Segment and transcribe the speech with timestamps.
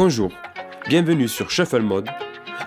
[0.00, 0.30] Bonjour,
[0.88, 2.08] bienvenue sur Shuffle Mode,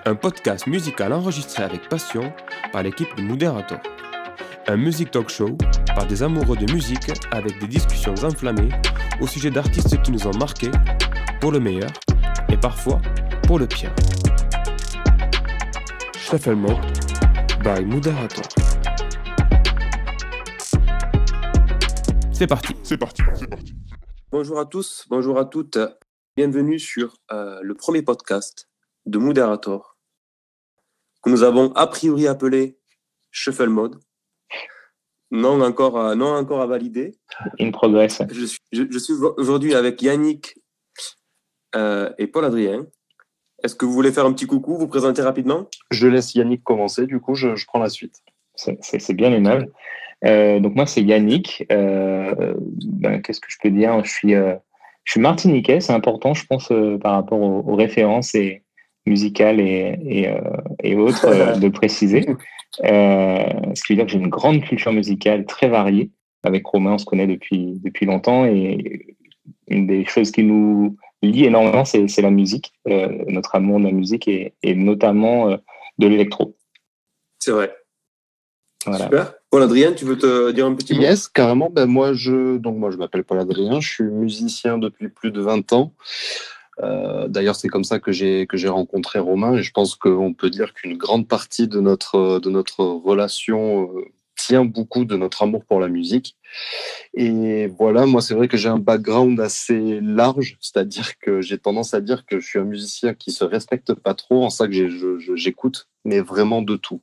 [0.04, 2.34] un podcast musical enregistré avec passion
[2.74, 3.80] par l'équipe de Moderator.
[4.68, 5.58] Un music talk show
[5.96, 8.68] par des amoureux de musique avec des discussions enflammées
[9.22, 10.72] au sujet d'artistes qui nous ont marqués
[11.40, 11.90] pour le meilleur
[12.50, 13.02] et parfois
[13.48, 13.96] pour le pire.
[16.18, 16.82] Shuffle Mode
[17.64, 18.44] by Moderator.
[22.34, 22.76] C'est parti.
[22.84, 23.72] C'est parti, c'est parti.
[24.34, 25.78] Bonjour à tous, bonjour à toutes.
[26.38, 28.70] Bienvenue sur euh, le premier podcast
[29.06, 29.98] de Moderator,
[31.22, 32.78] que nous avons a priori appelé
[33.32, 34.00] Shuffle Mode.
[35.30, 37.18] Non encore, à, non encore à valider.
[37.60, 38.22] In progress.
[38.32, 40.58] Je suis, je, je suis aujourd'hui avec Yannick
[41.76, 42.88] euh, et Paul-Adrien.
[43.64, 45.70] Est-ce que vous voulez faire un petit coucou, vous présenter rapidement?
[45.92, 48.22] Je laisse Yannick commencer, du coup, je, je prends la suite.
[48.56, 49.70] C'est- bien aimable.
[50.24, 51.66] Euh, donc moi, c'est Yannick.
[51.74, 54.02] Euh, ben, Qu'est-ce que je peux dire?
[54.06, 54.56] Je suis, euh,
[55.04, 58.64] je suis martiniquais, c'est important, je pense, euh, par rapport aux, aux références et
[59.06, 60.40] musicales et, et, euh,
[60.84, 62.26] et autres, euh, de préciser.
[62.84, 66.12] Ce qui veut dire que j'ai une grande culture musicale très variée.
[66.44, 69.16] Avec Romain, on se connaît depuis, depuis longtemps et
[69.68, 73.86] une des choses qui nous lie énormément, c'est c'est la musique, euh, notre amour de
[73.86, 75.58] la musique et, et notamment euh,
[76.00, 76.58] de l'électro.
[77.40, 77.74] C'est vrai.
[78.86, 79.06] Voilà.
[79.06, 79.34] Super.
[79.52, 81.02] Paul-Adrien, tu veux te dire un petit mot?
[81.02, 81.70] Yes, carrément.
[81.70, 83.82] Ben moi, je, donc moi, je m'appelle Paul Adrien.
[83.82, 85.94] Je suis musicien depuis plus de 20 ans.
[86.82, 89.56] Euh, D'ailleurs, c'est comme ça que j'ai que j'ai rencontré Romain.
[89.58, 94.06] Et je pense qu'on peut dire qu'une grande partie de notre de notre relation euh,
[94.38, 96.38] tient beaucoup de notre amour pour la musique.
[97.14, 101.94] Et voilà, moi, c'est vrai que j'ai un background assez large, c'est-à-dire que j'ai tendance
[101.94, 105.36] à dire que je suis un musicien qui se respecte pas trop, en ça que
[105.36, 107.02] j'écoute, mais vraiment de tout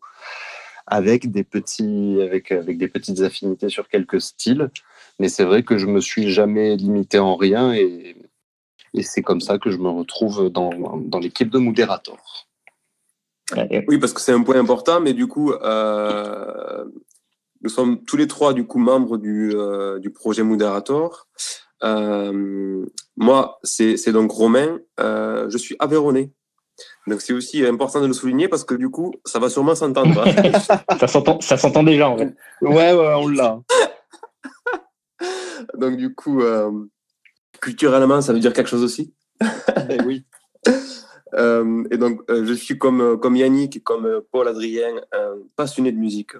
[0.88, 4.70] avec des petits avec avec des petites affinités sur quelques styles
[5.18, 8.16] mais c'est vrai que je me suis jamais limité en rien et
[9.02, 12.48] c'est comme ça que je me retrouve dans dans l'équipe de Moderator.
[13.88, 16.84] Oui, parce que c'est un point important, mais du coup, euh,
[17.62, 21.26] nous sommes tous les trois du coup membres du, euh, du projet Moderator.
[21.82, 22.84] Euh,
[23.16, 24.80] moi, c'est donc Romain.
[24.98, 26.30] Je suis Aveyronais.
[27.06, 30.22] Donc c'est aussi important de le souligner parce que du coup, ça va sûrement s'entendre.
[30.26, 30.96] hein.
[31.40, 32.34] Ça s'entend, déjà en fait.
[32.60, 33.60] Ouais ouais, on l'a.
[35.74, 36.70] donc du coup, euh,
[37.60, 39.14] culturellement, ça veut dire quelque chose aussi.
[39.90, 40.24] Eh oui.
[41.34, 45.98] Euh, et donc, euh, je suis comme, comme Yannick et comme Paul-Adrien, un passionné de
[45.98, 46.32] musique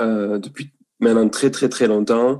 [0.00, 2.38] euh, depuis maintenant très très très longtemps.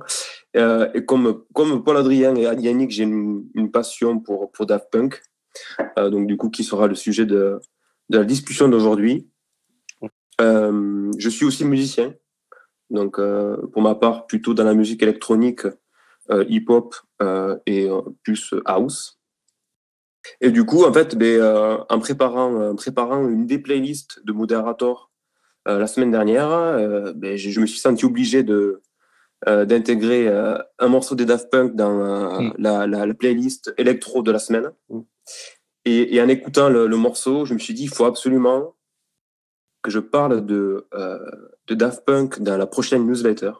[0.56, 5.20] Euh, et comme, comme Paul-Adrien et Yannick, j'ai une, une passion pour, pour Daft Punk,
[5.20, 5.20] Euh,
[5.96, 7.60] donc du coup, qui sera le sujet de,
[8.08, 9.28] de la discussion d'aujourd'hui.
[10.40, 12.14] Euh, je suis aussi musicien,
[12.90, 15.66] donc euh, pour ma part, plutôt dans la musique électronique,
[16.30, 19.20] euh, hip-hop euh, et euh, plus house.
[20.40, 25.10] Et du coup, en fait, ben, euh, en, préparant, une des playlists de Moderator
[25.68, 28.82] euh, la semaine dernière, euh, ben, je, je me suis senti obligé de
[29.48, 32.54] euh, d'intégrer euh, un morceau des Daft Punk dans euh, Mm.
[32.58, 34.70] la, la, la playlist électro de la semaine.
[34.88, 35.00] Mm.
[35.84, 38.76] Et, et en écoutant le, le morceau, je me suis dit, il faut absolument
[39.82, 41.18] que je parle de, euh,
[41.66, 43.52] de Daft Punk dans la prochaine newsletter.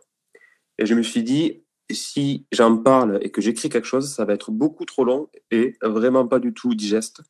[0.78, 4.33] Et je me suis dit, si j'en parle et que j'écris quelque chose, ça va
[4.33, 7.23] être beaucoup trop long et vraiment pas du tout digeste.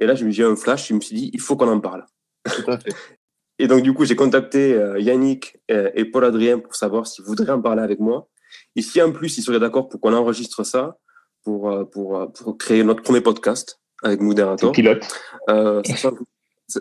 [0.00, 1.68] Et là, je me suis dit un flash, je me suis dit, il faut qu'on
[1.68, 2.06] en parle.
[2.44, 2.94] Tout à fait.
[3.58, 7.52] Et donc, du coup, j'ai contacté euh, Yannick euh, et Paul-Adrien pour savoir s'ils voudraient
[7.52, 8.30] en parler avec moi.
[8.74, 10.98] Et si en plus, ils seraient d'accord pour qu'on enregistre ça,
[11.44, 14.72] pour, euh, pour, euh, pour créer notre premier podcast avec C'est le Moderator.
[14.72, 15.06] pilote.
[15.48, 15.82] Euh,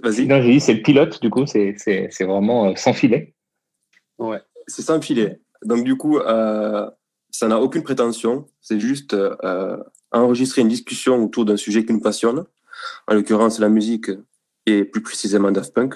[0.04, 0.28] Vas-y.
[0.28, 1.76] Non, j'ai dit c'est le pilote, du coup, c'est
[2.22, 3.34] vraiment sans filet.
[4.68, 5.42] C'est sans filet.
[5.66, 6.90] Donc, du coup, euh,
[7.32, 8.46] ça n'a aucune prétention.
[8.62, 9.78] C'est juste euh,
[10.12, 12.46] enregistrer une discussion autour d'un sujet qui nous passionne.
[13.08, 14.12] En l'occurrence, la musique
[14.66, 15.96] et plus précisément Daft Punk.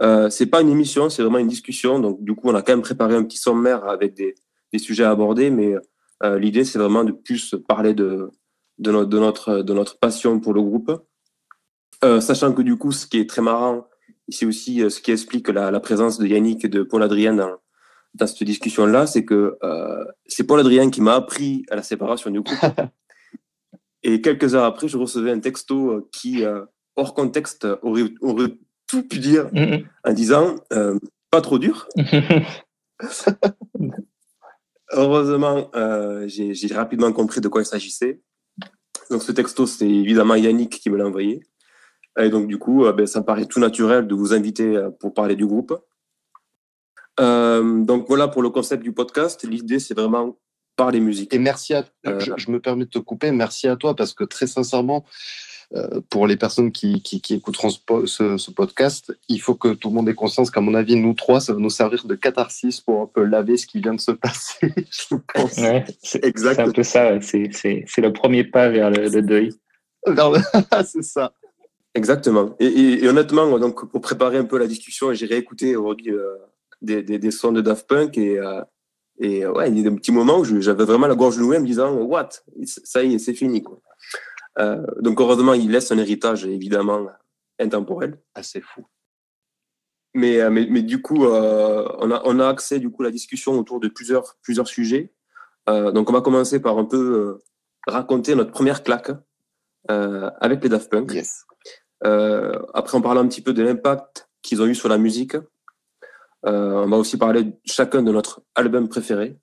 [0.00, 1.98] Euh, c'est pas une émission, c'est vraiment une discussion.
[1.98, 4.34] Donc, du coup, on a quand même préparé un petit sommaire avec des,
[4.72, 5.74] des sujets à aborder, mais
[6.22, 8.30] euh, l'idée, c'est vraiment de plus parler de,
[8.78, 10.92] de, notre, de, notre, de notre passion pour le groupe.
[12.04, 13.86] Euh, sachant que, du coup, ce qui est très marrant,
[14.28, 17.56] c'est aussi euh, ce qui explique la, la présence de Yannick et de Paul-Adrien dans,
[18.14, 19.58] dans cette discussion-là, c'est que
[20.26, 22.58] c'est Paul-Adrien qui m'a appris à la séparation du groupe.
[24.02, 26.44] et quelques heures après, je recevais un texto qui,
[26.94, 28.56] hors contexte, aurait, aurait
[28.86, 29.50] tout pu dire
[30.04, 30.56] en disant
[31.30, 31.88] pas trop dur.
[34.92, 38.20] Heureusement, euh, j'ai rapidement compris de quoi il s'agissait.
[39.10, 41.42] Donc ce texto, c'est évidemment Yannick qui me l'a envoyé.
[42.18, 44.90] Et donc du coup, euh, ben, ça me paraît tout naturel de vous inviter euh,
[44.90, 45.76] pour parler du groupe.
[47.18, 49.44] Donc voilà pour le concept du podcast.
[49.44, 50.36] L'idée, c'est vraiment
[50.76, 51.32] par les musiques.
[51.32, 54.24] Et merci à euh, je, me permets de te couper, merci à toi parce que
[54.24, 55.04] très sincèrement,
[56.10, 60.14] pour les personnes qui, qui, écouteront ce, podcast, il faut que tout le monde ait
[60.14, 63.24] conscience qu'à mon avis, nous trois, ça va nous servir de catharsis pour un peu
[63.24, 65.60] laver ce qui vient de se passer, je pense.
[66.02, 69.52] c'est un peu ça, c'est le premier pas vers le, deuil.
[70.86, 71.32] c'est ça.
[71.94, 72.56] Exactement.
[72.58, 76.36] Et, honnêtement, donc, pour préparer un peu la discussion, j'ai réécouté aujourd'hui euh,
[76.82, 78.60] des, des, sons de Daft Punk et, euh,
[79.20, 81.60] et ouais, il y a des petits moments où j'avais vraiment la gorge nouée en
[81.60, 82.30] me disant What?
[82.66, 83.62] Ça y est, c'est fini.
[83.62, 83.80] Quoi.
[84.58, 87.06] Euh, donc heureusement, il laisse un héritage évidemment
[87.58, 88.18] intemporel.
[88.34, 88.86] Assez fou.
[90.14, 93.06] Mais, euh, mais, mais, du coup, euh, on, a, on a accès du coup à
[93.06, 95.12] la discussion autour de plusieurs, plusieurs sujets.
[95.66, 97.40] donc on va commencer par un peu
[97.86, 99.10] raconter notre première claque
[99.88, 101.10] avec les Daft Punk.
[102.74, 105.36] après, on parle un petit peu de l'impact qu'ils ont eu sur la musique.
[106.44, 109.38] on va aussi parler chacun de notre album préféré.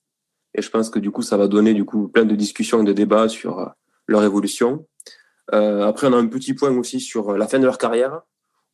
[0.53, 2.85] Et je pense que du coup, ça va donner du coup plein de discussions et
[2.85, 3.73] de débats sur
[4.11, 4.85] leur évolution.
[5.53, 8.21] Euh, après, on a un petit point aussi sur la fin de leur carrière,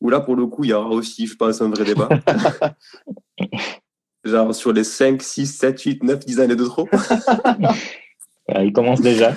[0.00, 2.08] où là, pour le coup, il y aura aussi, je pense, un vrai débat.
[4.24, 6.88] Genre sur les 5, 6, 7, 8, 9, 10 années de trop.
[8.48, 9.34] il commence déjà.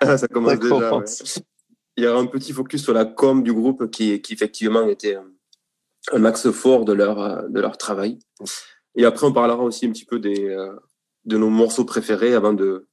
[0.02, 0.90] ça commence déjà.
[1.96, 5.18] Il y aura un petit focus sur la com du groupe qui, qui effectivement était
[6.12, 8.18] un axe fort de leur, de leur travail.
[8.94, 10.74] Et après, on parlera aussi un petit peu des, euh,
[11.24, 12.88] de nos morceaux préférés avant de,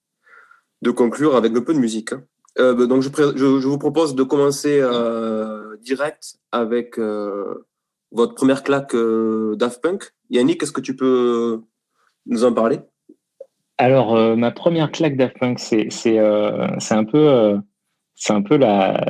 [0.82, 2.14] de conclure avec un peu de musique.
[2.14, 2.24] Hein.
[2.60, 7.68] Euh, bah, donc je, vous propose de commencer euh, direct avec euh,
[8.12, 8.96] votre première claque
[9.56, 10.12] Daft Punk.
[10.30, 11.62] Yannick, est-ce que tu peux
[12.26, 12.80] nous en parler?
[13.78, 17.60] Alors, ma première claque Daft Punk, c'est un peu,
[18.16, 19.06] c'est un peu la,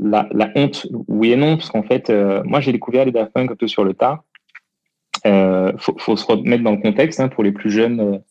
[0.00, 2.10] la, honte, oui et non, parce qu'en fait,
[2.44, 4.24] moi j'ai découvert les Daft Punk un peu sur le tard.
[5.26, 8.22] Il faut, se remettre dans le contexte hein, pour les plus jeunes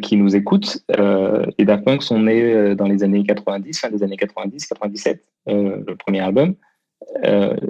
[0.00, 0.78] qui nous écoutent.
[0.98, 4.66] Euh, les Daft Punk sont nés euh, dans les années 90, fin des années 90,
[4.66, 6.54] 97, le premier album.
[7.22, 7.64] Il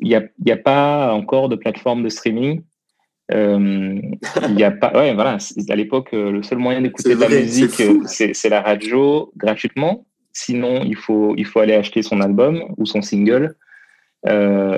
[0.00, 2.62] n'y a, a, pas encore de plateforme de streaming.
[3.30, 5.38] Il y a pas, ouais, voilà.
[5.68, 10.06] À l'époque, le seul moyen d'écouter de la musique, c'est la radio gratuitement.
[10.32, 13.56] Sinon, il faut, il faut aller acheter son album ou son single.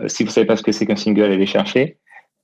[0.07, 2.00] si vous savez pas ce que c'est qu'un single, allez chercher.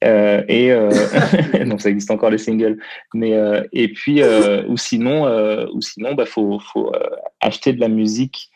[0.06, 0.90] Euh, et euh,
[1.66, 2.78] donc ça existe encore les singles,
[3.14, 4.22] mais euh, et puis
[4.68, 5.24] ou sinon
[5.72, 6.92] ou sinon bah faut faut
[7.40, 8.50] acheter de la musique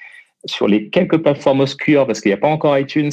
[0.46, 3.10] sur les quelques plateformes obscures parce qu'il n'y a pas encore iTunes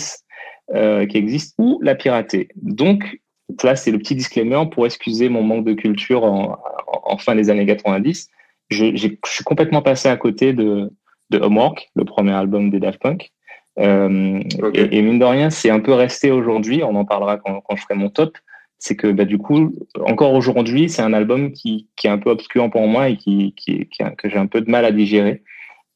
[0.69, 2.49] qui existe ou la pirater.
[2.55, 3.19] Donc
[3.63, 6.57] là c'est le petit disclaimer pour excuser mon manque de culture en,
[6.87, 8.29] en fin des années 90.
[8.69, 10.91] Je, je suis complètement passé à côté de
[11.29, 13.31] de Homework, le premier album des Daft Punk.
[13.79, 14.41] Euh,
[14.74, 16.83] et, mine de rien, c'est un peu resté aujourd'hui.
[16.83, 18.38] On en parlera quand, quand je ferai mon top.
[18.79, 19.74] C'est que bah, du coup,
[20.06, 23.53] encore aujourd'hui, c'est un album qui, qui, est un peu obscur pour moi et qui,
[23.56, 25.44] qui, que j'ai un peu de mal à digérer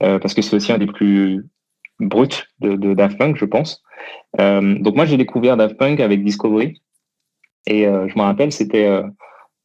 [0.02, 1.46] euh, parce que c'est aussi un des plus
[2.00, 3.84] bruts de, de Daft Punk, je pense.
[4.40, 6.82] Euh, donc moi, j'ai découvert Daft Punk avec Discovery
[7.68, 8.90] et je me rappelle, c'était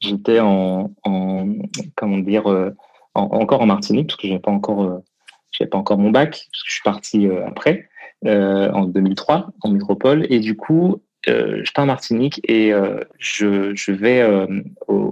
[0.00, 1.48] j'étais en, en,
[1.94, 2.44] comment dire
[3.14, 5.00] encore en Martinique parce que j'avais pas encore
[5.50, 7.88] j'avais pas encore mon bac parce que je suis parti après.
[8.24, 10.26] Euh, en 2003 en métropole.
[10.30, 14.26] Et du coup, euh, je pars en Martinique et euh, je, vais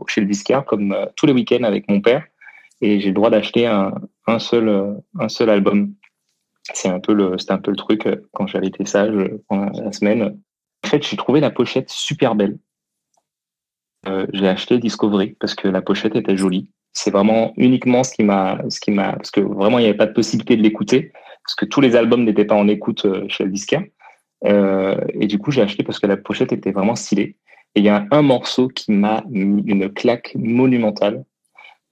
[0.09, 2.25] chez le disquaire comme tous les week-ends avec mon père.
[2.81, 3.93] Et j'ai le droit d'acheter un,
[4.39, 5.95] seul, album.
[6.73, 9.13] C'est un peu le, c'était un peu le truc quand j'avais été sage
[9.49, 10.39] pendant la semaine.
[10.85, 12.59] En fait, j'ai trouvé la pochette super belle.
[14.33, 16.71] J'ai acheté Discovery parce que la pochette était jolie.
[16.95, 19.97] C'est vraiment uniquement ce qui m'a, ce qui m'a, parce que vraiment il n'y avait
[19.97, 21.13] pas de possibilité de l'écouter
[21.45, 23.83] parce que tous les albums n'étaient pas en écoute euh, chez le disquaire.
[24.47, 27.37] Euh, et du coup, j'ai acheté parce que la pochette était vraiment stylée.
[27.75, 31.25] Et il y a un morceau qui m'a mis une claque monumentale.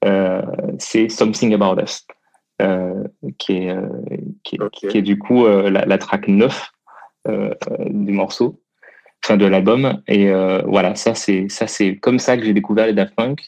[0.04, 0.42] Euh,
[0.78, 2.06] c'est Something About Us,
[2.60, 3.04] euh,
[3.38, 3.88] qui, est, euh,
[4.42, 6.72] qui, est, qui, est, du coup la, la, track 9
[7.88, 8.60] du morceau,
[9.24, 10.02] enfin de l'album.
[10.08, 10.32] Et
[10.64, 13.42] voilà, ça c'est ça c'est comme ça que j'ai découvert les Daft Punk.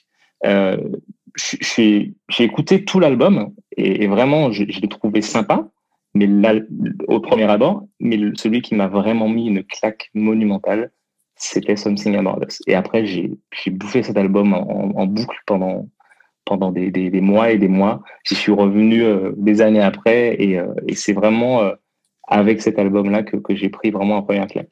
[1.37, 5.69] j'ai écouté tout l'album et, et, vraiment je, je l'ai trouvé sympa
[6.15, 6.55] mais là,
[7.09, 10.93] au premier abord, mais celui qui m'a vraiment mis une claque monumentale,
[11.37, 12.63] c'était Something About Us.
[12.69, 13.31] Et après, j'ai
[13.67, 15.89] bouffé cet album en, boucle pendant,
[16.45, 18.03] pendant des, des, mois et des mois.
[18.23, 21.75] J'y suis revenu euh, des années après et, euh, et c'est vraiment euh,
[22.29, 24.71] avec cet album-là que, que j'ai pris vraiment un première claque.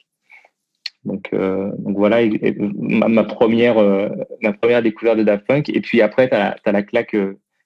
[1.03, 2.25] Donc, euh, donc voilà
[2.77, 3.75] ma, ma, première,
[4.41, 5.67] ma première découverte de Daft Punk.
[5.67, 7.17] Et puis après, tu as, as, la claque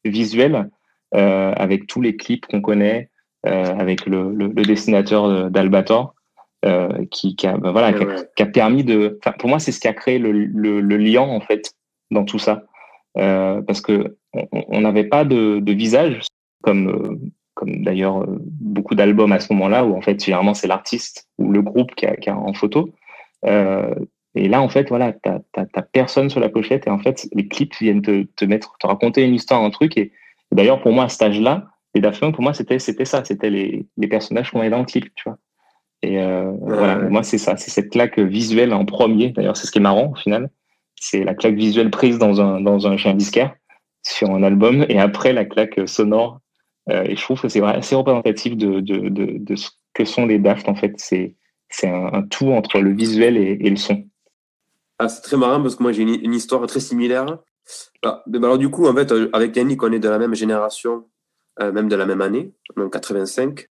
[0.03, 0.71] visuelle
[1.11, 6.15] avec tous les clips qu'on connaît, euh, avec le, le, le dessinateur d'Albator.
[6.65, 9.19] Euh, qui, qui, a, ben voilà, qui, a, qui, a, permis de.
[9.37, 11.71] Pour moi, c'est ce qui a créé le, le, lien en fait
[12.09, 12.63] dans tout ça,
[13.19, 14.17] euh, parce que
[14.51, 16.25] on n'avait pas de, de, visage,
[16.63, 21.51] comme, comme d'ailleurs beaucoup d'albums à ce moment-là, où en fait, généralement, c'est l'artiste ou
[21.51, 22.91] le groupe qui a, qui a en photo.
[23.45, 23.93] Euh,
[24.33, 27.47] et là, en fait, voilà, t'as as, personne sur la pochette et en fait, les
[27.47, 29.97] clips viennent te, te mettre, te raconter une histoire, un truc.
[29.97, 30.11] Et,
[30.51, 31.67] d'ailleurs, pour moi, à cet âge-là,
[31.97, 34.85] les Daft Punk, pour moi, c'était ça, c'était les, les personnages qu'on avait dans le
[34.85, 35.37] clip, tu vois.
[36.03, 39.31] Et euh, voilà, moi, c'est ça, c'est cette claque visuelle en premier.
[39.31, 40.51] D'ailleurs, c'est ce qui est marrant au final.
[40.95, 43.55] C'est la claque visuelle prise dans un dans un chien disquaire
[44.03, 46.39] sur un album, et après la claque sonore.
[46.89, 50.25] Euh, et je trouve que c'est assez représentatif de, de, de, de, ce que sont
[50.25, 50.69] les Daft.
[50.69, 51.35] En fait, c'est
[51.83, 54.05] un, un, tout entre le visuel et, et le son.
[54.99, 57.39] Ah, c'est très marrant parce que moi j'ai une, histoire très similaire.
[58.03, 61.05] Ah, alors, du coup, en fait, euh, avec Yannick, on est de la même génération,
[61.59, 63.67] même de la même année, donc 85.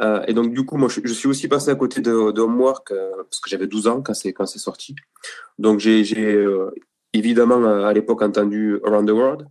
[0.00, 2.90] Euh, et donc, du coup, moi, je, suis aussi passé à côté de, de Homework
[2.90, 4.96] euh, parce que j'avais 12 ans quand c'est quand c'est sorti.
[5.58, 6.70] Donc, j'ai euh,
[7.12, 9.48] évidemment à l'époque entendu Around the World,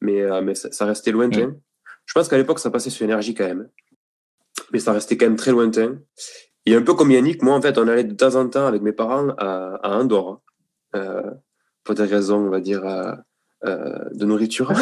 [0.00, 1.54] mais, mais ça, ça, restait lointain.
[2.06, 3.68] Je pense qu'à l'époque, ça passait sur énergie quand même,
[4.72, 5.98] mais ça restait quand même très lointain.
[6.64, 8.82] Et un peu comme Yannick, moi, en fait, on allait de temps en temps avec
[8.82, 10.40] mes parents à, à Andorre
[10.94, 11.30] euh,
[11.84, 13.14] pour des raisons, on va dire, euh,
[13.64, 14.72] euh de nourriture.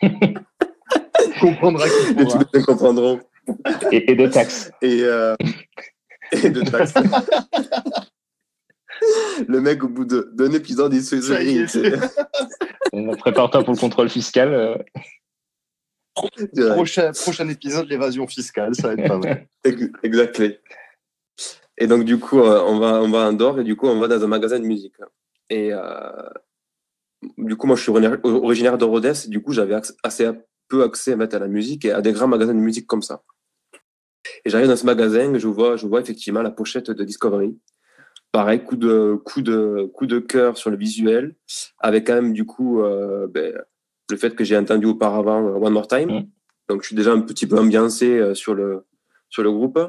[1.40, 3.20] comprendra qui Les Tibétains comprendront.
[3.90, 4.70] Et, et, de taxes.
[4.82, 5.34] Et, euh,
[6.30, 6.94] et de taxes.
[9.48, 11.16] le mec, au bout d'un épisode, il se
[13.18, 14.52] Prépare-toi pour le contrôle fiscal.
[14.52, 14.76] Euh.
[16.74, 19.46] Prochain, prochain épisode, l'évasion fiscale, ça va être pas mal.
[20.02, 20.54] Exactement.
[21.78, 23.98] Et donc, du coup, euh, on va, on va à Andorre et du coup, on
[23.98, 24.96] va dans un magasin de musique.
[25.48, 26.10] Et euh,
[27.38, 29.28] du coup, moi, je suis originaire de Rhodes.
[29.28, 30.30] Du coup, j'avais assez
[30.70, 33.22] peu accès à la musique et à des grands magasins de musique comme ça.
[34.44, 37.58] Et j'arrive dans ce magasin je vois, je vois effectivement la pochette de Discovery.
[38.32, 41.34] Pareil, coup de, coup de, coup de cœur sur le visuel,
[41.80, 43.52] avec quand même, du coup, euh, ben,
[44.08, 46.10] le fait que j'ai entendu auparavant One More Time.
[46.10, 46.28] Mm.
[46.68, 48.84] Donc, je suis déjà un petit peu ambiancé euh, sur le,
[49.30, 49.80] sur le groupe.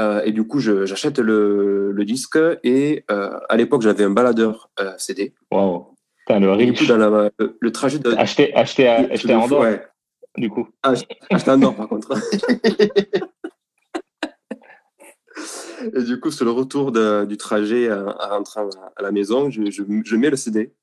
[0.00, 4.70] Euh, et du coup, j'achète le, le, disque et euh, à l'époque, j'avais un baladeur
[4.80, 5.34] euh, CD.
[5.52, 5.86] Waouh!
[6.28, 6.88] Le riche.
[6.88, 8.10] dans la, le, le, trajet de.
[8.12, 9.82] Acheter, acheter, à, acheter en Andorre, ouais.
[10.36, 10.68] Du coup.
[10.82, 10.94] Ah,
[11.30, 12.12] acheter en Andorre, par contre.
[15.94, 18.60] et du coup, sur le retour de, du trajet à, à rentrer
[18.96, 20.74] à la maison, je, je, je mets le CD.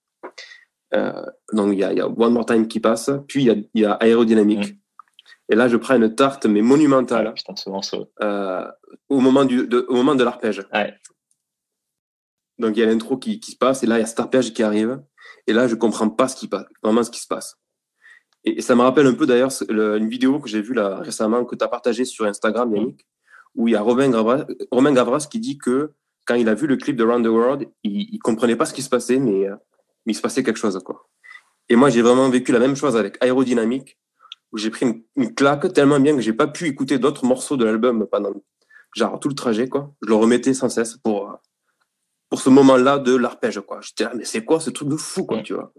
[0.93, 3.51] Euh, donc, il y a, y a, One More Time qui passe, puis il y
[3.51, 4.73] a, y a Aérodynamique.
[4.73, 4.77] Mmh.
[5.49, 7.27] Et là, je prends une tarte, mais monumentale.
[7.27, 7.53] Ah, putain.
[8.21, 8.67] Euh,
[9.09, 10.63] au moment, du, de, au moment de l'arpège.
[10.73, 10.93] Ouais.
[12.57, 14.19] Donc, il y a l'intro qui, qui, se passe, et là, il y a cet
[14.19, 15.01] arpège qui arrive.
[15.47, 17.57] Et là, je comprends pas ce qui passe, vraiment ce qui se passe.
[18.43, 21.55] Et, ça me rappelle un peu d'ailleurs une vidéo que j'ai vue là récemment, que
[21.55, 23.05] tu as partagée sur Instagram, Yannick,
[23.55, 25.91] où il y a Romain Gavras, Romain Gavras qui dit que
[26.25, 28.73] quand il a vu le clip de Round the World, il, il comprenait pas ce
[28.73, 29.47] qui se passait, mais,
[30.05, 30.79] mais il se passait quelque chose.
[30.83, 31.07] Quoi.
[31.69, 33.97] Et moi, j'ai vraiment vécu la même chose avec Aérodynamique
[34.51, 37.57] où j'ai pris une, une, claque tellement bien que j'ai pas pu écouter d'autres morceaux
[37.57, 38.33] de l'album pendant
[38.93, 39.93] genre tout le trajet quoi.
[40.01, 41.39] Je le remettais sans cesse pour
[42.29, 43.79] pour ce moment-là de l'arpège quoi.
[43.81, 45.73] J'étais là mais c'est quoi ce truc de fou quoi tu vois.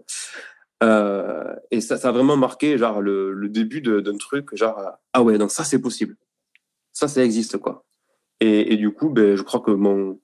[0.83, 4.79] Euh, et ça, ça a vraiment marqué genre le, le début d'un truc genre
[5.13, 6.15] ah ouais donc ça c'est possible.
[6.91, 7.85] Ça ça existe quoi.
[8.39, 10.19] Et, et du coup ben je crois que mon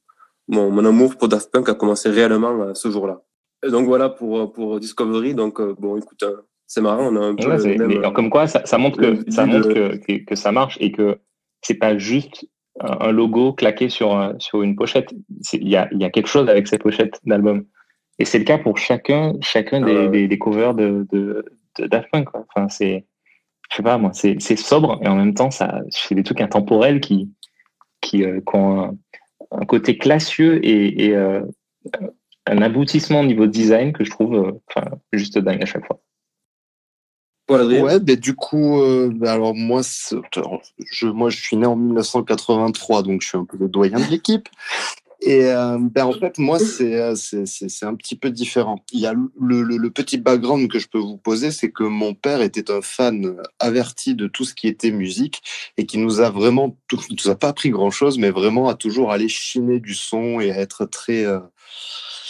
[0.48, 3.22] mon, mon amour pour Daft Punk a commencé réellement euh, ce jour-là.
[3.64, 7.36] Donc voilà pour pour Discovery donc euh, bon écoute hein, c'est marrant, on a un
[7.36, 7.48] peu.
[7.48, 9.98] Ouais, même, mais, comme quoi, ça, ça montre, que, ça, montre de...
[9.98, 11.18] que, que, ça marche et que
[11.64, 12.48] c'est pas juste
[12.80, 15.12] un logo claqué sur, sur une pochette.
[15.54, 17.66] Il y a, y a quelque chose avec cette pochette d'album.
[18.20, 21.46] Et c'est le cas pour chacun, chacun des, des, des, covers de, de,
[21.78, 22.26] de Daft Punk.
[22.26, 22.46] Quoi.
[22.50, 23.06] Enfin, c'est,
[23.72, 27.00] je sais pas moi, c'est, sobre et en même temps, ça, c'est des trucs intemporels
[27.00, 27.32] qui,
[28.02, 28.98] qui, euh, qui ont un,
[29.52, 31.42] un, côté classieux et, et euh,
[32.46, 36.02] un aboutissement au niveau design que je trouve euh, enfin, juste dingue à chaque fois.
[37.50, 43.02] Ouais, ben du coup, euh, ben alors moi, je, moi, je suis né en 1983,
[43.02, 44.48] donc je suis un peu le doyen de l'équipe.
[45.22, 48.84] Et euh, ben en fait, moi, euh, c'est un petit peu différent.
[48.94, 52.14] Il y a le, le, petit background que je peux vous poser, c'est que mon
[52.14, 55.42] père était un fan averti de tout ce qui était musique
[55.76, 59.12] et qui nous a vraiment, nous a pas appris grand chose, mais vraiment à toujours
[59.12, 61.26] aller chiner du son et à être très.
[61.26, 61.40] Euh,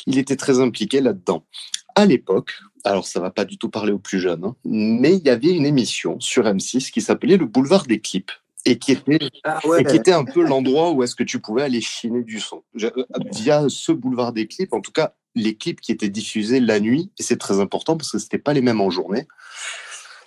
[0.07, 1.45] il était très impliqué là-dedans.
[1.93, 2.53] À l'époque,
[2.83, 5.51] alors ça va pas du tout parler aux plus jeunes, hein, mais il y avait
[5.51, 8.31] une émission sur M6 qui s'appelait Le Boulevard des Clips
[8.65, 9.81] et qui était, ah ouais.
[9.81, 12.63] et qui était un peu l'endroit où est-ce que tu pouvais aller chiner du son.
[12.81, 12.91] Euh,
[13.31, 17.11] via ce Boulevard des Clips, en tout cas, les clips qui étaient diffusés la nuit,
[17.17, 19.27] et c'est très important parce que c'était pas les mêmes en journée.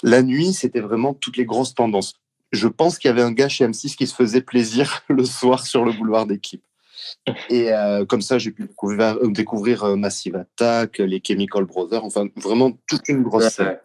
[0.02, 2.14] La nuit, c'était vraiment toutes les grosses tendances.
[2.52, 5.66] Je pense qu'il y avait un gars chez M6 qui se faisait plaisir le soir
[5.66, 6.64] sur le Boulevard des Clips.
[7.50, 7.70] Et
[8.08, 13.22] comme ça, j'ai pu découvrir, découvrir Massive Attack, les Chemical Brothers, enfin vraiment toute une
[13.22, 13.78] grosse scène.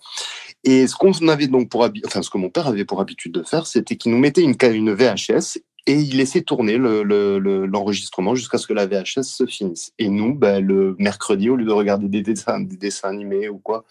[0.64, 3.44] Et ce qu'on avait donc pour enfin ce que mon père avait pour habitude de
[3.44, 8.58] faire, c'était qu'il nous mettait une, une VHS et il laissait tourner l'enregistrement le, jusqu'à
[8.58, 9.94] ce que la VHS se finisse.
[9.98, 13.58] Et nous, ben, le mercredi, au lieu de regarder des dessins, des dessins animés ou
[13.58, 13.86] quoi,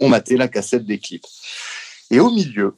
[0.00, 1.26] on matait la cassette des clips.
[2.10, 2.76] Et au milieu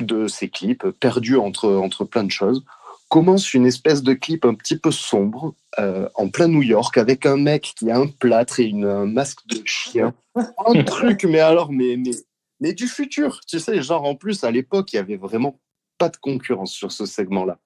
[0.00, 2.64] de ces clips, perdus entre, entre plein de choses,
[3.08, 7.26] commence une espèce de clip un petit peu sombre, euh, en plein New York, avec
[7.26, 10.14] un mec qui a un plâtre et une, un masque de chien.
[10.66, 12.12] Un truc, mais alors, mais, mais,
[12.60, 13.40] mais du futur.
[13.46, 15.60] Tu sais, genre, en plus, à l'époque, il y avait vraiment
[15.98, 17.58] pas de concurrence sur ce segment-là.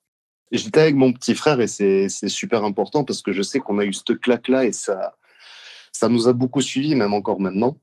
[0.52, 3.84] J'étais avec mon petit frère et c'est super important parce que je sais qu'on a
[3.84, 5.16] eu cette claque-là et ça,
[5.92, 7.76] ça nous a beaucoup suivi, même encore maintenant.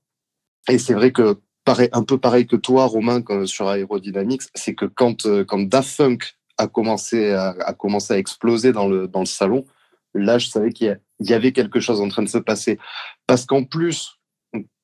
[0.70, 4.86] Et c'est vrai que, pareil, un peu pareil que toi, Romain, sur Aerodynamics, c'est que
[4.86, 5.68] quand, euh, quand
[6.58, 7.76] a commencé à, a
[8.10, 9.66] à exploser dans le, dans le salon,
[10.14, 12.78] là, je savais qu'il y avait quelque chose en train de se passer.
[13.28, 14.21] Parce qu'en plus,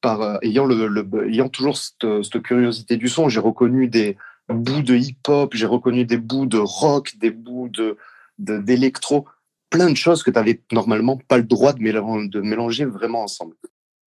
[0.01, 4.17] par, euh, ayant, le, ayant toujours cette, cette curiosité du son, j'ai reconnu des,
[4.49, 7.97] bouts de hip-hop, j'ai reconnu des bouts de rock, des bouts de
[8.37, 9.25] d'électro,
[9.71, 13.23] plein de choses que tu n'avais normalement pas le droit de mélanger, de mélanger vraiment
[13.23, 13.55] ensemble.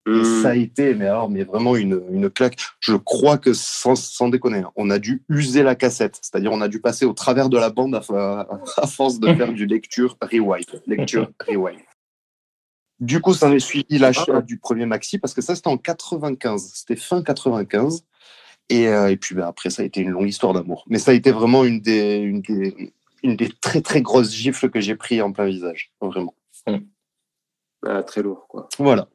[0.07, 0.41] Et hmm.
[0.43, 2.57] ça a été, mais alors, mais vraiment une, une claque.
[2.79, 6.61] Je crois que sans, sans déconner, hein, on a dû user la cassette, c'est-à-dire on
[6.61, 8.47] a dû passer au travers de la bande à,
[8.77, 11.79] à force de faire du lecture rewind, lecture rewind.
[13.00, 14.41] Du coup, ça m'est suivi l'achat ah.
[14.41, 18.03] du premier maxi parce que ça c'était en 95, c'était fin 95.
[18.72, 20.86] Euh, et, puis bah, après, ça a été une longue histoire d'amour.
[20.88, 24.70] Mais ça a été vraiment une des, une des, une des très très grosses gifles
[24.70, 26.36] que j'ai pris en plein visage, vraiment.
[26.68, 26.77] Mmh.
[27.88, 28.68] Ah, très lourd, quoi.
[28.77, 29.08] Voilà.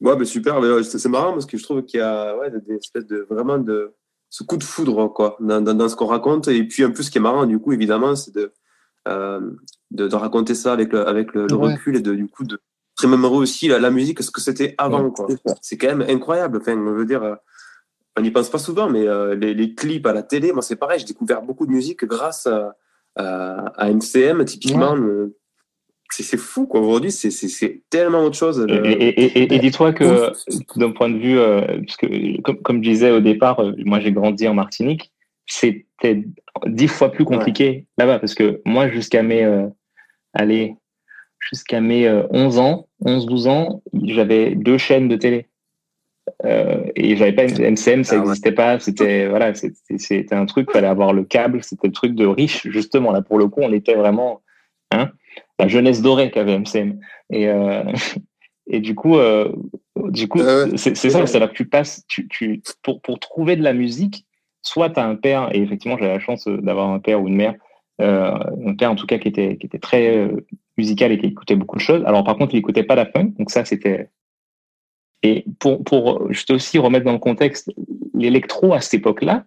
[0.00, 0.60] Ouais, mais super.
[0.82, 3.94] C'est marrant parce que je trouve qu'il y a ouais, des espèces de vraiment de
[4.30, 6.48] ce coup de foudre quoi dans, dans, ce qu'on raconte.
[6.48, 8.52] Et puis en plus, ce qui est marrant, du coup, évidemment, c'est de,
[9.08, 9.50] euh,
[9.90, 12.60] de, de, raconter ça avec le, avec le, recul et de du coup de
[13.00, 15.10] remémorer aussi la, la musique, ce que c'était avant.
[15.10, 15.26] quoi.
[15.60, 16.58] C'est quand même incroyable.
[16.60, 17.36] Enfin, je veux dire
[18.16, 20.98] on n'y pense pas souvent, mais euh, les, clips à la télé, moi c'est pareil,
[20.98, 22.74] j'ai découvert beaucoup de musique grâce à,
[23.16, 24.96] à, MCM, typiquement.
[26.12, 26.80] C'est fou, quoi.
[26.80, 28.66] Aujourd'hui, c'est tellement autre chose.
[28.68, 30.32] Et, dis-toi que
[30.76, 34.00] d'un point de vue, euh, parce que comme, comme, je disais au départ, euh, moi
[34.00, 35.12] j'ai grandi en Martinique,
[35.46, 36.24] c'était
[36.66, 39.68] dix fois plus compliqué là-bas, parce que moi jusqu'à mes,
[40.34, 40.74] allez,
[41.40, 45.50] jusqu'à mes 11 ans, 11-12 ans, j'avais deux chaînes de télé.
[46.44, 48.80] Euh, et j'avais pas MCM, ça n'existait ah pas.
[48.80, 51.62] C'était voilà, c'était un truc, fallait avoir le câble.
[51.62, 53.12] C'était le truc de riche justement.
[53.12, 54.42] Là pour le coup, on était vraiment
[54.90, 55.10] hein,
[55.58, 56.98] la jeunesse dorée qu'avait MCM.
[57.30, 57.84] Et euh,
[58.66, 59.52] et du coup, euh,
[59.96, 61.26] du coup, ah c'est ça.
[61.26, 62.04] C'est là que tu passes.
[62.08, 64.26] Tu, tu pour pour trouver de la musique,
[64.62, 67.36] soit tu as un père et effectivement j'avais la chance d'avoir un père ou une
[67.36, 67.54] mère,
[67.98, 70.30] un père en tout cas qui était qui était très
[70.80, 72.02] musical et qui écoutait beaucoup de choses.
[72.06, 74.08] Alors par contre, il écoutait pas la funk, donc ça c'était
[75.22, 77.70] et pour, pour juste aussi remettre dans le contexte,
[78.14, 79.44] l'électro à cette époque-là,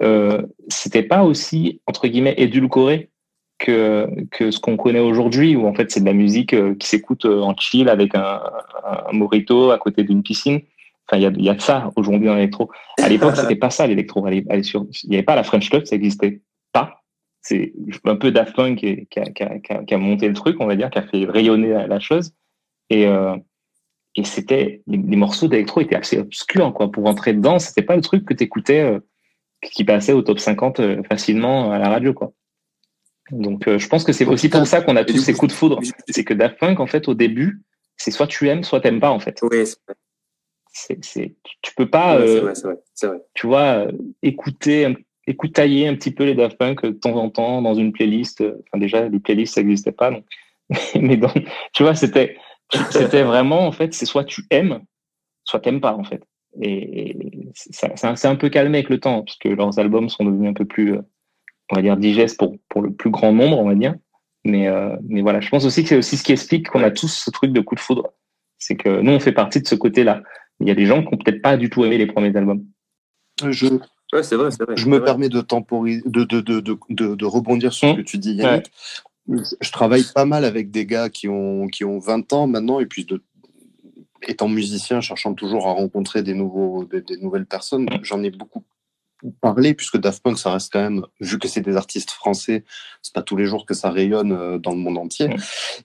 [0.00, 3.10] euh, c'était pas aussi entre guillemets édulcoré
[3.58, 6.86] que, que ce qu'on connaît aujourd'hui, où en fait c'est de la musique euh, qui
[6.86, 8.40] s'écoute euh, en chill avec un,
[8.84, 10.60] un morito à côté d'une piscine.
[11.06, 12.70] Enfin, il y a, y a de ça aujourd'hui dans l'électro.
[13.02, 14.26] À l'époque, c'était pas ça l'électro.
[14.28, 14.44] Il
[15.08, 16.40] n'y avait pas la French Touch, ça n'existait
[16.72, 17.02] pas.
[17.40, 17.72] C'est
[18.04, 20.66] un peu Daft Punk qui, qui, a, qui, a, qui, a, monté le truc, on
[20.66, 22.32] va dire, qui a fait rayonner la, la chose.
[22.90, 23.36] Et, euh,
[24.18, 26.90] et c'était les, morceaux d'électro étaient assez obscurs quoi.
[26.90, 29.00] Pour rentrer dedans c'était pas le truc que tu écoutais euh,
[29.62, 32.32] qui passait au top 50 euh, facilement à la radio quoi.
[33.30, 35.56] Donc euh, je pense que c'est aussi pour ça qu'on a tous ces coups de
[35.56, 35.80] foudre.
[36.08, 37.62] c'est que Daft Punk en fait au début
[37.96, 39.38] c'est soit tu aimes soit t'aimes pas en fait.
[39.42, 39.64] Oui
[40.72, 42.54] c'est tu peux pas vrai, vrai.
[43.34, 43.86] tu vois
[44.22, 44.96] écouter
[45.28, 48.78] écoutailler un petit peu les Daft Punk de temps en temps dans une playlist enfin
[48.78, 50.24] déjà les playlists ça n'existait pas donc
[51.00, 51.34] mais donc
[51.72, 52.36] tu vois c'était
[52.90, 54.80] c'était vraiment, en fait, c'est soit tu aimes,
[55.44, 56.22] soit t'aimes pas, en fait.
[56.60, 57.16] Et
[57.54, 60.64] ça, s'est un peu calmé avec le temps, puisque leurs albums sont devenus un peu
[60.64, 61.02] plus, euh,
[61.70, 63.94] on va dire, digestes pour, pour le plus grand nombre, on va dire.
[64.44, 66.90] Mais, euh, mais voilà, je pense aussi que c'est aussi ce qui explique qu'on a
[66.90, 68.12] tous ce truc de coup de foudre.
[68.58, 70.22] C'est que nous, on fait partie de ce côté-là.
[70.60, 72.64] Il y a des gens qui n'ont peut-être pas du tout aimé les premiers albums.
[73.48, 73.66] Je,
[74.12, 77.72] ouais, c'est vrai, vrai, Je me permets de, temporiser, de, de, de, de, de rebondir
[77.72, 77.98] sur ce hum.
[77.98, 78.70] que tu dis, Yannick
[79.60, 82.86] je travaille pas mal avec des gars qui ont, qui ont 20 ans maintenant, et
[82.86, 83.22] puis de,
[84.26, 88.64] étant musicien, cherchant toujours à rencontrer des, nouveaux, des, nouvelles personnes, j'en ai beaucoup
[89.40, 92.64] parlé, puisque Daft Punk, ça reste quand même, vu que c'est des artistes français,
[93.02, 95.28] c'est pas tous les jours que ça rayonne euh, dans le monde entier.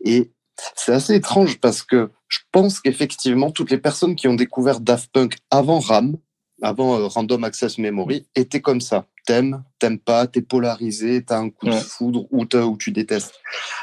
[0.05, 0.31] Et
[0.75, 5.11] c'est assez étrange parce que je pense qu'effectivement, toutes les personnes qui ont découvert Daft
[5.11, 6.17] Punk avant RAM,
[6.63, 9.05] avant euh, Random Access Memory, étaient comme ça.
[9.25, 13.35] t'aimes, t'aimes pas, t'es polarisé, t'as un coup de foudre ou, ou tu détestes.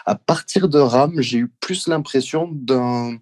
[0.07, 3.17] À partir de Ram, j'ai eu plus l'impression d'un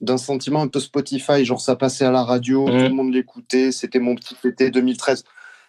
[0.00, 3.72] d'un sentiment un peu Spotify, genre ça passait à la radio, tout le monde l'écoutait,
[3.72, 5.24] c'était mon petit été 2013.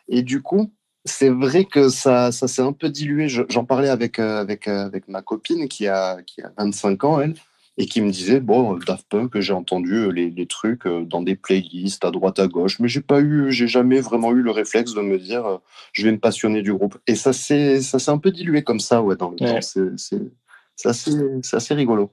[0.08, 0.72] Et du coup,
[1.04, 3.28] c'est vrai que ça, ça s'est un peu dilué.
[3.28, 7.22] J'en parlais avec, euh, avec, euh, avec ma copine qui a, qui a 25 ans,
[7.22, 7.34] elle,
[7.80, 11.22] et qui me disait bon Daft Punk j'ai entendu euh, les, les, trucs euh, dans
[11.22, 14.52] des playlists à droite à gauche mais j'ai pas eu j'ai jamais vraiment eu le
[14.52, 15.58] réflexe de me dire euh,
[15.94, 16.98] je vais me passionner du groupe.
[17.08, 19.62] Et ça s'est ça s'est un peu dilué comme ça ouais dans le temps.
[19.62, 20.30] C'est
[20.76, 22.12] c'est assez rigolo.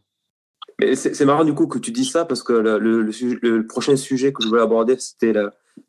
[0.95, 3.11] C'est marrant du coup que tu dis ça parce que le, le,
[3.43, 5.33] le, prochain sujet que je voulais aborder c'était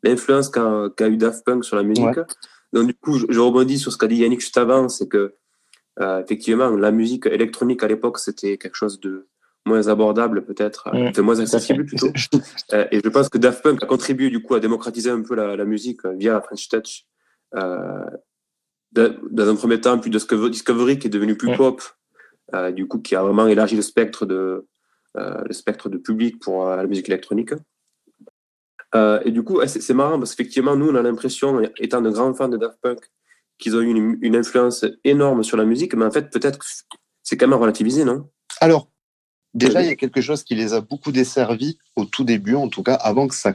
[0.02, 2.18] l'influence qu'a eu Daft Punk sur la musique.
[2.72, 5.34] Donc du coup je, rebondis sur ce qu'a dit Yannick juste avant c'est que
[6.00, 9.28] effectivement la musique électronique à l'époque c'était quelque chose de
[9.68, 11.20] moins abordable peut-être, mm.
[11.20, 12.08] moins accessible plutôt.
[12.72, 15.34] Euh, et je pense que Daft Punk a contribué du coup à démocratiser un peu
[15.34, 17.06] la, musique euh, via la French Touch.
[17.54, 18.04] Euh,
[18.92, 21.56] dans un premier temps, puis Discovery qui est devenu plus mm.
[21.56, 21.82] pop,
[22.72, 24.66] du coup qui a vraiment élargi le spectre de,
[25.14, 27.52] le spectre de public pour la musique électronique.
[28.94, 32.48] et du coup, c'est marrant parce qu'effectivement, nous, on a l'impression, étant de grands fans
[32.48, 33.00] de Daft Punk,
[33.58, 36.66] qu'ils ont eu une, une, influence énorme sur la musique, mais en fait, peut-être que
[37.22, 38.30] c'est quand même relativisé, non?
[38.60, 38.88] Alors,
[39.58, 42.68] Déjà, il y a quelque chose qui les a beaucoup desservis au tout début, en
[42.68, 43.54] tout cas, avant que ça,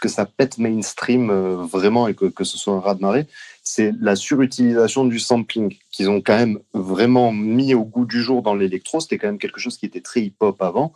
[0.00, 3.26] que ça pète mainstream euh, vraiment et que, que ce soit un raz-de-marée,
[3.62, 8.42] c'est la surutilisation du sampling qu'ils ont quand même vraiment mis au goût du jour
[8.42, 9.00] dans l'électro.
[9.00, 10.92] C'était quand même quelque chose qui était très hip-hop avant.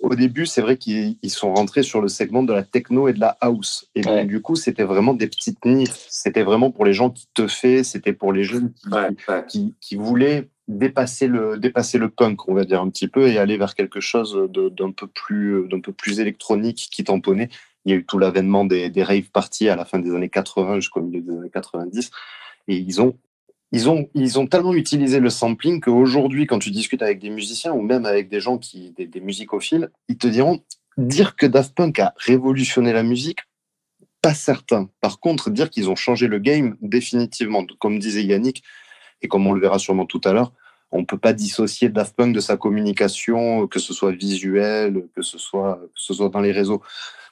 [0.00, 3.20] Au début, c'est vrai qu'ils sont rentrés sur le segment de la techno et de
[3.20, 3.86] la house.
[3.94, 5.90] Et donc, du coup, c'était vraiment des petites niches.
[6.08, 8.72] C'était vraiment pour les gens qui te fait, c'était pour les jeunes
[9.48, 13.38] qui, qui voulaient dépasser le, dépasser le punk, on va dire un petit peu, et
[13.38, 17.48] aller vers quelque chose d'un peu, plus, d'un peu plus électronique qui tamponnait.
[17.84, 20.28] Il y a eu tout l'avènement des, des rave parties à la fin des années
[20.28, 22.10] 80 jusqu'au milieu des années 90.
[22.68, 23.18] Et ils ont,
[23.72, 27.72] ils ont, ils ont tellement utilisé le sampling qu'aujourd'hui, quand tu discutes avec des musiciens
[27.72, 30.62] ou même avec des gens qui, des, des musicophiles, ils te diront
[30.96, 33.40] dire que Daft Punk a révolutionné la musique,
[34.20, 34.88] pas certain.
[35.00, 37.66] Par contre, dire qu'ils ont changé le game, définitivement.
[37.80, 38.62] Comme disait Yannick,
[39.22, 40.52] et comme on le verra sûrement tout à l'heure,
[40.90, 45.22] on ne peut pas dissocier Daft Punk de sa communication, que ce soit visuel, que
[45.22, 46.82] ce soit, que ce soit dans les réseaux.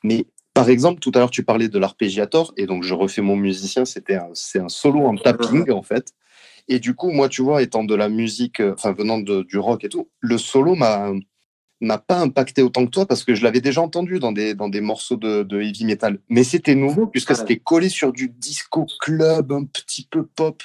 [0.02, 0.24] Mais
[0.54, 3.84] par exemple, tout à l'heure, tu parlais de l'arpégiator, et donc je refais mon musicien,
[3.84, 6.12] c'était c'est un solo en tapping, en fait.
[6.68, 9.84] Et du coup, moi, tu vois, étant de la musique, enfin, venant de, du rock
[9.84, 11.12] et tout, le solo m'a
[11.82, 14.68] m'a pas impacté autant que toi parce que je l'avais déjà entendu dans des, dans
[14.68, 16.18] des morceaux de, de heavy metal.
[16.28, 20.62] Mais c'était nouveau puisque ah c'était collé sur du disco club, un petit peu pop.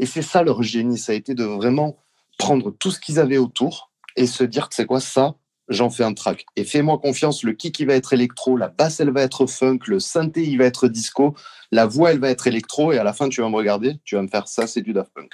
[0.00, 1.98] Et c'est ça leur génie, ça a été de vraiment
[2.38, 5.36] prendre tout ce qu'ils avaient autour et se dire, c'est quoi ça
[5.68, 6.46] J'en fais un track.
[6.56, 9.78] Et fais-moi confiance, le kick, il va être électro, la basse, elle va être funk,
[9.86, 11.36] le synthé, il va être disco,
[11.70, 14.16] la voix, elle va être électro, et à la fin, tu vas me regarder, tu
[14.16, 15.32] vas me faire ça, c'est du Daft Punk.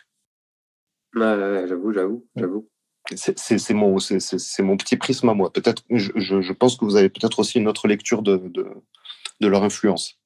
[1.14, 2.68] Ouais, j'avoue, j'avoue, j'avoue.
[3.14, 3.96] C'est mon,
[4.58, 5.52] mon petit prisme à moi.
[5.52, 8.66] Peut-être, je, je, pense que vous avez peut-être aussi une autre lecture de, de,
[9.40, 10.18] de leur influence.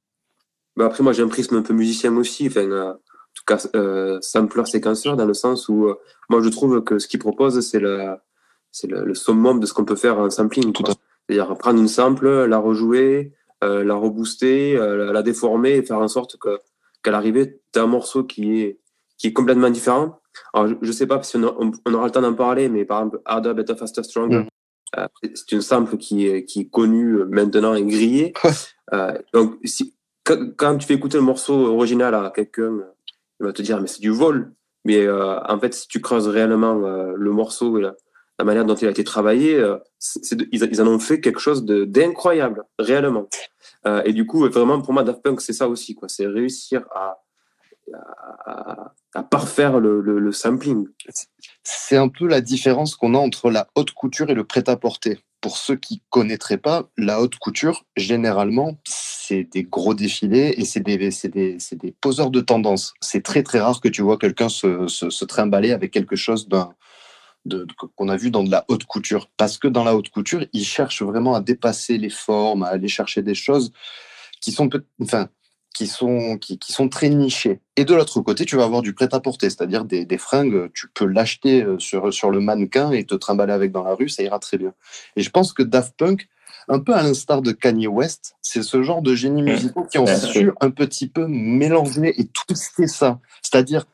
[0.76, 2.48] Bah après, moi, j'ai un prisme un peu musicien aussi.
[2.48, 2.94] Enfin, euh,
[3.34, 5.94] tout cas euh, sampler séquenceur dans le sens où euh,
[6.28, 8.16] moi je trouve que ce qu'il propose c'est le
[8.72, 12.58] c'est le, summum de ce qu'on peut faire en sampling c'est-à-dire prendre une sample la
[12.58, 16.60] rejouer euh, la rebooster euh, la, déformer et faire en sorte que
[17.02, 18.80] qu'à l'arrivée tu as un morceau qui est
[19.18, 20.18] qui est complètement différent.
[20.54, 23.00] Alors je, ne sais pas si on, on, aura le temps d'en parler mais par
[23.00, 24.46] exemple Harder Better Faster Stronger
[24.96, 25.06] mm.
[25.34, 28.32] c'est une sample qui est, qui est connue maintenant et grillée.
[29.34, 29.94] Donc si
[30.56, 32.78] quand, tu fais écouter le morceau original à quelqu'un
[33.40, 34.52] il va te dire mais c'est du vol.
[34.84, 37.94] Mais euh, en fait, si tu creuses réellement euh, le morceau et la,
[38.44, 39.76] manière dont il a été travaillé, euh,
[40.52, 43.28] ils, en ont fait quelque chose d'incroyable, réellement.
[44.06, 45.94] et du coup, vraiment, pour moi, Daft Punk, c'est ça aussi.
[46.08, 47.20] C'est réussir à,
[49.14, 50.88] à, parfaire le, le sampling.
[51.62, 55.22] C'est un peu la différence qu'on a entre la haute couture et le prêt-à-porter.
[55.40, 60.80] Pour ceux qui connaîtraient pas, la haute couture, généralement, c'est des gros défilés et c'est
[60.80, 62.92] des, poseurs de tendance.
[63.00, 66.46] C'est très très rare que tu vois quelqu'un se, se, trimballer avec quelque chose
[67.96, 69.30] qu'on a vu dans de la haute couture.
[69.38, 72.88] Parce que dans la haute couture, ils cherchent vraiment à dépasser les formes, à aller
[72.88, 73.72] chercher des choses
[74.40, 74.68] qui sont,
[75.00, 75.28] enfin,
[75.74, 77.60] qui sont, qui, qui, sont très nichées.
[77.76, 81.06] Et de l'autre côté, tu vas avoir du prêt-à-porter, c'est-à-dire des, des, fringues, tu peux
[81.06, 84.38] l'acheter euh, sur, sur le mannequin et te trimballer avec dans la rue, ça ira
[84.38, 84.74] très bien.
[85.16, 86.28] Et je pense que Daft Punk,
[86.68, 90.06] un peu à l'instar de Kanye West, c'est ce genre de génie musicaux qui ont
[90.06, 93.18] su un petit peu mélanger et twister ça.
[93.42, 93.86] C'est-à-dire,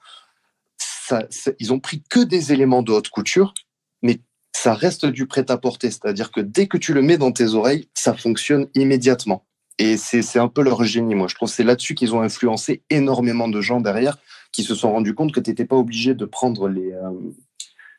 [0.78, 1.26] ça,
[1.58, 3.54] ils ont pris que des éléments de haute couture,
[4.02, 4.20] mais
[4.52, 5.90] ça reste du prêt-à-porter.
[5.90, 9.44] C'est-à-dire que dès que tu le mets dans tes oreilles, ça fonctionne immédiatement.
[9.78, 11.28] Et c'est un peu leur génie, moi.
[11.28, 14.16] Je trouve c'est là-dessus qu'ils ont influencé énormément de gens derrière
[14.52, 16.92] qui se sont rendus compte que tu n'étais pas obligé de prendre les.
[16.92, 17.10] Euh,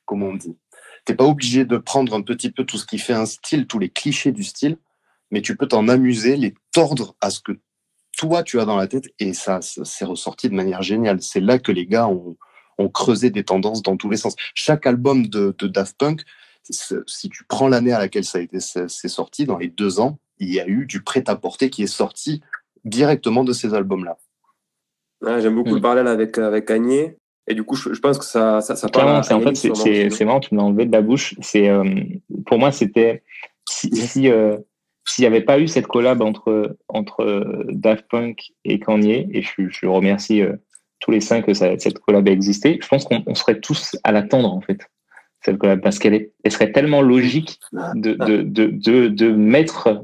[0.06, 0.58] comment on dit?
[1.06, 3.80] Tu pas obligé de prendre un petit peu tout ce qui fait un style, tous
[3.80, 4.78] les clichés du style,
[5.32, 7.54] mais tu peux t'en amuser, les tordre à ce que
[8.18, 9.06] toi tu as dans la tête.
[9.20, 11.22] Et ça, c'est ressorti de manière géniale.
[11.22, 12.36] C'est là que les gars ont,
[12.90, 14.36] creusé des tendances dans tous les sens.
[14.54, 16.24] Chaque album de Daft Punk,
[16.64, 20.20] si tu prends l'année à laquelle ça a été c'est sorti, dans les deux ans,
[20.40, 22.42] il y a eu du prêt-à-porter qui est sorti
[22.86, 24.18] directement de ces albums-là.
[25.40, 25.82] J'aime beaucoup le mm.
[25.82, 27.16] parallèle avec, avec Agnès.
[27.48, 30.42] Et du coup, je, pense que ça, ça, ça Clairement, c'est en fait, c'est marrant,
[30.42, 31.34] tu m'as enlevé de la bouche.
[31.42, 31.86] C'est euh,
[32.46, 33.24] pour moi, c'était
[33.70, 34.58] si si euh,
[35.08, 39.70] s'il n'y avait pas eu cette collab entre entre Daft Punk et Kanye, et je,
[39.70, 40.58] je remercie euh,
[41.00, 44.12] tous les cinq que ça, cette collab a existé, je pense qu'on serait tous à
[44.12, 44.82] l'attendre en fait
[45.82, 50.02] parce qu'elle elle serait tellement logique de mettre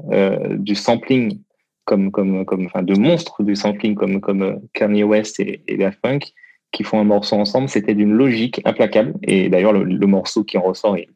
[0.58, 1.38] du sampling
[1.84, 6.32] comme, enfin, de monstres du sampling comme, euh, Kanye West et, Daft Punk
[6.72, 9.14] qui font un morceau ensemble, c'était d'une logique implacable.
[9.22, 11.08] Et d'ailleurs, le, morceau qui en ressort est,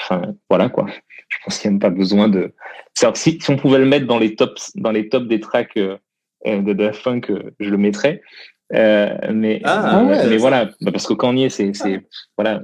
[0.00, 0.86] enfin, voilà, quoi.
[1.28, 2.54] Je pense qu'il n'y a même pas besoin de,
[2.94, 5.98] si, on pouvait le mettre dans les tops, des tracks euh,
[6.46, 8.22] euh, de Daft Punk, je le mettrais.
[8.72, 12.62] Mais, ah, mais voilà, bah, parce que Kanye, c'est, c'est, voilà,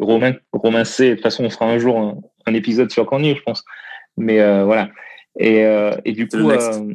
[0.00, 1.10] Romain, Romain C.
[1.10, 3.64] De toute façon, on fera un jour un, un épisode sur Kanye, je pense.
[4.16, 4.88] Mais voilà.
[5.38, 6.94] Et, euh, et du coup, euh,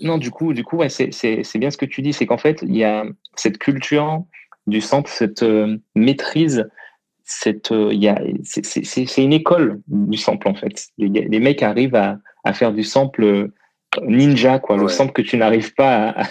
[0.00, 2.62] non, du coup, du coup, ouais, c'est bien ce que tu dis, c'est qu'en fait,
[2.62, 3.04] il y a
[3.36, 4.24] cette culture
[4.66, 6.68] du sample, cette euh, maîtrise,
[7.24, 10.88] cette, il y a, c'est une école du sample en fait.
[10.98, 13.50] Les, les mecs arrivent à, à, faire du sample
[14.02, 16.22] ninja, quoi, le sample que tu n'arrives pas à,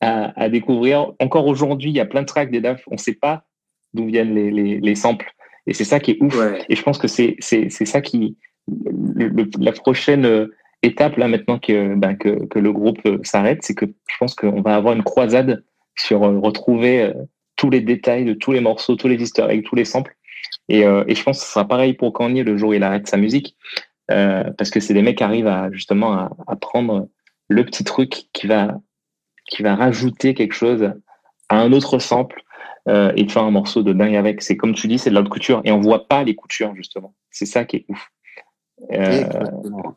[0.00, 1.12] à, à, découvrir.
[1.20, 3.44] Encore aujourd'hui, il y a plein de tracks des DAF, on ne sait pas
[3.94, 5.32] d'où viennent les, les, les, samples,
[5.66, 6.38] et c'est ça qui est ouf.
[6.68, 8.36] Et je pense que c'est ça qui,
[9.58, 10.48] la prochaine
[10.82, 14.34] étape là maintenant que, ben, que, que, le groupe euh, s'arrête, c'est que je pense
[14.34, 15.64] qu'on va avoir une croisade
[15.96, 17.12] sur euh, retrouver euh,
[17.56, 20.14] tous les détails de tous les morceaux, tous les easter eggs, tous les samples.
[20.68, 23.08] Et, et je pense que ce sera pareil pour Kanye le jour où il arrête
[23.08, 23.56] sa musique,
[24.06, 27.08] parce que c'est des mecs qui arrivent à justement à, à, prendre
[27.48, 28.78] le petit truc qui va
[29.48, 30.92] qui va rajouter quelque chose
[31.48, 32.42] à un autre sample
[32.86, 34.40] et de faire un morceau de dingue avec.
[34.40, 37.14] C'est comme tu dis, c'est de la couture et on voit pas les coutures justement.
[37.30, 38.10] C'est ça qui est ouf.
[38.92, 39.24] Euh,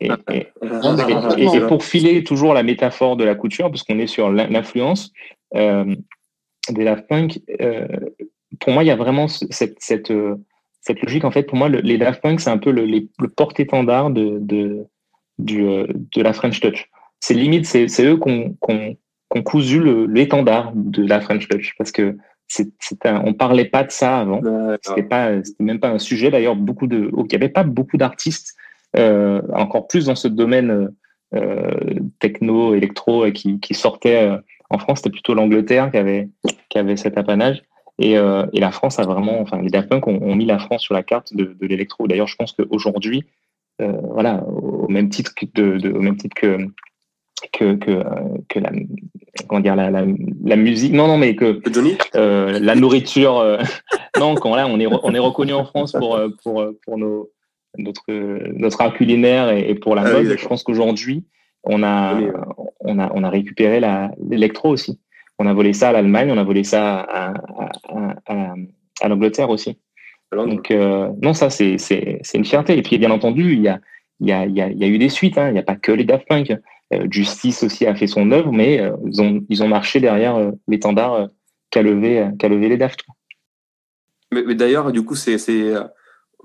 [0.00, 5.12] et, pour filer toujours la métaphore de la couture, parce qu'on est sur l'influence
[5.54, 5.94] euh,
[6.70, 7.86] des Daft Punk, euh,
[8.60, 10.12] pour moi, il y a vraiment cette, cette,
[10.80, 11.24] cette, logique.
[11.24, 14.86] En fait, pour moi, les Daft Punk, c'est un peu le, le porte-étendard de, de,
[15.38, 16.90] du, de la French Touch.
[17.20, 18.96] C'est limite, c'est eux qui ont,
[19.32, 22.16] qu cousu l'étendard de la French Touch, parce que
[22.48, 24.40] c'est, un, on parlait pas de ça avant.
[24.82, 26.30] C'était pas, c'était même pas un sujet.
[26.30, 28.54] D'ailleurs, beaucoup de, il n'y avait pas beaucoup d'artistes
[28.96, 30.92] euh, encore plus dans ce domaine
[31.34, 34.36] euh, techno, électro, qui, qui sortait euh,
[34.68, 36.28] en France, c'était plutôt l'Angleterre qui avait,
[36.68, 37.62] qui avait cet apanage.
[37.98, 40.94] Et, et, la France a vraiment, enfin, les Daft Punk ont, mis la France sur
[40.94, 42.08] la carte de, de l'électro.
[42.08, 43.24] D'ailleurs, je pense qu'aujourd'hui,
[43.78, 46.56] voilà, au même titre que, de, au même titre que,
[47.52, 48.02] que, que,
[48.48, 48.70] que la,
[49.48, 50.04] comment dire, la, la,
[50.44, 51.60] la, musique, non, non, mais que
[52.16, 53.58] euh, la nourriture,
[54.18, 57.30] non, quand là, on est, on est reconnu en France pour, pour, pour nos,
[57.78, 58.04] notre,
[58.52, 60.36] notre art culinaire et, pour la ah mode.
[60.38, 61.24] je pense qu'aujourd'hui,
[61.64, 62.18] on a,
[62.80, 63.80] on, a, on a récupéré
[64.28, 65.00] l'électro aussi.
[65.38, 67.32] On a volé ça à l'Allemagne, on a volé ça à,
[68.26, 68.54] à,
[69.00, 69.78] à, l'Angleterre aussi.
[70.32, 71.76] Donc, euh, non, ça, c'est
[72.34, 72.76] une fierté.
[72.78, 73.80] Et puis, bien entendu, il y a,
[74.20, 75.36] il y a, il y a, eu des suites.
[75.38, 75.48] Hein.
[75.48, 76.52] Il n'y a pas que les Daft Punk.
[76.92, 80.52] Euh, Justice aussi a fait son œuvre, mais euh, ils, ont, ils ont marché derrière
[80.68, 81.28] l'étendard
[81.70, 83.04] qu'a levé, qu levé les Daft.
[84.30, 85.36] Mais, mais d'ailleurs, du coup, c'est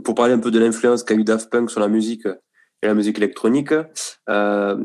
[0.03, 2.27] pour parler un peu de l'influence qu'a eu Daft Punk sur la musique
[2.83, 3.73] et la musique électronique,
[4.29, 4.77] euh,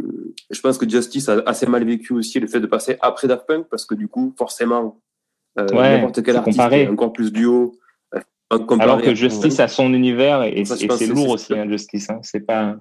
[0.50, 3.46] je pense que Justice a assez mal vécu aussi le fait de passer après Daft
[3.46, 5.00] Punk parce que du coup, forcément,
[5.58, 7.72] euh, n'importe quel artiste est encore plus duo.
[8.14, 8.20] Euh,
[8.78, 12.08] Alors que Justice a son univers et, c'est lourd aussi, hein, Justice.
[12.08, 12.20] Hein.
[12.22, 12.76] C'est pas,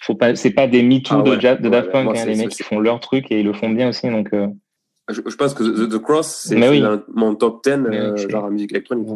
[0.00, 2.16] faut pas, c'est pas des MeToo ah de, de, Daft Punk.
[2.16, 4.08] Hein, les mecs qui font leur truc et ils le font bien aussi.
[4.08, 4.48] Donc, euh.
[5.08, 6.56] je, pense que The, Cross, c'est
[7.14, 9.08] mon top 10 euh, genre la musique électronique.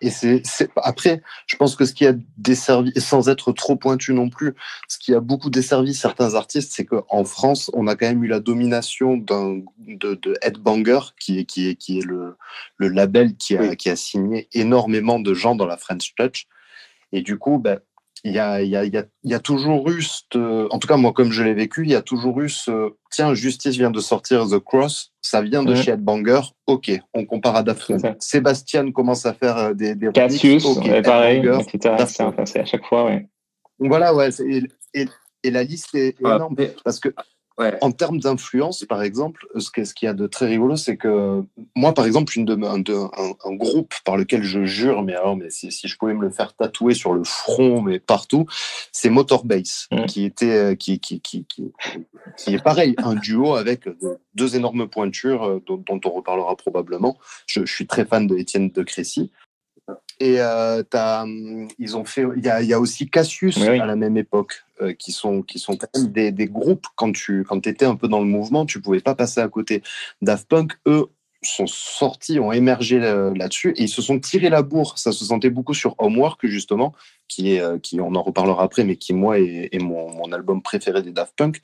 [0.00, 0.42] Et c'est
[0.76, 4.54] après, je pense que ce qui a desservi, sans être trop pointu non plus,
[4.88, 8.26] ce qui a beaucoup desservi certains artistes, c'est qu'en France, on a quand même eu
[8.26, 12.36] la domination d'un de, de Headbanger, qui est qui est qui est le,
[12.78, 16.46] le label qui a qui a signé énormément de gens dans la French Touch.
[17.12, 17.78] Et du coup, ben,
[18.24, 20.04] il y a, y, a, y a, toujours eu,
[20.70, 23.34] en tout cas moi comme je l'ai vécu, il y a toujours eu ce, tiens,
[23.34, 27.62] Justice vient de sortir The Cross, ça vient de chez Headbanger, ok, on compare à
[27.62, 30.64] Daft Sébastien commence à faire euh, des, des Cassius,
[31.02, 32.04] pareil, etc.
[32.44, 33.26] C'est à chaque fois, ouais.
[33.78, 34.28] Voilà, ouais.
[34.94, 35.08] Et,
[35.44, 36.54] Et la liste est énorme.
[36.84, 37.08] Parce que
[37.58, 41.42] en termes d'influence, par exemple, ce qu'il y a de très rigolo, c'est que
[41.76, 42.82] moi, par exemple, une de, un,
[43.44, 46.54] un, groupe par lequel je jure, mais alors, mais si, je pouvais me le faire
[46.54, 48.46] tatouer sur le front, mais partout,
[48.90, 50.04] c'est Motorbase, mmh.
[50.06, 53.88] qui était, euh, qui, qui, qui, qui, est pareil, un duo avec
[54.34, 57.18] deux énormes pointures euh, dont, dont on reparlera probablement.
[57.46, 59.30] Je, je, suis très fan de Étienne de Crécy.
[60.22, 62.24] Et euh, hum, ils ont fait.
[62.36, 65.58] Il y a, y a, aussi Cassius à la même époque, euh, qui sont qui
[65.58, 66.86] sont quand même des, des groupes.
[66.94, 69.82] Quand tu quand étais un peu dans le mouvement, tu pouvais pas passer à côté.
[70.20, 71.06] Daft Punk, eux,
[71.42, 74.98] sont sortis, ont émergé là-dessus et ils se sont tirés la bourre.
[74.98, 76.94] Ça se sentait beaucoup sur Homework, justement,
[77.28, 80.62] qui est, euh, qui, on en reparlera après, mais qui, moi, est, mon, mon, album
[80.62, 81.60] préféré des Daft Punk.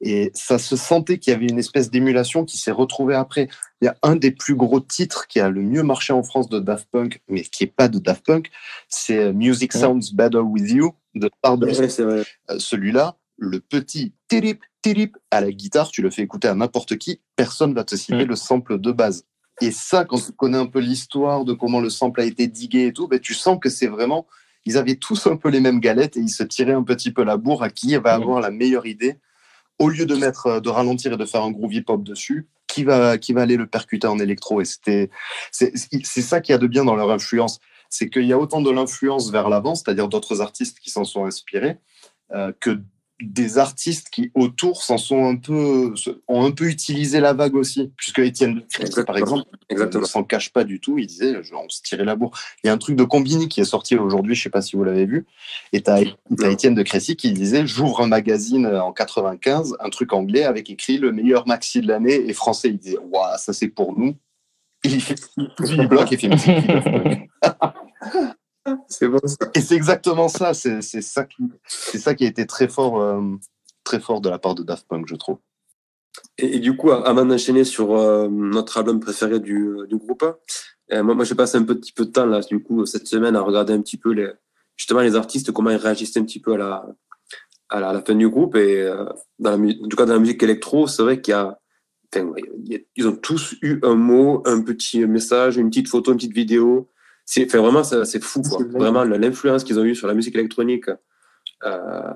[0.00, 3.48] Et ça se sentait qu'il y avait une espèce d'émulation qui s'est retrouvée après.
[3.80, 6.48] Il y a un des plus gros titres qui a le mieux marché en France
[6.48, 8.50] de Daft Punk, mais qui n'est pas de Daft Punk,
[8.88, 11.66] c'est euh, Music Sounds Better With You de Pardon.
[11.68, 12.24] Euh,
[12.58, 17.20] celui-là, le petit tirip tirip à la guitare, tu le fais écouter à n'importe qui,
[17.36, 18.28] personne va te citer mm.
[18.28, 19.24] le sample de base.
[19.60, 22.86] Et ça, quand tu connais un peu l'histoire de comment le sample a été digué
[22.86, 24.26] et tout, ben, tu sens que c'est vraiment.
[24.64, 27.24] Ils avaient tous un peu les mêmes galettes et ils se tiraient un petit peu
[27.24, 28.22] la bourre à qui va mm.
[28.22, 29.16] avoir la meilleure idée.
[29.78, 32.84] Au lieu de mettre, euh, de ralentir et de faire un groovy pop dessus, qui
[32.84, 34.60] va, qui va aller le percuter en électro?
[34.60, 35.10] Et c'était,
[35.50, 35.72] c'est
[36.22, 37.58] ça qui a de bien dans leur influence.
[37.90, 41.24] C'est qu'il y a autant de l'influence vers l'avant, c'est-à-dire d'autres artistes qui s'en sont
[41.24, 41.78] inspirés,
[42.32, 42.78] euh, que
[43.20, 45.92] des artistes qui autour s'en sont un peu
[46.28, 47.92] ont un peu utilisé la vague aussi.
[47.96, 48.62] Puisque Étienne
[49.06, 50.98] par exemple ne s'en cache pas du tout.
[50.98, 52.38] Il disait on se tirait la bourre.
[52.62, 54.76] Il y a un truc de Combini qui est sorti aujourd'hui je sais pas si
[54.76, 55.26] vous l'avez vu.
[55.72, 56.02] Et tu as,
[56.44, 60.98] Étienne de Crécy qui disait j'ouvre un magazine en 95 un truc anglais avec écrit
[60.98, 62.68] le meilleur maxi de l'année et français.
[62.68, 64.16] Il disait waouh ça c'est pour nous.
[64.84, 65.02] Il,
[65.36, 66.30] il bloque et fait
[68.88, 69.18] C'est bon,
[69.54, 70.54] Et c'est exactement ça.
[70.54, 73.20] C'est ça, qui, ça qui a été très fort, euh,
[73.84, 75.38] très fort de la part de Daft Punk, je trouve.
[76.36, 80.24] Et, du coup, avant d'enchaîner sur euh, notre album préféré du, du groupe,
[80.92, 83.36] euh, moi, moi j'ai passé un petit peu de temps là, du coup, cette semaine
[83.36, 84.30] à regarder un petit peu les,
[84.76, 86.86] justement les artistes, comment ils réagissaient un petit peu à la,
[87.68, 88.56] à la, fin du groupe.
[88.56, 88.84] Et
[89.38, 91.58] dans la, en tout cas, dans la musique électro, c'est vrai qu'il y a
[92.96, 96.88] ils ont tous eu un mot, un petit message, une petite photo, une petite vidéo
[97.30, 98.64] c'est vraiment c'est fou quoi.
[98.70, 100.86] Vraiment l'influence qu'ils ont eu sur la musique électronique
[101.64, 102.12] euh,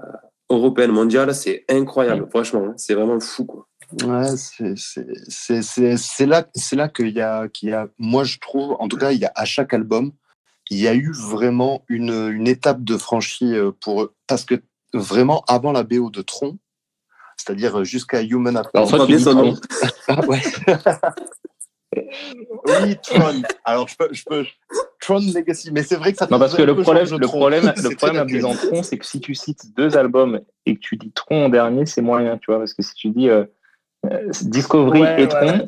[0.49, 2.27] européenne mondiale, c'est incroyable.
[2.31, 2.75] Franchement, hein.
[2.79, 3.69] c'est vraiment fou quoi.
[4.05, 8.89] Ouais, c'est là, c'est là qu'il y a, qu'il y a, moi je trouve, en
[8.89, 10.13] tout cas, il y a à chaque album,
[10.71, 14.63] il y a eu vraiment une, une étape de franchie euh, pour eux, parce que
[14.95, 16.57] vraiment avant la BO de Tron,
[17.37, 19.07] c'est-à-dire jusqu'à Human Affair.
[19.07, 19.57] bien son nom.
[20.27, 20.43] ouais.
[22.67, 23.43] oui, Tron.
[23.65, 24.47] Alors je peux, je peux,
[25.03, 25.71] Tron Legacy.
[25.73, 28.25] Mais c'est vrai que ça Non, parce que le problème, le problème, le problème en
[28.25, 31.49] disant Tron, c'est que si tu cites deux albums et que tu dis Tron en
[31.49, 33.45] dernier, c'est moyen, tu vois, parce que si tu dis euh,
[34.07, 35.67] euh, Discovery et Tron,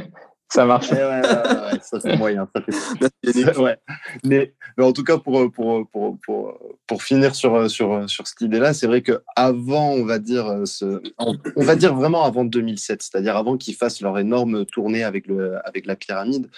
[0.50, 0.88] ça marche.
[0.88, 2.46] ça c'est moyen.
[4.24, 8.42] mais, mais, en tout cas, pour, pour, pour, pour, pour finir sur, sur, sur cette
[8.42, 13.02] idée-là, c'est vrai que avant, on va dire, ce, on, va dire vraiment avant 2007,
[13.02, 16.50] c'est-à-dire avant qu'ils fassent leur énorme tournée avec, le, avec la pyramide,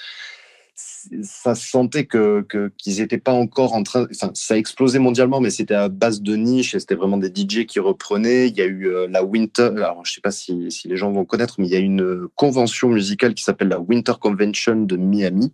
[1.23, 2.45] ça se sentait que
[2.77, 4.07] qu'ils n'étaient pas encore en train.
[4.13, 7.81] Ça a explosé mondialement, mais c'était à base de niche c'était vraiment des DJ qui
[7.81, 8.49] reprenaient.
[8.49, 9.71] Il y a eu euh, la Winter.
[9.77, 12.29] Alors, je sais pas si, si, les gens vont connaître, mais il y a une
[12.35, 15.53] convention musicale qui s'appelle la Winter Convention de Miami.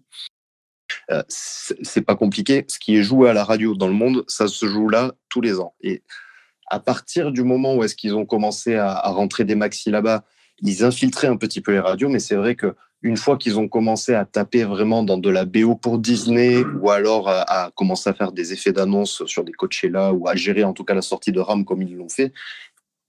[1.11, 2.65] Euh, c'est pas compliqué.
[2.69, 5.41] Ce qui est joué à la radio dans le monde, ça se joue là tous
[5.41, 5.75] les ans.
[5.81, 6.03] Et
[6.69, 10.25] à partir du moment où est-ce qu'ils ont commencé à, à rentrer des maxi là-bas,
[10.61, 13.69] ils infiltraient un petit peu les radios, mais c'est vrai que une fois qu'ils ont
[13.69, 18.15] commencé à taper vraiment dans de la BO pour Disney ou alors à, commencer à
[18.15, 21.31] faire des effets d'annonce sur des Coachella ou à gérer en tout cas la sortie
[21.31, 22.33] de RAM comme ils l'ont fait,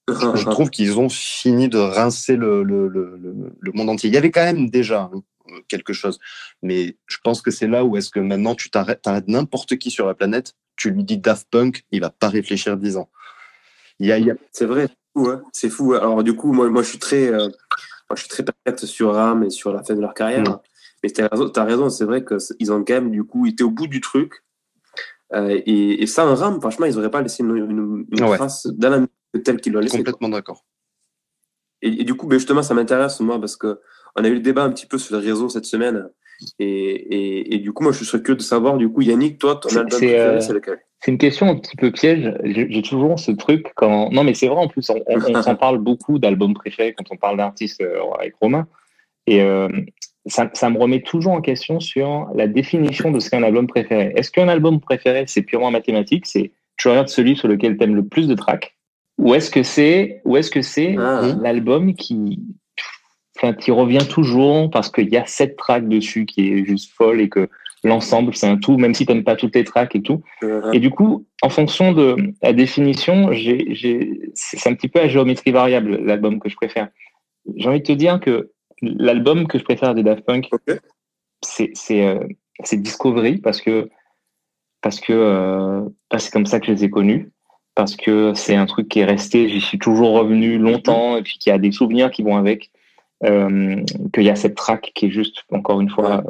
[0.07, 3.19] je trouve qu'ils ont fini de rincer le, le, le,
[3.59, 4.09] le, monde entier.
[4.09, 5.23] Il y avait quand même déjà hein,
[5.67, 6.19] quelque chose,
[6.61, 10.05] mais je pense que c'est là où est-ce que maintenant tu t'arrêtes, n'importe qui sur
[10.05, 13.09] la planète, tu lui dis Daft Punk, il va pas réfléchir dix ans.
[13.99, 14.19] Il y a,
[14.51, 14.89] C'est vrai,
[15.51, 15.93] c'est fou.
[15.93, 17.27] Alors du coup, moi, moi je suis très...
[17.27, 17.49] Euh,
[18.09, 20.59] moi, je suis très perfect sur RAM et sur la fin de leur carrière.
[21.03, 23.87] Mais tu as raison, c'est vrai qu'ils ont quand même, du coup, été au bout
[23.87, 24.43] du truc.
[25.33, 29.43] Euh, et, et, sans RAM, franchement, ils n'auraient pas laissé une, trace dans la musique
[29.43, 29.97] telle qu'ils l'ont laissé.
[29.97, 30.65] Complètement d'accord.
[31.81, 33.75] Et, du coup, ben justement, ça m'intéresse, moi, parce qu'on
[34.15, 36.09] a eu le débat un petit peu sur les réseaux cette semaine.
[36.59, 39.69] Et, et, du coup, moi, je suis curieux de savoir, du coup, Yannick, toi, ton
[39.69, 40.79] album préféré, euh, c'est lequel?
[40.99, 42.33] C'est une question un petit peu piège.
[42.43, 44.09] J'ai toujours ce truc quand.
[44.11, 47.17] Non, mais c'est vrai en plus, on, on, s'en parle beaucoup d'albums préférés quand on
[47.17, 48.67] parle d'artistes euh, avec Romain.
[49.27, 49.69] Et euh,
[50.25, 53.67] ça, ça, me remet toujours en question sur la définition de ce qu'est un album
[53.67, 54.13] préféré.
[54.15, 57.95] Est-ce qu'un album préféré, c'est purement mathématique C'est tu regardes celui sur lequel tu aimes
[57.95, 58.77] le plus de tracks
[59.17, 61.35] ou est-ce que c'est ou est-ce que c'est Ah.
[61.41, 62.39] l'album qui
[63.35, 67.21] enfin, qui revient toujours parce qu'il y a sept tracks dessus qui est juste folle
[67.21, 67.49] et que
[67.87, 70.21] l'ensemble c'est un tout même si tu n'aimes pas toutes les tracks et tout.
[70.73, 75.97] Et du coup en fonction de la définition c'est un petit peu à géométrie variable
[76.03, 76.89] l'album que je préfère.
[77.55, 80.79] J'ai envie de te dire que l'album que je préfère des Daft Punk Ok.
[81.41, 82.19] c'est euh,
[82.73, 83.89] Discovery parce que
[84.81, 85.81] parce que euh,
[86.17, 87.31] c'est comme ça que je les ai connus
[87.75, 91.37] parce que c'est un truc qui est resté j'y suis toujours revenu longtemps et puis
[91.37, 92.71] qu'il y a des souvenirs qui vont avec
[93.23, 93.81] euh,
[94.13, 96.23] qu'il y a cette track qui est juste encore une fois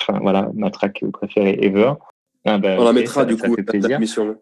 [0.00, 1.92] enfin voilà ma track préférée ever
[2.44, 3.98] Ah bah, On la mettra ça- du ça coup fait plaisir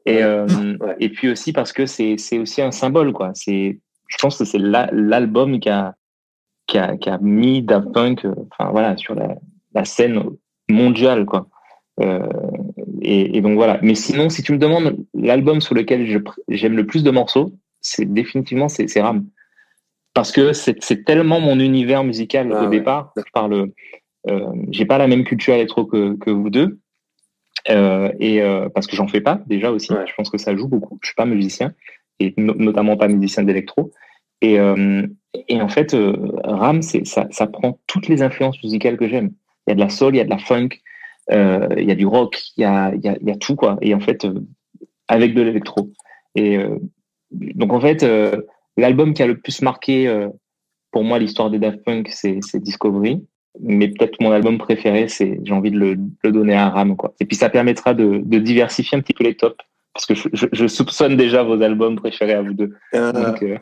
[0.06, 0.46] et, euh,
[0.80, 0.96] Ouais.
[1.00, 3.30] et puis aussi parce que c'est c'est aussi un symbole, quoi.
[3.34, 5.94] C'est, je pense que c'est la- l'album qui a,
[6.66, 9.36] qui, a, qui a mis Daft Punk euh, enfin, voilà, sur la,
[9.74, 10.22] la scène
[10.68, 11.48] mondiale, quoi.
[12.00, 12.28] Euh,
[13.00, 13.78] et, et donc voilà.
[13.82, 16.06] Mais sinon, si tu me demandes l'album sur lequel
[16.48, 19.26] j'aime le plus de morceaux, c'est définitivement c'est Ram.
[20.12, 22.70] Parce que c'est tellement mon univers musical Ah au ouais.
[22.70, 23.12] départ.
[23.16, 23.66] Je parle, euh,
[24.70, 26.78] j'ai pas la même culture électro que, que vous deux.
[27.68, 30.06] Euh, et euh, parce que j'en fais pas déjà aussi, Ouais.
[30.06, 30.98] je pense que ça joue beaucoup.
[31.02, 31.74] Je suis pas musicien
[32.20, 33.90] et no- notamment pas musicien d'électro.
[34.40, 35.06] Et, euh,
[35.48, 36.14] et en fait, euh,
[36.44, 39.30] Ram, ça, ça prend toutes les influences musicales que j'aime.
[39.66, 40.68] Il y a de la soul, il y a de la funk,
[41.32, 43.36] euh, il y a du rock, il y a, il y a, il y a
[43.36, 43.78] tout quoi.
[43.80, 44.34] Et en fait, euh,
[45.08, 45.90] avec de l'électro.
[46.36, 46.78] Et euh,
[47.32, 48.42] donc en fait, euh,
[48.76, 50.28] l'album qui a le plus marqué euh,
[50.92, 53.24] pour moi l'histoire des Daft Punk, c'est Discovery
[53.60, 57.14] mais peut-être mon album préféré, c'est j'ai envie de le, donner à Ram quoi.
[57.20, 59.56] Et puis ça permettra de, de diversifier un petit peu les tops
[59.92, 62.74] parce que je, je, je soupçonne déjà vos albums préférés à vous deux.
[62.94, 63.58] Euh, euh,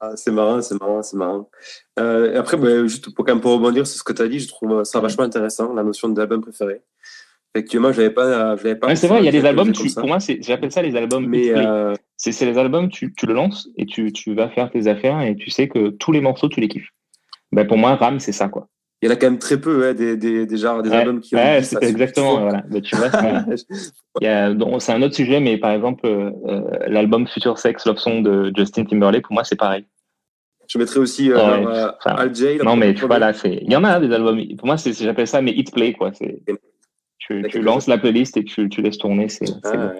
[0.00, 1.48] ah, c'est marrant, c'est marrant, c'est marrant.
[1.98, 4.40] Euh, après, bah, juste pour quand même pour rebondir sur ce que tu as dit,
[4.40, 6.82] je trouve ça vachement intéressant, la notion d'album préféré.
[7.54, 8.88] Effectivement, je n'avais pas, je pas.
[8.88, 9.70] ouais, c'est vrai, il y a des albums.
[9.70, 11.26] Tu, pour moi, j'appelle ça les albums.
[11.26, 12.88] Mais euh, c'est c'est les albums.
[12.88, 15.90] Tu, tu le lances et tu, tu vas faire tes affaires et tu sais que
[15.90, 16.90] tous les morceaux tu les kiffes.
[17.52, 18.68] Ben pour moi, Ram, c'est ça quoi.
[19.04, 20.96] Il y en a quand même très peu, ouais, des, des, des, genres, des Ouais,
[20.96, 21.38] albums qui ont.
[21.38, 22.40] ouais, ça sur- exactement.
[22.40, 22.62] Voilà.
[22.70, 23.10] Ben, tu vois,
[24.80, 28.50] c'est- un autre sujet, mais par exemple, euh, euh, l'album Future Sex Love Song de
[28.56, 29.84] Justin Timberlake, pour moi, c'est pareil.
[30.68, 32.56] Je mettrais aussi euh, Ouais, genre, euh, enfin, Al J.
[32.56, 34.40] là, Non, mais tu vois, là, c'est, il y en a des albums.
[34.56, 36.10] Pour moi, c'est, c'est- j'appelle ça mes hit play, quoi.
[36.14, 36.40] C'est,
[37.18, 39.92] tu, tu lances la playlist et tu, tu laisses tourner, c'est, c'est Ah,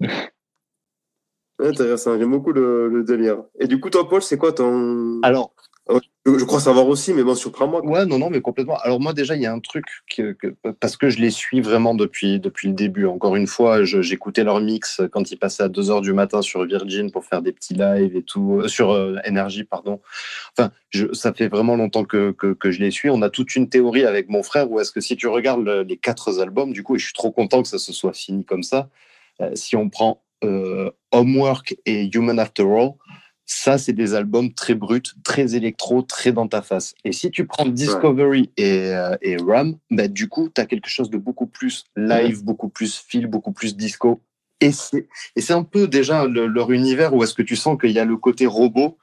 [0.00, 0.08] bon.
[1.62, 3.42] Intéressant, j'aime beaucoup le, le délire.
[3.60, 5.20] Et du coup, toi, Paul, c'est quoi ton.
[5.22, 5.52] Alors,
[5.88, 7.84] Je, je crois savoir aussi, mais bon, surprends-moi.
[7.84, 8.76] Ouais, non, non, mais complètement.
[8.78, 9.84] Alors moi déjà, il y a un truc
[10.78, 13.06] parce que je les suis vraiment depuis depuis le début.
[13.06, 16.64] Encore une fois, j'écoutais leur mix quand ils passaient à 2 heures du matin sur
[16.64, 20.00] Virgin pour faire des petits lives et tout, euh, sur euh, Energy, pardon.
[20.58, 20.72] Enfin,
[21.12, 23.10] ça fait vraiment longtemps que, que, je les suis.
[23.10, 25.82] On a toute une théorie avec mon frère où est-ce que si tu regardes le-
[25.82, 28.44] les quatre albums, du coup, et je suis trop content que ça se soit fini
[28.44, 28.88] comme ça.
[29.42, 32.92] euh, si on prend euh, Homework et Human After All,
[33.52, 36.94] ça, c'est des albums très bruts, très électro, très dans ta face.
[37.04, 40.88] Et si tu prends Discovery et, euh, et Ram, bah, du coup, tu as quelque
[40.88, 44.20] chose de beaucoup plus live, beaucoup plus feel, beaucoup plus disco.
[44.60, 44.70] Et
[45.40, 48.04] c'est un peu déjà le- leur univers où est-ce que tu sens qu'il y a
[48.04, 48.96] le côté robot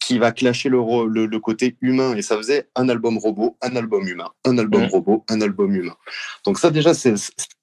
[0.00, 2.16] qui va clasher le, ro- le, le côté humain.
[2.16, 5.94] Et ça faisait un album robot, un album humain, un album robot, un album humain.
[6.44, 7.14] Donc ça, déjà, c'est-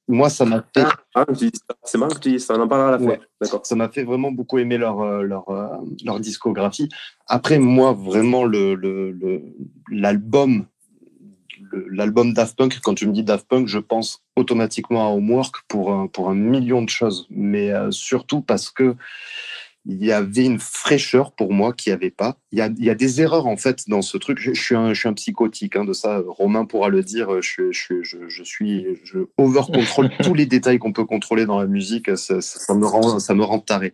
[0.08, 0.84] moi, ça m'a fait
[1.16, 1.47] Ah, ça.
[1.84, 3.06] c'est marrant que tu dis ça, on en parlera à la fin.
[3.06, 3.20] Ouais.
[3.39, 3.66] D'accord.
[3.66, 5.68] ça m'a fait vraiment beaucoup aimer leur, euh, leur, euh,
[6.04, 6.89] leur discographie.
[7.28, 9.41] Après, moi, vraiment, le, le, le-
[9.89, 10.66] l'album,
[11.89, 15.93] l'album Daft Punk, quand tu me dis Daft Punk, je pense automatiquement à Homework pour
[15.93, 18.95] un, pour un million de choses, mais euh, surtout parce que
[19.86, 22.38] il y avait une fraîcheur pour moi qu'il n'y avait pas.
[22.52, 24.38] Il y a, il y a des erreurs en fait dans ce truc.
[24.40, 26.22] Je, je suis, un, je suis un psychotique hein, de ça.
[26.28, 27.42] Romain pourra le dire.
[27.42, 31.60] Je, je, je, je suis, je over contrôle tous les détails qu'on peut contrôler dans
[31.60, 32.16] la musique.
[32.16, 33.94] Ça, ça, ça me rend, ça me rend taré.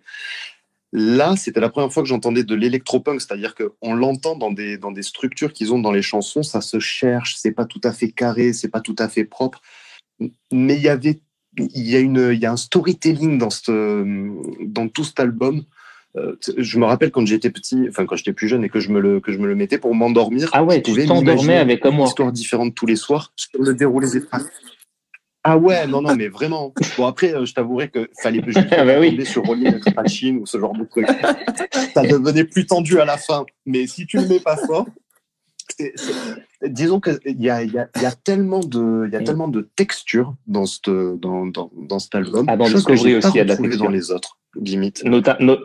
[0.94, 4.92] Là, c'était la première fois que j'entendais de l'électropunk, c'est-à-dire qu'on l'entend dans des, dans
[4.92, 8.10] des structures qu'ils ont dans les chansons, ça se cherche, c'est pas tout à fait
[8.10, 9.62] carré, c'est pas tout à fait propre,
[10.52, 11.20] mais il y avait,
[11.58, 15.66] il y a une, il y a un storytelling dans, cette, dans tout cet album.
[16.18, 18.90] Euh, je me rappelle quand j'étais petit, enfin quand j'étais plus jeune et que je
[18.90, 20.50] me le, que je me le mettais pour m'endormir.
[20.52, 22.10] Ah ouais, je tu pouvais t'endormais avec une Homework.
[22.10, 24.50] histoire différente tous les soirs sur le déroulé des phrases.
[25.44, 26.74] Ah ouais, non, non, mais vraiment.
[26.98, 29.12] Bon, après, euh, je t'avouerai qu'il fallait juste Ah bah oui.
[29.12, 31.08] tomber sur Rolling Machine ou ce genre de truc.
[31.94, 33.46] Ça devenait plus tendu à la fin.
[33.66, 34.88] Mais si tu le mets pas fort,
[36.66, 39.24] disons qu'il y a, il y, a, y a tellement de, il y a Mm.
[39.24, 42.46] tellement de texture dans, cette, dans, dans, dans cet album.
[42.50, 43.84] Ah, dans chose que aussi, il y a de la texture.
[43.86, 45.04] dans les autres, limite.
[45.06, 45.58] Nota- no-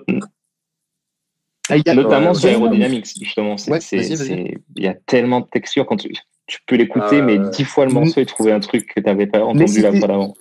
[1.87, 2.55] Ah, a- notamment ouais, sur ouais.
[2.55, 3.57] Aerodynamics, justement.
[3.69, 6.13] Ouais, il y a tellement de textures quand tu,
[6.47, 7.51] tu peux l'écouter, Ah, mais ouais.
[7.51, 10.35] dix fois le morceau et trouver un truc que tu n'avais pas entendu fois d'avant.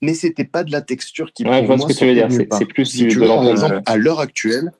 [0.00, 1.44] mais c'était pas de la texture qui.
[1.44, 2.28] Ouais, je vois ce que tu veux dire.
[2.30, 4.72] C'est plus si tu veux, par exemple, à l'heure actuelle.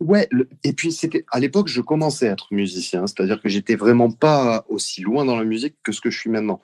[0.00, 0.28] Ouais,
[0.64, 4.64] et puis c'était à l'époque, je commençais à être musicien, c'est-à-dire que j'étais vraiment pas
[4.68, 6.60] aussi loin dans la musique que ce que je suis maintenant.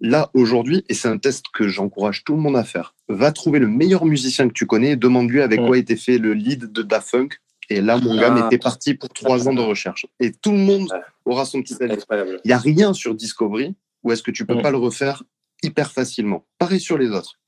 [0.00, 3.58] Là, aujourd'hui, et c'est un test que j'encourage tout le monde à faire, va trouver
[3.58, 6.82] le meilleur musicien que tu connais et demande-lui avec quoi était fait le lead de
[6.82, 7.28] Da Funk.
[7.70, 8.46] Et là, mon gars ah.
[8.46, 10.06] était parti pour trois ans de recherche.
[10.20, 10.88] Et tout le monde
[11.24, 11.98] aura son petit avis.
[12.44, 15.22] Il n'y a rien sur Discovery où est-ce que tu peux pas le refaire
[15.62, 16.44] hyper facilement.
[16.58, 17.38] Pareil sur les autres.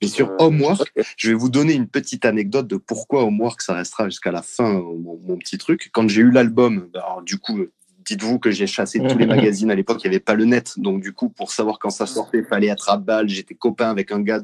[0.00, 4.08] Et sur Homework, je vais vous donner une petite anecdote de pourquoi Homework, ça restera
[4.08, 5.90] jusqu'à la fin, mon, petit truc.
[5.92, 7.60] Quand j'ai eu l'album, bah, du coup,
[8.04, 10.74] dites-vous que j'ai chassé tous les magazines à l'époque, il n'y avait pas le net.
[10.76, 13.28] Donc, du coup, pour savoir quand ça sortait, il fallait être à balle.
[13.28, 14.42] J'étais copain avec un gars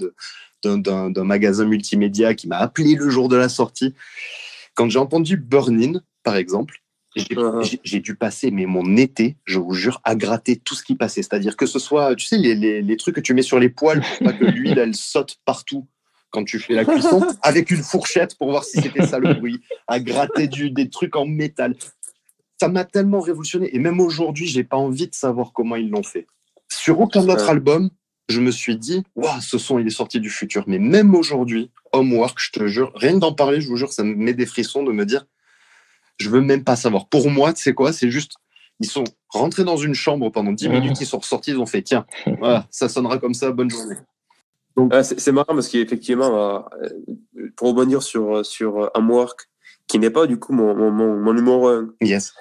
[0.65, 3.95] d'un magasin multimédia qui m'a appelé le jour de la sortie.
[4.75, 6.83] Quand j'ai entendu Burning, par exemple,
[7.17, 7.79] uh-huh.
[7.83, 11.23] j'ai dû passer mais mon été, je vous jure, à gratter tout ce qui passait.
[11.23, 14.01] C'est-à-dire que ce soit, tu sais, les, les, trucs que tu mets sur les poils
[14.01, 15.87] pour pas que l'huile, elle saute partout
[16.31, 19.61] quand tu fais la cuisson, avec une fourchette pour voir si c'était ça le bruit,
[19.89, 21.75] à gratter du, des trucs en métal
[22.61, 23.75] ça m'a tellement révolutionné.
[23.75, 26.27] Et même aujourd'hui, j'ai pas envie de savoir comment ils l'ont fait.
[26.71, 27.89] Sur aucun autre album,
[28.31, 30.65] je me suis dit, waouh, ce son, il est sorti du futur.
[30.67, 34.03] Mais même aujourd'hui, Homework, je te jure, rien que d'en parler, je vous jure, ça
[34.05, 35.27] me met des frissons de me dire,
[36.19, 37.09] je veux même pas savoir.
[37.09, 38.35] Pour moi, tu sais quoi, c'est juste,
[38.79, 41.83] ils sont rentrés dans une chambre pendant 10 minutes, ils sont ressortis, ils ont fait,
[41.83, 42.07] tiens,
[42.39, 43.97] voilà, ça sonnera comme ça, bonne journée.
[45.03, 46.89] c'est marrant parce qu'effectivement, euh,
[47.57, 49.49] pour rebondir sur, sur Homework,
[49.87, 51.89] qui n'est pas du coup mon, mon, mon, numéro 1.
[52.01, 52.33] Yes.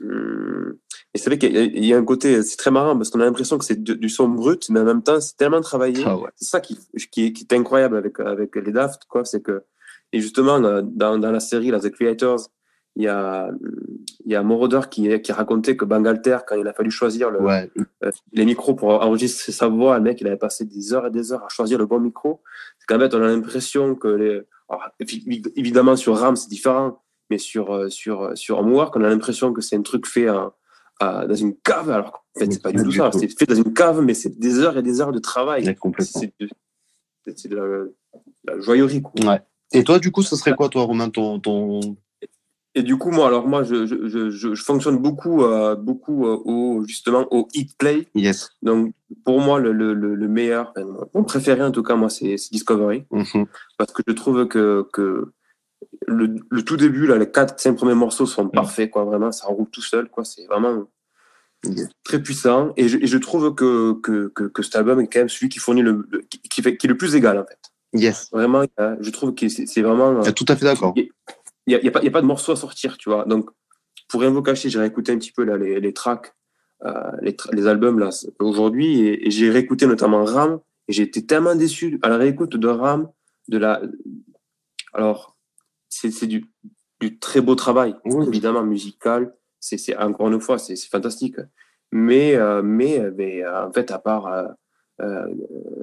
[0.00, 0.76] Hum,
[1.14, 3.56] et c'est vrai qu'il y a un côté, c'est très marrant parce qu'on a l'impression
[3.56, 6.02] que c'est du son brut, mais en même temps, c'est tellement travaillé.
[6.04, 6.76] Ah c'est ça qui,
[7.12, 9.24] qui, qui, est incroyable avec, avec les Daft, quoi.
[9.24, 9.62] C'est que,
[10.12, 12.48] et justement, dans, dans la série, là, The Creators,
[12.96, 13.50] il y a,
[14.24, 17.40] il y a Moroder qui, qui racontait que Bangalter, quand il a fallu choisir le,
[17.46, 21.10] euh, les micros pour enregistrer sa voix, le mec, il avait passé des heures et
[21.10, 22.42] des heures à choisir le bon micro.
[22.78, 24.42] C'est qu'en fait, on a l'impression que les,
[25.56, 27.03] évidemment, sur RAM, c'est différent
[27.34, 30.26] mais sur, euh, sur, euh, sur Homework, on a l'impression que c'est un truc fait
[31.00, 33.10] dans une cave, alors qu'en fait, c'est pas du tout ça.
[33.12, 35.76] C'est fait dans une cave, mais c'est des heures et des heures de travail.
[37.26, 37.92] C'est de,
[38.44, 39.02] la, joyerie.
[39.24, 39.40] Ouais.
[39.72, 41.80] Et toi, du coup, ce serait quoi, toi, Romain, ton, ton...
[42.76, 47.26] Et du coup, moi, alors moi, je, je, je, fonctionne beaucoup, euh, beaucoup au justement
[47.32, 48.06] au hit play.
[48.14, 48.50] Yes.
[48.62, 50.72] Donc, pour moi, le, le, le meilleur,
[51.14, 53.46] mon préféré en tout cas, moi, c'est Discovery, mm-hmm.
[53.78, 55.32] parce que je trouve que que
[56.06, 59.04] le, tout début, là, les quatre, cinq premiers morceaux sont parfaits, quoi.
[59.04, 60.24] Vraiment, ça roule tout seul, quoi.
[60.24, 60.86] C'est vraiment
[62.02, 62.72] très puissant.
[62.76, 65.82] Et je, je trouve que, que, que, cet album est quand même celui qui fournit
[65.82, 66.06] le,
[66.50, 67.58] qui, fait, qui est le plus égal, en fait.
[67.92, 68.28] Yes.
[68.32, 68.64] Vraiment,
[69.00, 70.22] je trouve que c'est vraiment.
[70.22, 70.94] tout à fait d'accord.
[70.96, 71.08] Il
[71.68, 73.24] n'y a, y a, pas, a pas de morceaux à sortir, tu vois.
[73.24, 73.48] Donc,
[74.08, 76.34] pour rien vous cacher, j'ai réécouté un petit peu là, les, les tracks,
[76.84, 81.24] euh, les, les, albums là aujourd'hui, et, et j'ai réécouté notamment Ram, et j'ai été
[81.24, 83.08] tellement déçu à la réécoute de Ram,
[83.48, 83.80] de la.
[84.92, 85.33] Alors,
[85.94, 86.46] c'est du,
[87.00, 87.94] du, très beau travail,
[88.26, 89.34] évidemment musical.
[89.60, 91.36] C'est encore une fois, c'est fantastique.
[91.92, 94.26] Mais, euh, mais, mais, euh, en fait, à part
[95.00, 95.26] euh,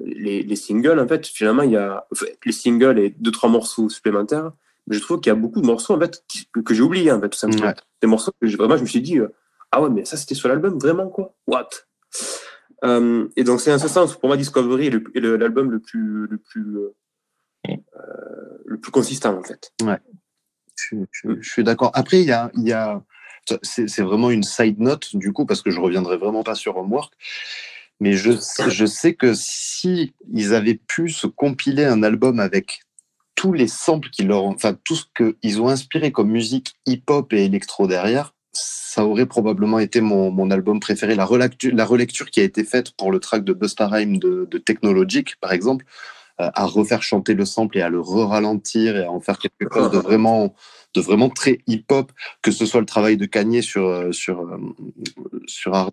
[0.03, 2.05] les, les, singles, en fait, finalement, il y a
[2.45, 4.51] les singles et deux trois morceaux supplémentaires.
[4.87, 6.23] Mais je trouve qu'il y a beaucoup de morceaux en fait
[6.65, 7.71] que, j'ai oubliés en fait tout simplement.
[8.01, 9.19] Des morceaux que vraiment je me suis dit
[9.71, 11.35] ah ouais mais ça c'était sur l'album vraiment quoi.
[11.45, 11.69] What?
[13.35, 16.77] et donc c'est en ce sens pour moi Discovery est l'album le, plus le plus
[17.67, 19.73] le plus consistant en fait.
[19.83, 19.99] Ouais,
[21.11, 21.91] je, suis d'accord.
[21.93, 23.03] Après, il y a, y a
[23.63, 27.13] c'est vraiment une side note du coup parce que je reviendrai vraiment pas sur Homework.
[27.99, 28.31] Mais je,
[28.67, 32.81] je sais que si ils avaient pu se compiler un album avec
[33.35, 37.45] tous les samples qui leur, enfin tout ce qu'ils ont inspiré comme musique hip-hop et
[37.45, 41.15] électro derrière, ça aurait probablement été mon, mon album préféré.
[41.15, 44.47] La relecture, la relecture qui a été faite pour le track de Busta Rhymes de,
[44.49, 45.89] de Technologic, par exemple, euh,
[46.49, 49.91] à refaire chanter le sample et à le re-ralentir et à en faire quelque chose
[49.91, 50.55] de vraiment,
[50.93, 52.11] de vraiment très hip-hop,
[52.41, 54.57] que ce soit le travail de Kanye sur, euh, sur, euh,
[55.45, 55.91] sur Art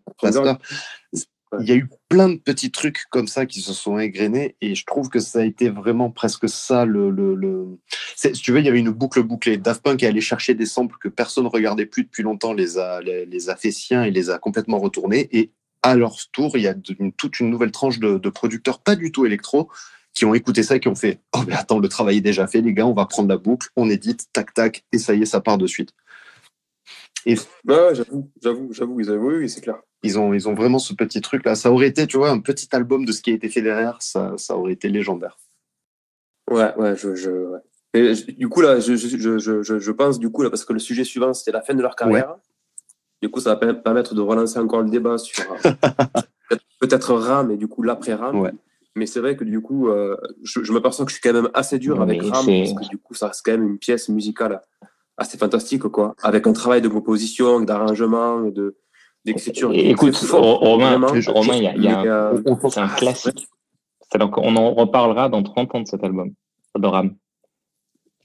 [1.60, 4.74] Il y a eu plein de petits trucs comme ça qui se sont égrenés et
[4.74, 7.10] je trouve que ça a été vraiment presque ça le.
[7.10, 7.66] le, le...
[8.16, 9.56] Si tu veux, il y avait une boucle bouclée.
[9.56, 12.78] Daft Punk est allé chercher des samples que personne ne regardait plus depuis longtemps, les
[12.78, 15.28] a, les, a fait siens et les a complètement retournés.
[15.32, 16.74] Et à leur tour, il y a
[17.16, 19.70] toute une nouvelle tranche de, de producteurs, pas du tout électro,
[20.18, 22.46] qui ont écouté ça et qui ont fait Oh, mais attends, le travail est déjà
[22.46, 25.22] fait, les gars, on va prendre la boucle, on édite, tac, tac, et ça y
[25.22, 25.90] est, ça part de suite.
[27.26, 29.76] Et ouais, j'avoue, j'avoue, j'avoue, ils oui, c'est clair.
[30.02, 31.54] Ils ont, ils ont vraiment ce petit truc-là.
[31.54, 34.00] Ça aurait été, tu vois, un petit album de ce qui a été fait derrière,
[34.00, 35.38] ça, ça aurait été légendaire.
[36.50, 37.14] Ouais, ouais, je.
[37.14, 37.60] je
[38.32, 41.04] du coup, là, je, je, je, je, pense, du coup, là, parce que le sujet
[41.04, 42.36] suivant, c'était la fin de leur carrière.
[43.20, 45.70] Du coup, ça va permettre de relancer encore le débat sur euh,
[46.80, 48.38] peut-être RAM et du coup l'après RAM.
[48.38, 48.52] Ouais.
[48.98, 51.48] Mais c'est vrai que du coup, euh, je, je m'aperçois que je suis quand même
[51.54, 54.60] assez dur avec Ram, parce que du coup, ça reste quand même une pièce musicale
[55.16, 56.14] assez fantastique, quoi.
[56.22, 58.76] Avec un travail de composition, d'arrangement, de
[59.24, 59.70] d'écriture.
[59.74, 60.98] Écoute, fort, Romain.
[61.28, 63.48] Romain, il y a, y un- euh, on- c'est un classique.
[64.10, 66.32] C'est donc, on en reparlera dans 30 ans de cet album,
[66.76, 67.14] de Ram.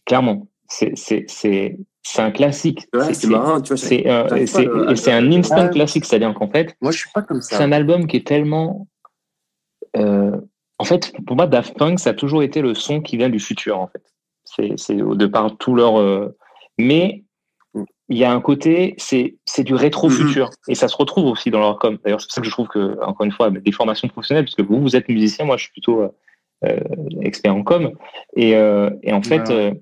[0.05, 2.87] Clairement, c'est c'est c'est c'est un classique.
[2.93, 3.77] ouais, c'est marrant, tu vois.
[3.77, 4.45] C'est euh,
[4.95, 5.69] c'est un instant Ouais.
[5.71, 8.87] classique, c'est-à-dire qu'en fait, Moi, je suis pas comme c'est un album qui est tellement.
[9.97, 10.39] euh,
[10.79, 13.39] en fait, pour moi, Daft Punk, ça a toujours été le son qui vient du
[13.39, 14.03] futur, en fait.
[14.45, 15.99] C'est de par tout leur.
[15.99, 16.35] euh,
[16.77, 17.23] mais
[18.09, 20.49] il y a un côté, c'est c'est du rétro-futur.
[20.67, 21.97] Et ça se retrouve aussi dans leur com.
[22.03, 24.55] D'ailleurs, c'est pour ça que je trouve que, encore une fois, des formations professionnelles, parce
[24.55, 26.09] que vous, vous êtes musicien, moi, je suis plutôt euh,
[26.65, 26.79] euh,
[27.21, 27.93] expert en com.
[28.35, 29.73] Et, euh, et en fait, euh,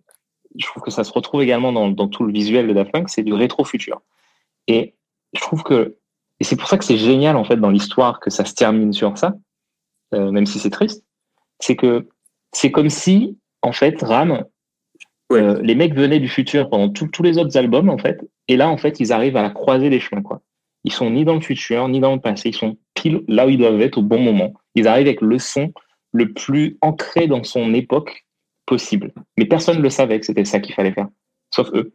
[0.56, 3.10] je trouve que ça se retrouve également dans, dans tout le visuel de Daft Punk,
[3.10, 4.02] c'est du rétro-futur.
[4.68, 4.96] Et
[5.34, 5.98] je trouve que,
[6.40, 8.94] et c'est pour ça que c'est génial en fait dans l'histoire que ça se termine
[8.94, 9.34] sur ça,
[10.14, 11.04] euh, même si c'est triste,
[11.60, 12.08] c'est que
[12.54, 14.44] c'est comme si en fait Ram,
[15.32, 15.42] Ouais.
[15.42, 18.58] euh, les mecs venaient du futur pendant tout- tous les autres albums en fait, et
[18.58, 20.42] là en fait ils arrivent à la croiser des chemins quoi.
[20.84, 23.50] Ils sont ni dans le futur ni dans le passé, ils sont pile là où
[23.50, 24.52] ils doivent être au bon moment.
[24.76, 25.72] Ils arrivent avec le son
[26.12, 28.26] le plus ancré dans son époque
[28.66, 29.14] possible.
[29.38, 31.08] Mais personne ne le savait que c'était ça qu'il fallait faire,
[31.56, 31.94] sauf eux.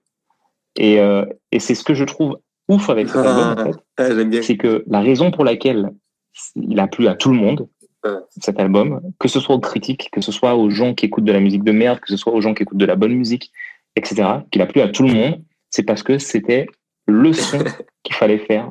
[0.77, 2.39] Et, euh, et c'est ce que je trouve
[2.69, 3.73] ouf avec cet album, en
[4.07, 4.43] fait, bien.
[4.43, 5.91] c'est que la raison pour laquelle
[6.57, 7.69] il a plu à tout le monde.
[8.41, 11.33] Cet album, que ce soit aux critiques, que ce soit aux gens qui écoutent de
[11.33, 13.51] la musique de merde, que ce soit aux gens qui écoutent de la bonne musique,
[13.97, 16.67] etc., qu'il a plu à tout le monde, c'est parce que c'était
[17.07, 17.59] le son
[18.03, 18.71] qu'il fallait faire.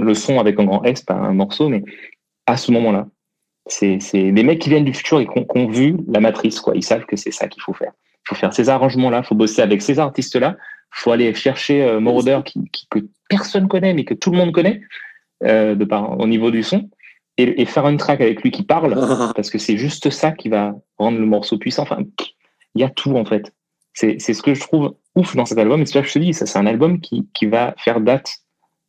[0.00, 1.82] Le son avec un grand S, pas un morceau, mais
[2.46, 3.06] à ce moment-là.
[3.66, 6.74] C'est des mecs qui viennent du futur et qui ont, vu la matrice, quoi.
[6.74, 7.92] Ils savent que c'est ça qu'il faut faire.
[8.24, 11.82] Il faut faire ces arrangements-là, il faut bosser avec ces artistes-là, il faut aller chercher
[11.84, 12.98] euh, Moroder qui, qui- que
[13.28, 14.80] personne connaît, mais que tout le monde connaît
[15.44, 16.90] euh, de par, au niveau du son,
[17.36, 18.94] et, et faire une track avec lui qui parle,
[19.34, 21.82] parce que c'est juste ça qui va rendre le morceau puissant.
[21.82, 21.98] Enfin,
[22.74, 23.52] il y a tout en fait.
[23.92, 26.18] C'est ce que je trouve ouf dans cet album, et c'est ça que je te
[26.18, 28.38] dis, c'est un album qui, qui va faire date,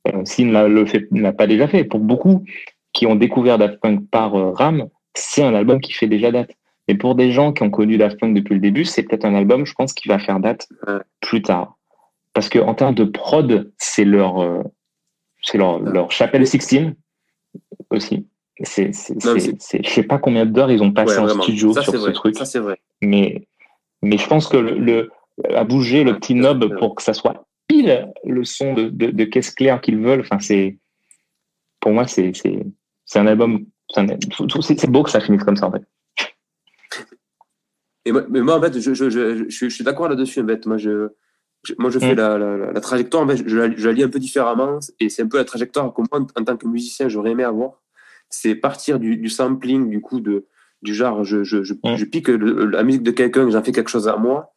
[0.08, 1.84] euh, s'il ne l'a pas déjà fait.
[1.84, 2.46] Pour beaucoup
[2.94, 6.52] qui ont découvert Daft Punk par euh, Ram, c'est un album qui fait déjà date.
[6.88, 9.36] Mais pour des gens qui ont connu Daft Punk depuis le début, c'est peut-être un
[9.36, 10.68] album, je pense, qui va faire date
[11.20, 11.78] plus tard.
[12.34, 14.64] Parce que en termes de prod, c'est leur, euh,
[15.42, 16.94] c'est leur, leur chapelle 16
[17.90, 18.28] aussi.
[18.64, 21.44] C'est, je sais pas combien d'heures ils ont passé Ouais, en vraiment.
[21.44, 22.14] studio Ça, sur ce vrai.
[22.14, 22.38] truc.
[22.38, 22.80] Ça, c'est vrai.
[23.02, 23.48] Mais,
[24.02, 25.12] mais je pense que le, le-
[25.56, 29.24] à bouger le petit knob pour que ça soit pile le son de, de, de
[29.24, 30.78] caisse claire qu'ils veulent, enfin, c'est,
[31.80, 32.32] pour moi, c'est,
[33.16, 35.84] un album, c'est, beau que ça finisse comme ça, en fait.
[38.06, 40.42] Et moi, mais moi, en fait, je, je, je, suis d'accord là-dessus.
[40.42, 41.10] En fait, moi, je,
[41.78, 42.18] moi, je fais Mm.
[42.18, 43.24] la, la, la- la trajectoire.
[43.24, 44.80] En fait, je, la, lis un peu différemment.
[45.00, 47.44] Et c'est un peu la trajectoire que moi, en, en tant que musicien, j'aurais aimé
[47.44, 47.80] avoir.
[48.32, 50.48] C'est partir du, du sampling, du coup, de,
[50.82, 53.90] du genre, je, je, je, je pique le- la musique de quelqu'un, j'en fais quelque
[53.90, 54.54] chose à moi,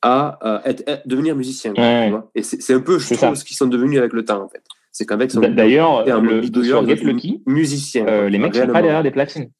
[0.00, 1.74] à euh, être, devenir musicien.
[1.74, 2.04] quoi, Ouais.
[2.06, 2.30] tu vois.
[2.34, 3.34] et c'est un peu, je trouve, ça.
[3.34, 4.62] ce qu'ils sont devenus avec le temps, en fait.
[4.92, 8.06] C'est qu'avec son D'ailleurs, le, sur Get sont Lucky, musicien.
[8.06, 8.72] euh, les mecs sont réellement.
[8.74, 9.50] pas derrière des platines.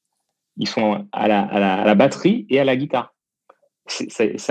[0.58, 3.14] Ils sont à la, à la, à la batterie et à la guitare.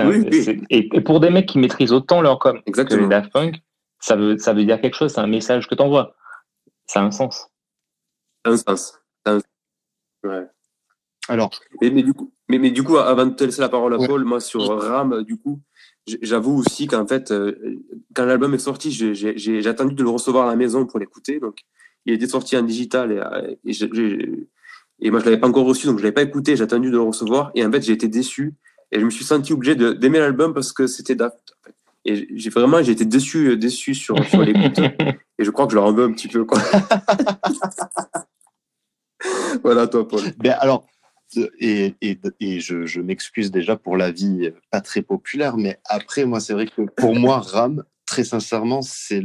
[0.04, 0.28] Oui.
[0.70, 3.06] et, et pour des mecs qui maîtrisent autant leur com que les Exactement.
[3.08, 3.56] Daft Punk,
[4.00, 6.14] ça veut, ça veut dire quelque chose, c'est un message que tu envoies.
[6.86, 7.48] Ça a un sens.
[8.44, 8.98] Un sens.
[9.24, 9.40] Un-
[10.24, 10.46] Ouais.
[11.28, 13.94] Alors, Mais, mais, du coup, mais, mais du coup, avant de te laisser la parole
[13.94, 14.06] à Ouais.
[14.06, 15.60] Paul, moi sur Ram, du coup,
[16.22, 17.54] j'avoue aussi qu'en fait, euh,
[18.14, 21.38] quand l'album est sorti, j'ai- attendu de le recevoir à la maison pour l'écouter.
[21.40, 21.60] Donc,
[22.06, 24.36] il était sorti en digital et, euh,
[25.00, 26.56] et, moi, je l'avais pas encore reçu, donc je l'avais pas écouté.
[26.56, 28.54] J'ai attendu de le recevoir et en fait, j'ai été déçu
[28.90, 31.54] et je me suis senti obligé d'aimer l'album parce que c'était Daft.
[32.04, 34.78] Et j'ai vraiment, j'ai été déçu, déçu sur, sur l'écoute.
[35.38, 36.58] et je crois que je leur en veux un petit peu, quoi.
[39.62, 40.22] voilà, toi, Paul.
[40.38, 40.86] ben alors,
[41.60, 46.24] et, et, et je, je m'excuse déjà pour la vie pas très populaire, mais après,
[46.24, 49.22] moi, c'est vrai que pour moi, Ram, très sincèrement, c'est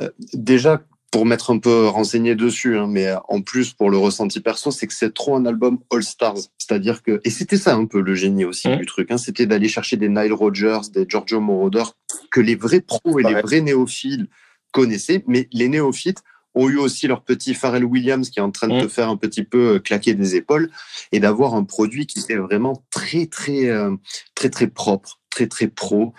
[0.00, 4.40] euh, déjà pour m'être un peu renseigné dessus, hein, mais en plus pour le ressenti
[4.40, 7.86] perso, c'est que c'est trop un album All Stars, c'est-à-dire que et c'était ça un
[7.86, 8.76] peu le génie aussi Mhm.
[8.78, 11.84] du truc, hein, c'était d'aller chercher des Nile Rodgers, des Giorgio Moroder
[12.30, 14.28] que les vrais pros et les vrais néophiles
[14.72, 16.22] connaissaient, mais les néophytes
[16.56, 18.82] ont eu aussi leur petit Pharrell Williams qui est en train de Mm.
[18.82, 20.70] te faire un petit peu euh, claquer des épaules
[21.12, 23.94] et d'avoir un produit qui était vraiment très très euh,
[24.34, 26.14] très très propre, très très pro,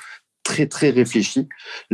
[0.49, 1.41] très très réfléchi.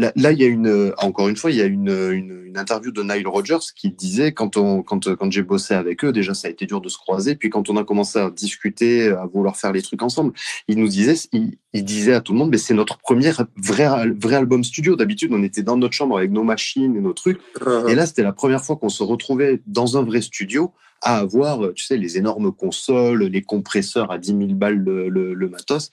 [0.01, 1.89] Là, là, il y a une euh, encore une fois, il y a une,
[2.19, 6.03] une, une interview de Nile Rodgers qui disait quand on quand quand j'ai bossé avec
[6.05, 8.29] eux, déjà ça a été dur de se croiser, puis quand on a commencé à
[8.29, 10.33] discuter, à vouloir faire les trucs ensemble,
[10.67, 14.07] il nous disait il- il disait à tout le monde, mais c'est notre premier vrai,
[14.19, 14.95] vrai album studio.
[14.95, 17.39] D'habitude, on était dans notre chambre avec nos machines et nos trucs.
[17.59, 17.89] Uh-huh.
[17.89, 20.71] Et là, c'était la première fois qu'on se retrouvait dans un vrai studio
[21.03, 25.33] à avoir, tu sais, les énormes consoles, les compresseurs à 10 000 balles le, le-
[25.33, 25.91] le matos.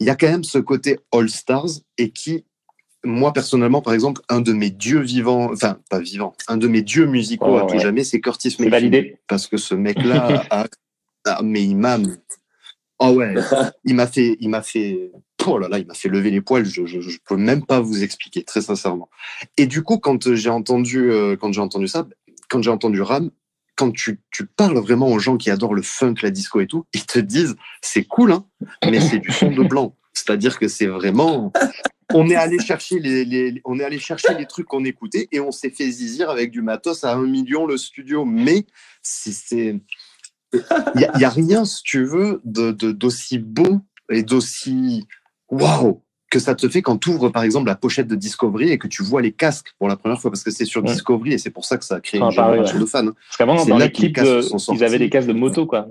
[0.00, 2.44] Il y a quand même ce côté All Stars et qui,
[3.04, 6.82] moi personnellement, par exemple, un de mes dieux vivants, enfin pas vivants, un de mes
[6.82, 8.70] dieux musicaux Oh, à tout jamais, c'est Curtis Mayfield.
[8.70, 9.16] validé.
[9.28, 10.66] Parce que ce mec-là, a-
[11.26, 11.98] a- mais il m'a,
[12.98, 13.34] oh ouais,
[13.84, 15.12] il m'a fait, il m'a fait,
[15.46, 16.64] oh là là, il m'a fait lever les poils.
[16.66, 19.08] Je, je, je peux même pas vous expliquer, très sincèrement.
[19.56, 22.06] Et du coup, quand j'ai entendu, euh, quand j'ai entendu ça,
[22.48, 23.30] quand j'ai entendu Ram,
[23.80, 26.84] quand tu, tu parles vraiment aux gens qui adorent le funk, la disco et tout,
[26.92, 28.44] ils te disent c'est cool, hein,
[28.84, 29.96] mais c'est du son de blanc.
[30.12, 31.50] C'est-à-dire que c'est vraiment,
[32.12, 35.50] on est allé chercher les, on est allé chercher les trucs qu'on écoutait et on
[35.50, 38.26] s'est fait zizir avec du matos à un million le studio.
[38.26, 38.66] Mais
[39.02, 39.80] c'est, c'est-
[40.52, 40.60] il
[40.96, 45.06] n'y y a rien, si tu veux, de, de- d'aussi beau et d'aussi
[45.48, 48.78] waouh que ça te fait quand tu ouvres par exemple la pochette de Discovery et
[48.78, 50.92] que tu vois les casques pour la première fois parce que c'est sur Ouais.
[50.92, 52.80] Discovery et c'est pour ça que ça a créé Ah, une génération ouais.
[52.80, 53.04] de fans.
[53.06, 55.88] Parce qu'avant, C'est dans là les clips, de- ils avaient des casques de moto, quoi.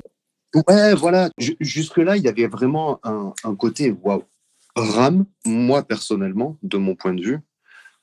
[0.68, 1.30] Ouais, voilà.
[1.38, 4.24] Ju- Jusque-là, il y avait vraiment un, un côté waouh.
[4.76, 7.40] Ram, moi personnellement, de mon point de vue,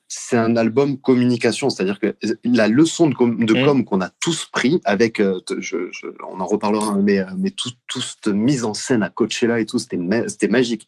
[0.07, 1.69] c'est un album communication.
[1.71, 2.15] C'est-à-dire que
[2.45, 3.65] la leçon de com, de Mm.
[3.65, 7.19] com qu'on a tous pris avec, euh, t- je, je- on en reparlera, hein, mais,
[7.19, 10.47] euh, mais tout, tout cette mise en scène à Coachella et tout, c'était ma- c'était
[10.49, 10.87] magique.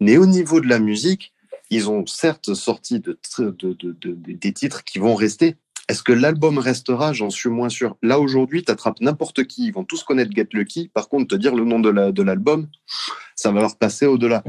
[0.00, 1.32] Mais au niveau de la musique,
[1.70, 5.56] ils ont certes sorti de, de- de- des titres qui vont rester.
[5.88, 7.12] Est-ce que l'album restera?
[7.12, 7.96] J'en suis moins sûr.
[8.02, 9.66] Là, aujourd'hui, tu attrapes n'importe qui.
[9.66, 10.88] Ils vont tous connaître Get Lucky.
[10.92, 12.68] Par contre, te dire le nom de la- de l'album,
[13.34, 14.42] ça va leur passer au-delà.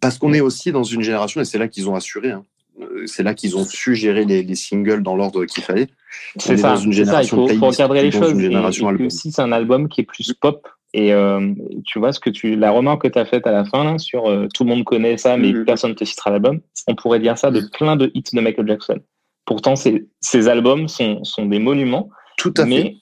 [0.00, 2.44] Parce qu'on est aussi dans une génération, et c'est là qu'ils ont assuré, hein.
[2.80, 5.88] Euh, c'est là qu'ils ont su gérer les, les singles dans l'ordre qu'il fallait.
[6.36, 8.38] C'est est ça, dans une ça, il faut, encadrer les choses.
[8.40, 11.52] Et, et que si c'est un album qui est plus pop, et euh,
[11.86, 13.98] tu vois ce que tu, la remarque que tu as faite à la fin là,
[13.98, 15.64] sur euh, tout le monde connaît ça, mais Mhm.
[15.64, 18.66] personne ne te citera l'album, on pourrait dire ça de plein de hits de Michael
[18.68, 19.00] Jackson.
[19.44, 22.68] Pourtant, ces, albums sont, sont des monuments, Tout à fait.
[22.68, 22.96] mais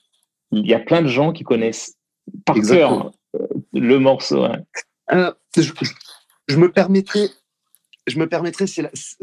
[0.53, 1.97] il y a plein de gens qui connaissent
[2.45, 3.03] par Exactement.
[3.35, 4.45] cœur euh, le morceau.
[4.45, 4.59] hein.
[5.13, 5.73] Euh, je,
[6.49, 7.29] je- me permettrais,
[8.07, 9.19] je me permettrais, c'est la- c'est-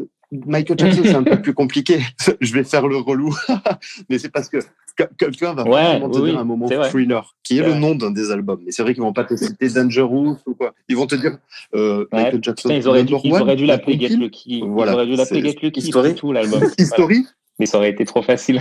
[0.46, 2.00] Michael Jackson, c'est un peu plus compliqué.
[2.40, 3.34] Je vais faire le relou,
[4.10, 4.58] mais c'est parce que
[4.96, 7.94] que- quelqu'un va Ouais, forcément te oui, dire un moment thriller, qui est, le nom
[7.94, 8.60] d'un des albums.
[8.64, 10.72] Mais c'est vrai qu'ils vont pas te citer Dangerous ou quoi.
[10.88, 11.38] Ils vont te dire
[11.74, 12.24] euh, Ouais.
[12.24, 12.68] Michael Jackson.
[12.68, 14.62] Putain, ils auraient dû, ils auraient dû l'appeler Get Lucky.
[14.66, 16.14] Voilà, Ils auraient dû l'appeler Get Lucky, History.
[16.14, 16.58] tout l'album.
[16.60, 16.74] Voilà.
[16.78, 17.26] History.
[17.58, 18.60] Mais ça aurait été trop facile.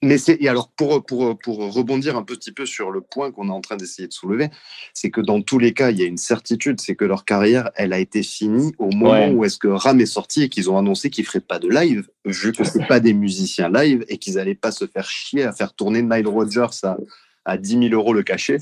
[0.00, 3.48] Mais c'est et alors pour, pour, pour rebondir un petit peu sur le point qu'on
[3.48, 4.48] est en train d'essayer de soulever,
[4.94, 7.70] c'est que dans tous les cas, il y a une certitude, c'est que leur carrière,
[7.74, 9.30] elle a été finie au moment Ouais.
[9.32, 12.08] où est-ce que Ram est sorti et qu'ils ont annoncé qu'ils feraient pas de live,
[12.24, 15.52] vu que c'est pas des musiciens live et qu'ils allaient pas se faire chier à
[15.52, 16.96] faire tourner Nile Rodgers à,
[17.44, 18.58] à 10 000 euros le cachet,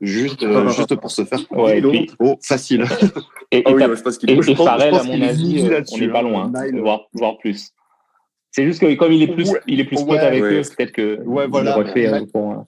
[0.00, 1.40] juste, euh, juste pour se faire.
[1.52, 2.32] Ouais, et 10 000 puis- euros.
[2.34, 2.84] Oh, facile.
[3.52, 5.82] Et, et Ah oui, ouais, je pense qu'il Et, et pense à mon avis, euh,
[5.92, 7.70] on n'est pas hein, loin, hein, voire plus.
[8.52, 10.54] C'est juste que comme il est plus, il est plus pote Ouais, avec ouais.
[10.54, 11.76] eux, peut-être que Ouais, il voilà.
[11.76, 12.66] l'aurait fait euh, pour.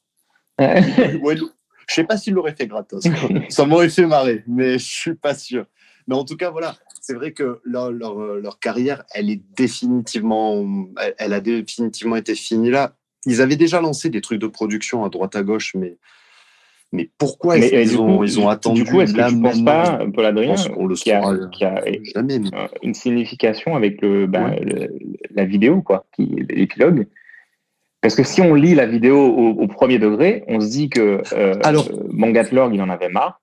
[0.61, 3.05] je sais pas s'il l'aurait fait gratos.
[3.49, 5.67] Ça m'aurait fait marrer, mais je suis pas sûr.
[6.07, 10.65] Mais en tout cas, voilà, c'est vrai que leur, leur, leur carrière, elle est définitivement,
[11.01, 12.97] elle, elle a définitivement été finie là.
[13.25, 15.97] Ils avaient déjà lancé des trucs de production à droite à gauche, mais
[16.93, 19.41] mais pourquoi Mais euh, du ont, coup, ils ont attendu du coup, est-ce que tu
[19.41, 21.23] penses maintenant pas, Paul Adrien, qui a,
[21.53, 21.83] qui a
[22.15, 22.39] Jamais.
[22.39, 24.61] mais- euh, une signification avec le, ben, Ouais.
[24.61, 24.99] le-
[25.35, 27.07] la vidéo, quoi, l'épilogue?
[28.03, 31.23] Parce que si on lit la vidéo au, au premier degré, on se dit que
[31.33, 33.41] euh, Alors- euh, il en avait marre.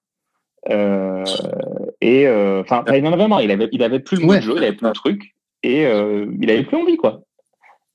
[0.69, 1.23] Euh,
[2.01, 3.41] et euh, enfin, il en avait marre.
[3.41, 4.35] Il avait, il avait plus le Ouais.
[4.41, 5.33] mojo, il avait plus le truc,
[5.63, 7.21] et euh, il avait plus envie, quoi.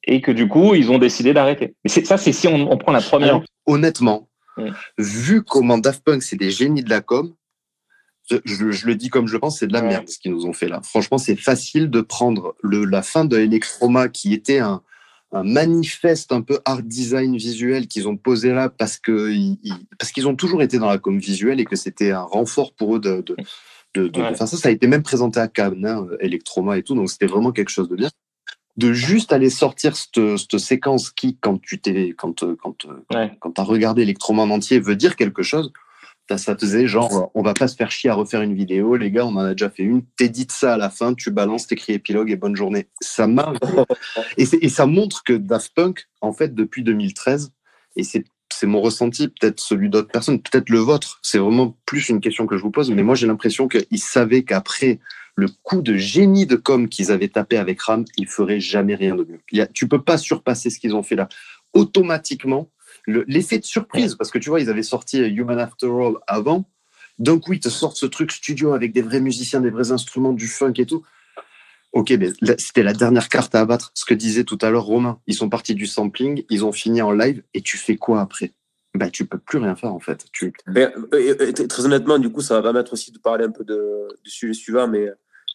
[0.07, 1.75] Et que du coup, ils ont décidé d'arrêter.
[1.85, 3.29] Mais ça, c'est si on, on prend la première.
[3.29, 4.71] Alors, honnêtement, Mm.
[4.99, 7.35] vu comment Daft Punk, c'est des génies de la com,
[8.31, 9.89] je, le dis comme je le pense, c'est de la Ouais.
[9.89, 10.81] merde ce qu'ils nous ont fait là.
[10.83, 14.83] Franchement, c'est facile de prendre le, la fin de Electroma, qui était un,
[15.33, 19.75] un manifeste un peu art design visuel qu'ils ont posé là parce que ils, ils-
[19.99, 22.97] parce qu'ils ont toujours été dans la com visuelle et que c'était un renfort pour
[22.97, 23.37] eux de, de,
[23.97, 24.35] Ouais.
[24.35, 27.53] ça, ça a été même présenté à Cannes, hein, Electroma et tout, donc c'était vraiment
[27.53, 28.11] quelque chose de bien.
[28.77, 33.31] De juste aller sortir cette, cette séquence qui, quand tu t'es, quand, quand, Ouais.
[33.41, 35.73] quand tu as regardé Electroma en entier, veut dire quelque chose.
[36.27, 38.97] t'as- Ça te faisait genre, on va pas se faire chier à refaire une vidéo,
[38.97, 40.03] les gars, on en a déjà fait une.
[40.17, 42.89] T'édites ça à la fin, tu balances, t'écris épilogue et bonne journée.
[43.01, 43.59] Ça marche.
[44.39, 47.53] et, ça montre que Daft Punk, en fait, depuis 2013,
[47.97, 51.19] et c'est c'est mon ressenti, peut-être celui d'autres personnes, peut-être le vôtre.
[51.23, 54.45] C'est vraiment plus une question que je vous pose, mais moi j'ai l'impression qu'ils savaient
[54.45, 55.01] qu'après
[55.37, 59.17] le coup de génie de com qu'ils avaient tapé avec Ram, ils feraient jamais rien
[59.17, 59.41] de mieux.
[59.51, 61.29] Il y tu peux pas surpasser ce qu'ils ont fait là.
[61.73, 62.71] Automatiquement,
[63.07, 66.65] le- l'effet de surprise, parce que tu vois, ils avaient sorti Human After All avant,
[67.19, 70.33] D'un coup, ils te sortent ce truc studio avec des vrais musiciens, des vrais instruments,
[70.33, 71.05] du funk et tout.
[71.93, 73.93] Ok, mais c'était la dernière carte à abattre.
[73.95, 75.21] Ce que disait tout à l'heure Romain.
[75.29, 78.53] Ils sont partis du sampling, ils ont fini en live, et tu fais quoi après?
[78.95, 80.25] Bah, tu peux plus rien faire en fait.
[80.33, 80.53] Tu...
[81.69, 84.89] très honnêtement, du coup, ça va permettre aussi de parler un peu du sujet suivant,
[84.89, 85.09] mais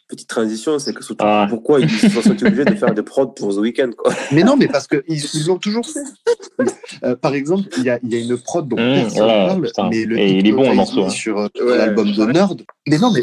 [0.10, 1.46] petite transition, c'est que surtout, ah.
[1.50, 4.14] pourquoi ils se sont obligés de faire des prods pour The Weeknd quoi.
[4.32, 6.00] Mais non, mais parce qu'ils ils l'ont toujours fait.
[7.04, 10.04] Euh, par exemple, il y a, y a, une prod dont mmh, personne parle, mais
[10.04, 11.06] le Et il est bon morceau.
[11.06, 11.10] Hein.
[11.10, 11.48] Sur euh,
[11.78, 12.62] l'album de Nerd.
[12.88, 13.22] Mais non, mais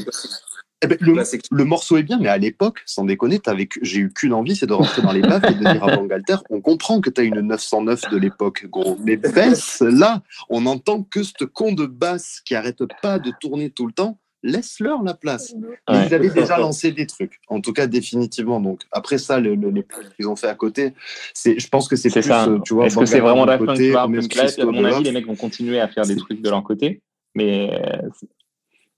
[0.82, 3.40] eh ben, le, morceau est bien, mais à l'époque, sans déconner,
[3.80, 6.36] j'ai eu qu'une envie, c'est de rentrer dans les baffes et de dire à Bangalter,
[6.50, 8.96] on comprend que tu as une 909 de l'époque, gros.
[9.02, 13.70] Mais baisse, là, on entend que ce con de basse qui arrête pas de tourner
[13.70, 15.54] tout le temps, laisse-leur la place.
[15.88, 18.60] Ils avaient déjà lancé des trucs, en tout cas définitivement.
[18.60, 19.84] Donc après ça, le, les
[20.16, 20.94] qu'ils ont fait à côté,
[21.34, 22.48] c'est, je pense que c'est plus, ça.
[22.64, 25.12] tu vois, Est-ce que c'est vraiment la fin Parce que là, à mon avis, les
[25.12, 27.00] mecs vont continuer à faire des trucs de leur côté,
[27.34, 27.70] mais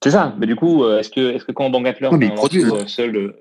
[0.02, 0.34] c'est ça.
[0.38, 3.32] Mais du coup, euh, est-ce que, est-ce que quand Bang Fleur un seul euh,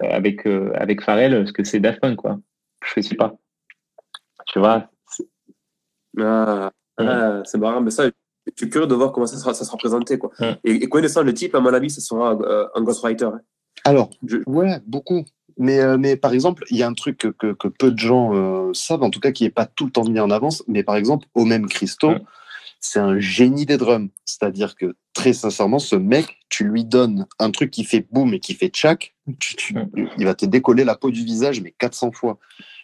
[0.00, 2.38] avec, euh, avec Pharrell, est-ce que c'est Daft Punk, quoi?
[2.82, 3.34] Je sais pas.
[4.46, 4.90] Tu vois
[6.18, 8.10] ah, ah, C'est marrant, mais ça,
[8.60, 10.18] je suis curieux de voir comment ça sera, ça sera présenté.
[10.18, 10.30] Quoi.
[10.64, 12.38] Et, connaissant le type, à mon avis, ce sera
[12.74, 13.24] un ghostwriter.
[13.24, 13.40] Hein.
[13.84, 14.10] Alors,
[14.46, 15.24] ouais, beaucoup.
[15.56, 19.02] Mais, mais par exemple, il y a un truc que, que, peu de gens savent,
[19.02, 21.26] en tout cas qui n'est pas tout le temps mis en avance, mais par exemple,
[21.34, 22.12] au même Christo,
[22.80, 24.10] c'est un génie des drums.
[24.24, 28.40] C'est-à-dire que très sincèrement, ce mec, tu lui donnes un truc qui fait boum et
[28.40, 29.14] qui fait tchac,
[30.18, 32.38] il va te décoller la peau du visage, mais 400 fois.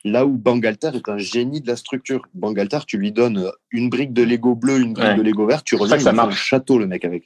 [0.04, 2.22] Là où Bangalter est un génie de la structure.
[2.34, 5.74] Bangalter, tu lui donnes une brique de Lego bleu, une brique de Lego vert, tu
[5.74, 6.34] reviens, ça marche.
[6.34, 7.24] un château, le mec, avec.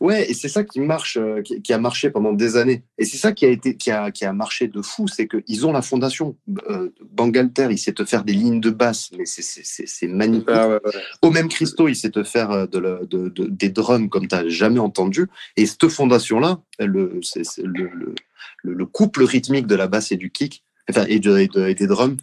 [0.00, 2.82] Ouais, et c'est ça qui marche, euh, qui, a marché pendant des années.
[2.98, 5.66] Et c'est ça qui a été, qui a, qui a marché de fou, c'est qu'ils
[5.66, 6.36] ont la fondation.
[6.68, 10.48] Euh, Bangalter, il sait te faire des lignes de basse, mais c'est magnifique.
[10.50, 10.80] Ah
[11.22, 14.34] Au même Christo, il sait te faire euh, de, de, de des drums comme tu
[14.34, 15.28] n'as jamais entendu.
[15.56, 17.20] Et cette fondation-là, le,
[17.64, 18.14] le, le,
[18.62, 22.16] le, couple rythmique de la basse et du kick, enfin, et, de, et, des drums,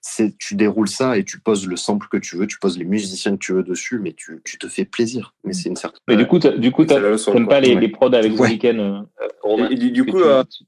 [0.00, 2.84] c'est tu déroules ça et tu poses le sample que tu veux, tu poses les
[2.84, 5.34] musiciens que tu veux dessus, mais tu, tu te fais plaisir.
[5.44, 6.00] Mais c'est une certaine.
[6.08, 9.06] Mais du coup, du coup, t'aimes pas les, les prods avec The Weeknd
[9.44, 10.20] euh, du, coup,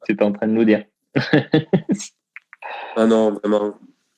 [0.07, 0.85] tu, es en train de nous dire.
[2.97, 3.75] ah non, vraiment.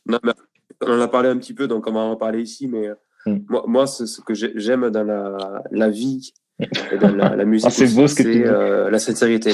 [0.07, 0.33] Non, mais
[0.81, 2.89] on en a parlé un petit peu, donc on va en parler ici, mais
[3.27, 3.39] hmm.
[3.49, 7.67] moi, moi ce que j'aime dans la, la vie la, musique.
[7.67, 9.53] Ah, c'est beau ce que tu euh, la sincérité.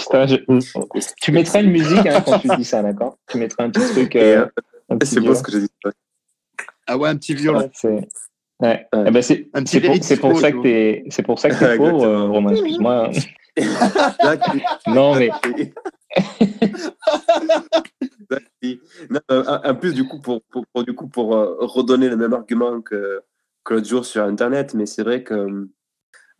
[1.22, 3.18] Tu mettras une musique hein, quand tu dis ça, d'accord?
[3.28, 4.16] Tu mettras un petit truc.
[4.16, 4.46] Euh,
[4.92, 5.70] euh, c'est beau ce que je dis.
[6.86, 7.70] Ah ouais, un petit violon.
[7.84, 8.08] Ouais,
[8.60, 8.86] ouais.
[9.06, 9.48] Eh ben c'est
[10.18, 12.50] pour, pour, ça que t'es c'est pour ça que t'es pauvre, Romain.
[12.50, 13.10] Excuse-moi.
[14.86, 15.30] non mais.
[19.08, 22.80] non, en plus du coup pour, pour, pour du coup pour redonner le même argument
[22.80, 23.22] que,
[23.64, 25.68] que l'autre jour sur internet, mais c'est vrai que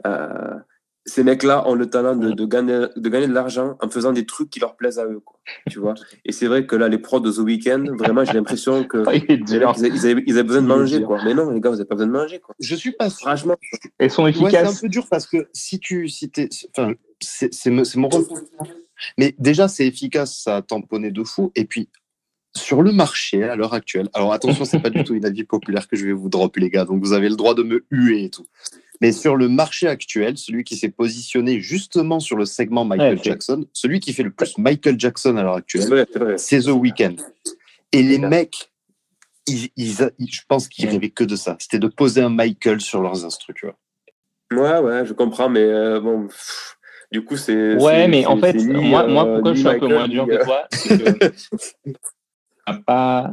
[0.07, 0.59] euh,
[1.07, 4.51] ces mecs-là ont le talent de, gagner, de gagner de l'argent en faisant des trucs
[4.51, 5.20] qui leur plaisent à eux.
[5.20, 5.94] Quoi, tu vois
[6.24, 8.98] Et c'est vrai que là, les pros de The Weeknd, vraiment, j'ai l'impression que
[9.28, 11.03] ils, avaient, ils, avaient, besoin de manger.
[11.03, 11.18] Quoi.
[11.24, 12.38] Mais non, les gars, vous n'avez pas besoin de manger.
[12.38, 12.55] Quoi.
[12.61, 13.57] Je suis pas Franchement.
[13.98, 14.53] Elles sont efficaces.
[14.53, 16.09] c'est un peu dur parce que si tu.
[16.09, 16.30] Si
[16.76, 18.24] enfin, c'est mon rôle.
[19.16, 21.51] Mais déjà, c'est efficace, ça a tamponné de fou.
[21.55, 21.88] Et puis,
[22.55, 25.88] sur le marché à l'heure actuelle, alors attention, c'est pas du tout une avis populaire
[25.88, 28.24] que je vais vous dropper, les gars, donc vous avez le droit de me huer
[28.24, 28.46] et tout.
[29.01, 33.66] Mais sur le marché actuel, celui qui s'est positionné justement sur le segment Michael Jackson,
[33.72, 37.16] celui qui fait le plus Michael Jackson à l'heure actuelle, c'est The Weeknd.
[37.92, 38.70] Et les mecs,
[39.46, 41.57] ils, je pense qu'ils rêvaient que de ça.
[41.59, 43.74] C'était de poser un Michael sur leurs instruments.
[44.53, 46.28] Ouais, ouais, je comprends, mais euh, bon.
[47.11, 47.76] du coup, c'est.
[47.76, 50.44] Ouais, mais en fait, moi, moi, euh, pourquoi je suis un peu moins dur que
[50.44, 53.32] toi C'est que pas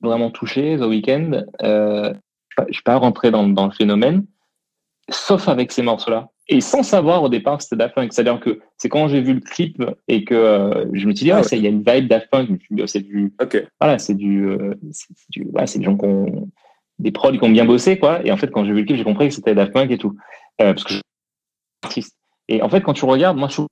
[0.00, 1.44] vraiment touché The Weeknd.
[1.62, 2.14] Euh,
[2.56, 4.24] je ne suis pas rentré dans, dans le phénomène
[5.10, 6.30] sauf avec ces morceaux-là.
[6.48, 8.12] Et sans savoir au départ que c'était Daft Punk.
[8.12, 11.30] C'est-à-dire que c'est quand j'ai vu le clip et que euh, je me suis dit,
[11.32, 12.60] ah, il y a une vibe Daft Punk.
[12.86, 13.32] C'est du,
[13.80, 14.74] voilà, c'est du, euh,
[15.30, 16.48] du c'est des gens qui ont,
[16.98, 18.24] des prods qui ont bien bossé, quoi.
[18.26, 19.98] Et en fait, quand j'ai vu le clip, j'ai compris que c'était Daft Punk et
[19.98, 20.16] tout.
[20.60, 21.02] Euh, parce que je suis
[21.82, 22.16] artiste.
[22.48, 23.66] Et en fait, quand tu regardes, moi, je trouve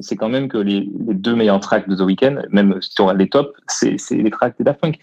[0.00, 3.02] c'est quand même que les, les, deux meilleurs tracks de The Weeknd, même si tu
[3.02, 5.00] regardes les tops, c'est les tracks de Daft Punk.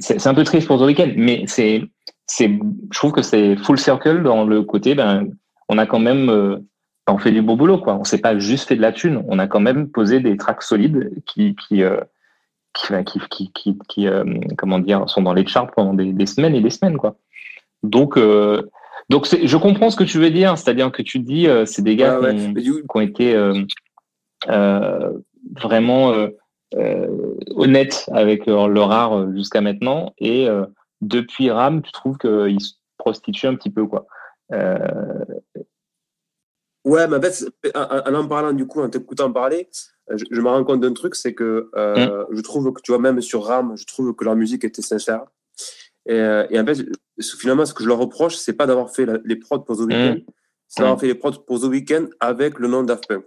[0.00, 1.82] C'est un peu triste pour The Weeknd, mais c'est
[2.26, 5.28] c'est, je trouve que c'est full circle dans le côté, ben,
[5.68, 6.58] on a quand même, euh,
[7.06, 7.94] on fait du beau boulot, quoi.
[7.94, 9.22] On s'est pas juste fait de la thune.
[9.28, 12.00] On a quand même posé des tracks solides qui, qui, euh,
[12.72, 12.94] qui,
[13.30, 14.24] qui, qui, qui euh,
[14.56, 17.16] comment dire, sont dans les charts pendant des, des, semaines et des semaines, quoi.
[17.82, 18.62] Donc, euh,
[19.10, 22.18] donc je comprends ce que tu veux dire, c'est-à-dire que tu dis, c'est des gars
[22.32, 23.36] qui, ont, été
[25.54, 26.14] vraiment
[27.54, 30.48] honnêtes avec leur art jusqu'à maintenant et
[31.00, 34.06] depuis RAM, tu trouves qu'il se prostitue un petit peu, quoi.
[36.84, 37.44] Ouais, mais en fait,
[37.74, 39.68] en, en parlant du coup, en t'écoutant parler,
[40.10, 42.36] je, me rends compte d'un truc, c'est que euh, mm.
[42.36, 45.24] je trouve que, tu vois, même sur RAM, je trouve que leur musique était sincère.
[46.06, 46.84] Et, euh, et en fait,
[47.38, 50.16] finalement, ce que je leur reproche, c'est pas d'avoir fait les prods pour The Weeknd,
[50.16, 50.24] mm.
[50.68, 51.00] c'est d'avoir mm.
[51.00, 53.24] fait les prods pour The Weeknd avec le nom Daft Punk.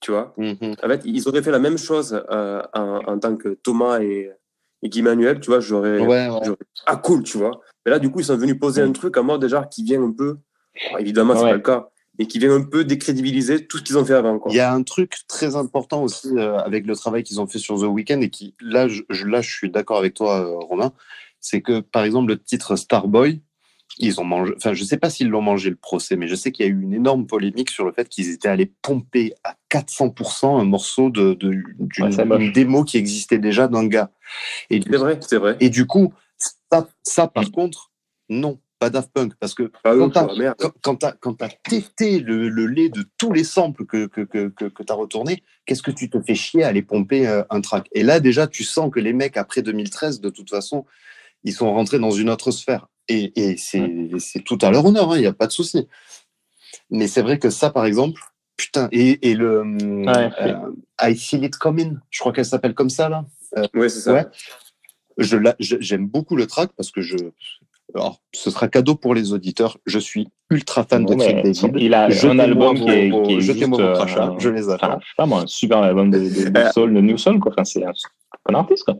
[0.00, 0.84] Tu vois mm-hmm.
[0.84, 4.30] En fait, ils auraient fait la même chose euh, en, en, tant que Thomas et,
[4.82, 5.98] et Guy Manuel, tu vois, j'aurais.
[5.98, 6.28] Ouais,
[6.86, 7.60] Ah, cool, tu vois.
[7.84, 10.02] Mais là, du coup, ils sont venus poser un truc à mode déjà qui vient
[10.02, 10.38] un peu.
[10.98, 14.04] évidemment, c'est pas le cas et qui vient un peu décrédibiliser tout ce qu'ils ont
[14.04, 14.40] fait avant.
[14.48, 17.58] Il y a un truc très important aussi euh, avec le travail qu'ils ont fait
[17.58, 20.92] sur The Weeknd et qui, là, je, là, je suis d'accord avec toi, euh, Romain,
[21.40, 23.40] c'est que, par exemple, le titre Starboy,
[23.96, 26.52] ils ont mangé, enfin, je sais pas s'ils l'ont mangé le procès, mais je sais
[26.52, 29.54] qu'il y a eu une énorme polémique sur le fait qu'ils étaient allés pomper à
[29.70, 34.10] 400% un morceau de, d'une démo qui existait déjà d'un gars.
[34.70, 35.56] Et c'est vrai, c'est vrai.
[35.60, 36.12] Et du coup,
[36.70, 37.90] ça, ça par contre,
[38.28, 39.92] non pas Daft Punk, parce que ah
[40.82, 44.92] quand tu as, testé le, lait de tous les samples que, que, que, que, tu
[44.92, 47.88] as retourné, qu'est-ce que tu te fais chier à aller pomper euh, un track?
[47.92, 50.86] Et là, déjà, tu sens que les mecs, après 2013, de toute façon,
[51.42, 52.86] ils sont rentrés dans une autre sphère.
[53.08, 55.88] Et, et c'est tout à leur honneur, hein, il n'y a pas de souci.
[56.90, 58.20] Mais c'est vrai que ça, par exemple,
[58.56, 63.08] putain, et, et le euh, I Feel It Coming, je crois qu'elle s'appelle comme ça,
[63.08, 63.24] là.
[63.56, 64.30] Euh, oui, c'est ça.
[65.58, 67.16] J'aime beaucoup le track parce que je,
[67.94, 69.78] alors, ce sera cadeau pour les auditeurs.
[69.86, 71.72] Je suis ultra fan de Trick David.
[71.76, 75.00] Il a un album qui est, qui est juste, euh, je les attends.
[75.00, 77.52] je sais pas moi, un super album de, de, de soul, de new soul quoi.
[77.52, 77.92] Enfin, c'est un,
[78.50, 78.96] un artiste quoi.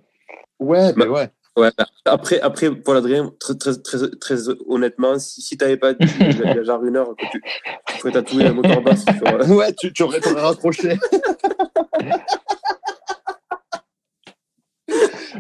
[0.58, 1.28] Ouais, mais ouais.
[1.58, 1.70] Ouais.
[2.04, 6.06] Après, après, Paul Adrien, très, très, très, très honnêtement, si, si tu n'avais pas dit
[6.20, 7.42] il y a genre une heure que tu,
[7.86, 9.26] tu ferais tatouer un moteur basse sur.
[9.26, 10.96] Euh, ouais, tu, tu aurais, rapproché.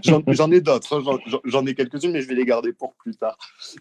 [0.02, 1.18] J'en ai d'autres, hein.
[1.44, 3.36] j'en ai quelques-unes, mais je vais les garder pour plus tard.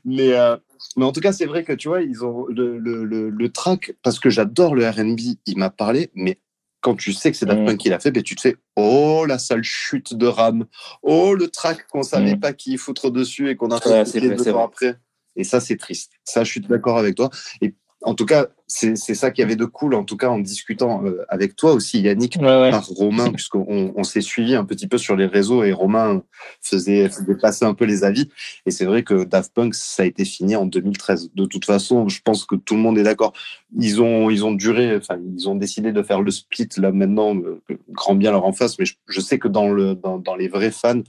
[0.05, 0.57] Mais, euh,
[0.95, 3.93] mais en tout cas, c'est vrai que tu vois, ils ont le, le, le, track,
[4.01, 6.39] parce que j'adore le RB, il m'a parlé, mais
[6.81, 7.65] quand tu sais que c'est Daft mm.
[7.65, 10.65] Punk qui l'a fait, ben, tu te fais Oh la sale chute de RAM,
[11.01, 12.39] oh le track qu'on savait mm.
[12.39, 14.97] pas qui foutre dessus et qu'on a fait deux ans après.
[15.35, 16.13] Et ça, c'est triste.
[16.23, 17.29] Ça, je suis d'accord avec toi.
[17.61, 17.75] Et
[18.07, 21.25] en tout cas, c'est ça qui avait de cool, en tout cas en discutant euh,
[21.27, 25.25] avec toi aussi, Yannick, par Romain, puisqu'on on, s'est suivi un petit peu sur les
[25.25, 26.23] réseaux et Romain
[26.61, 28.29] faisait, faisait passer un peu les avis.
[28.65, 31.31] Et c'est vrai que Daft Punk, ça a été fini en 2013.
[31.35, 33.33] De toute façon, je pense que tout le monde est d'accord.
[33.77, 37.35] Ils ont, ils ont duré, enfin, ils ont décidé de faire le split là maintenant,
[37.35, 40.47] euh, grand bien leur en face, mais je, sais que dans, le, dans, dans les
[40.47, 41.01] vrais fans,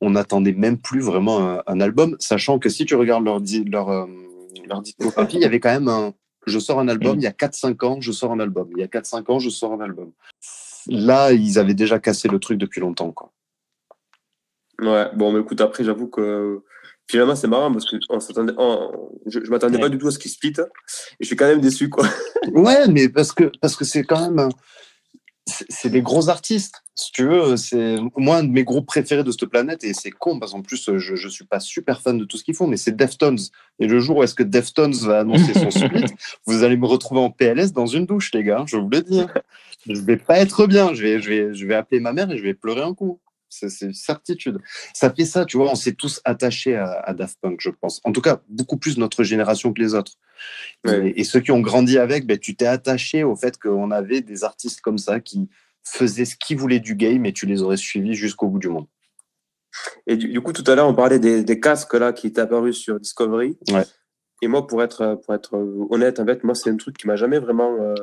[0.00, 4.06] on n'attendait même plus vraiment un, album, sachant que si tu regardes leur, leur
[4.54, 6.14] il y avait quand même un.
[6.46, 8.68] Je sors un album, il y a 4-5 ans, je sors un album.
[8.76, 10.12] Il y a 4-5 ans, je sors un album.
[10.88, 13.12] Là, ils avaient déjà cassé le truc depuis longtemps.
[13.12, 13.32] Quoi.
[14.80, 16.62] Ouais, bon, mais écoute, après, j'avoue que
[17.08, 18.18] finalement, c'est marrant parce que on
[19.26, 20.52] je, je m'attendais pas du tout à ce qu'ils split.
[20.58, 22.06] Et je suis quand même déçu, quoi.
[22.52, 24.50] ouais, mais parce que c'est parce que quand même
[25.46, 26.82] c'est des gros artistes.
[26.94, 30.10] Si tu veux, c'est moi un de mes groupes préférés de cette planète et c'est
[30.10, 32.66] con parce qu'en plus je, je suis pas super fan de tout ce qu'ils font,
[32.66, 33.38] mais c'est Deftones.
[33.78, 36.06] Et le jour où est-ce que Deftones va annoncer son split,
[36.46, 38.64] vous allez me retrouver en PLS dans une douche, les gars.
[38.66, 39.22] Je vous le dis.
[39.86, 40.94] Je vais pas être bien.
[40.94, 43.18] Je vais, je vais, je vais appeler ma mère et je vais pleurer un coup.
[43.54, 44.58] C'est une certitude.
[44.92, 45.70] Ça fait ça, tu vois.
[45.70, 48.00] On s'est tous attachés à, à Daft Punk, je pense.
[48.04, 50.14] En tout cas, beaucoup plus notre génération que les autres.
[50.84, 54.44] Et, ceux qui ont grandi avec, ben, tu t'es attaché au fait qu'on avait des
[54.44, 55.48] artistes comme ça qui
[55.82, 58.86] faisaient ce qu'ils voulaient du game et tu les aurais suivis jusqu'au bout du monde.
[60.06, 63.00] Et du, coup, tout à l'heure, on parlait des, casques là qui étaient apparus sur
[63.00, 63.58] Discovery.
[64.42, 65.54] Et moi, pour être, pour être
[65.90, 67.76] honnête, en fait, moi, c'est un truc qui m'a jamais vraiment.
[67.80, 67.94] Euh,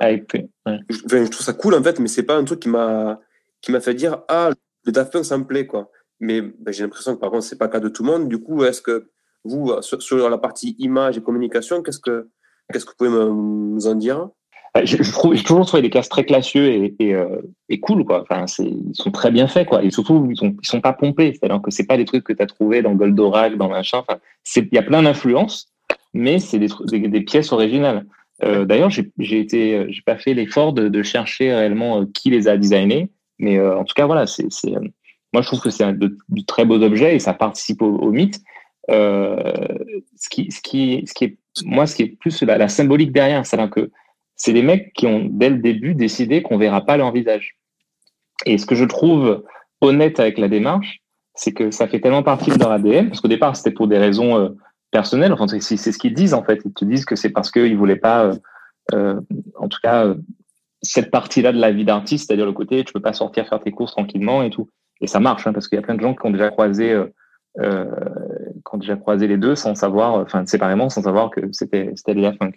[0.89, 3.19] je, trouve ça cool, en fait, mais c'est pas un truc qui m'a
[3.61, 4.51] qui m'a fait dire Ah,
[4.83, 5.89] le Daft Punk, ça me plaît, quoi.
[6.19, 8.29] Mais ben, j'ai l'impression que, par contre, c'est pas le cas de tout le monde.
[8.29, 9.09] Du coup, est-ce que
[9.43, 12.29] vous, sur, la partie image et communication, qu'est-ce que,
[12.71, 14.29] que vous pouvez nous en dire?
[15.11, 18.21] Trouve, j'ai toujours trouvé des cases très classieux euh, et cool quoi.
[18.21, 19.83] Enfin, ils sont très bien faits quoi.
[19.83, 21.33] Et surtout, ils sont, sont pas pompés.
[21.33, 23.97] C'est-à-dire que c'est pas des trucs que tu as trouvé dans Goldorak, dans machin.
[23.97, 24.19] Enfin,
[24.55, 25.67] il y a plein d'influences,
[26.13, 28.05] mais c'est des, des, pièces originales.
[28.43, 32.29] Euh, d'ailleurs, j'ai, j'ai été, j'ai pas fait l'effort de, de chercher réellement euh, qui
[32.29, 33.09] les a designés,
[33.41, 34.71] mais euh, en tout cas voilà, c'est, c'est,
[35.33, 38.39] moi je trouve que c'est de, de, très beaux objets et ça participe au, mythe.
[38.89, 39.53] Euh,
[40.17, 43.45] ce, qui, ce, qui, ce qui est, moi, ce qui est plus la, symbolique derrière,
[43.45, 43.91] c'est que
[44.35, 47.57] c'est des mecs qui ont, dès le début, décidé qu'on verra pas leur visage.
[48.45, 49.43] Et ce que je trouve
[49.81, 51.01] honnête avec la démarche,
[51.35, 53.97] c'est que ça fait tellement partie de leur ADN, parce qu'au départ, c'était pour des
[53.97, 54.49] raisons euh,
[54.91, 55.33] personnelles.
[55.33, 56.61] Enfin, c'est ce qu'ils disent, en fait.
[56.65, 58.35] Ils te disent que c'est parce qu'ils voulaient pas, euh,
[58.93, 59.21] euh,
[59.55, 60.13] en tout cas,
[60.81, 63.71] cette partie-là de la vie d'artiste, c'est-à-dire le côté, tu peux pas sortir faire tes
[63.71, 64.69] courses tranquillement et tout.
[64.99, 66.95] Et ça marche, hein, parce qu'il y a plein de gens qui ont déjà croisé
[67.59, 67.85] euh,
[68.63, 72.33] quand j'ai croisé les deux sans savoir, enfin séparément, sans savoir que c'était c'était la
[72.33, 72.53] Funk.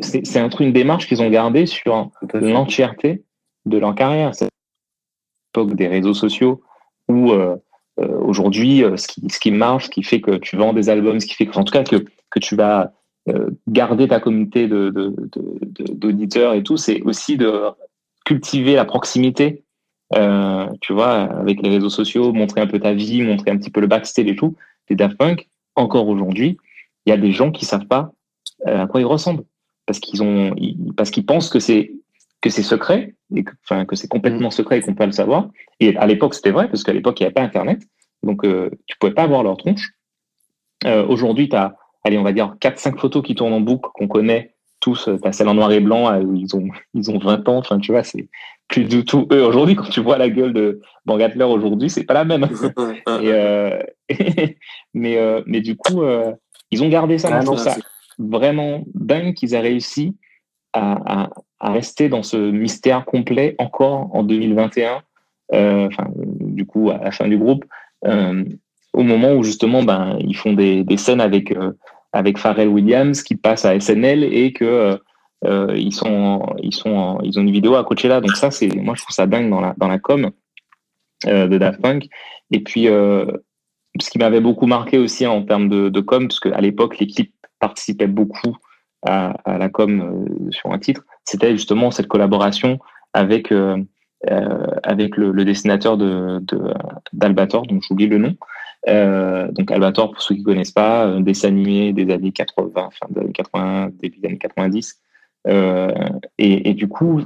[0.00, 3.24] C'est un truc, une démarche qu'ils ont gardée sur l'entièreté
[3.66, 4.34] de leur carrière.
[4.34, 4.48] C'est
[5.54, 6.62] l'époque des réseaux sociaux
[7.08, 7.56] où euh,
[8.00, 11.20] euh, aujourd'hui, ce qui, ce qui marche, ce qui fait que tu vends des albums,
[11.20, 12.94] ce qui fait que, en tout cas, que, que tu vas
[13.68, 17.70] garder ta communauté d'auditeurs de, de, et tout, c'est aussi de
[18.24, 19.64] cultiver la proximité
[20.14, 23.70] euh, tu vois, avec les réseaux sociaux, montrer un peu ta vie, montrer un petit
[23.70, 24.56] peu le backstage et tout.
[24.90, 26.58] Les Daft Punk, encore aujourd'hui,
[27.06, 28.12] il y a des gens qui savent pas
[28.66, 29.44] euh, à quoi ils ressemblent
[29.86, 30.54] parce qu'ils ont,
[30.96, 31.92] parce qu'ils pensent que c'est
[32.40, 34.52] que c'est secret et que, enfin, que c'est complètement mm.
[34.52, 35.48] secret et qu'on peut le savoir.
[35.80, 37.82] Et à l'époque, c'était vrai parce qu'à l'époque, il n'y avait pas Internet,
[38.22, 39.92] donc euh, tu pouvais pas voir leur tronche.
[40.84, 44.08] Euh, aujourd'hui, tu as, allez, on va dire 4-5 photos qui tournent en boucle qu'on
[44.08, 45.08] connaît tous.
[45.24, 47.58] As celle en noir et blanc où ils ont, ils ont 20 ans.
[47.58, 48.28] Enfin, tu vois, c'est
[48.68, 49.44] plus du tout eux.
[49.44, 52.48] Aujourd'hui, quand tu vois la gueule de Bangatler aujourd'hui, c'est pas la même.
[53.08, 53.82] Euh,
[54.94, 56.32] mais, euh, mais du coup, euh,
[56.70, 57.40] ils ont gardé ça.
[57.40, 57.76] je trouve ça
[58.18, 60.16] vraiment dingue qu'ils aient réussi
[60.72, 61.28] à,
[61.60, 65.02] rester dans ce mystère complet encore en 2021.
[65.52, 67.64] Enfin, du coup, à la fin du groupe,
[68.92, 71.54] au moment où justement, ben, ils font des, des scènes avec
[72.12, 74.98] avec Pharrell Williams qui passe à SNL et que
[75.44, 78.20] euh, ils sont, ils sont, ils ont une vidéo à Coachella.
[78.20, 80.30] Donc ça, c'est, moi, je trouve ça dingue dans la, dans la com
[81.26, 82.08] euh, de Daft Punk.
[82.50, 83.26] Et puis, euh,
[84.00, 87.34] ce qui m'avait beaucoup marqué aussi en termes de, de com, parce qu'à l'époque, l'équipe
[87.58, 88.56] participait beaucoup
[89.04, 92.78] à, à la com sur un titre, c'était justement cette collaboration
[93.14, 93.52] avec
[94.84, 96.40] avec le, le, dessinateur de
[97.12, 98.36] d'Albator, donc j'oublie le nom.
[98.88, 103.06] Euh, donc Albator, pour ceux qui connaissent pas, un dessin animé des années 80, fin
[103.10, 105.00] des années 80, début des années 90,
[105.48, 105.92] euh,
[106.38, 107.20] et, du coup,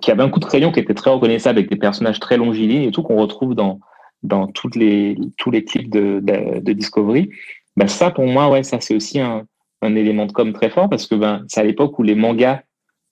[0.00, 2.82] qui avait un coup de crayon qui était très reconnaissable avec des personnages très longilignes
[2.82, 3.80] et tout qu'on retrouve dans
[4.22, 7.30] dans toutes les tous les clips de, de, Discovery.
[7.76, 9.46] Ben ça pour moi ouais ça c'est aussi un,
[9.80, 12.62] un élément de com très fort parce que ben c'est à l'époque où les mangas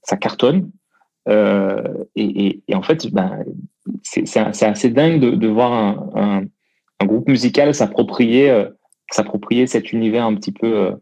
[0.03, 0.71] ça cartonne
[1.29, 3.45] euh, et, en fait ben
[4.03, 5.73] c'est assez dingue de, de voir
[6.17, 6.43] un,
[7.01, 8.69] un, groupe musical s'approprier euh,
[9.11, 10.93] s'approprier cet univers un petit peu euh,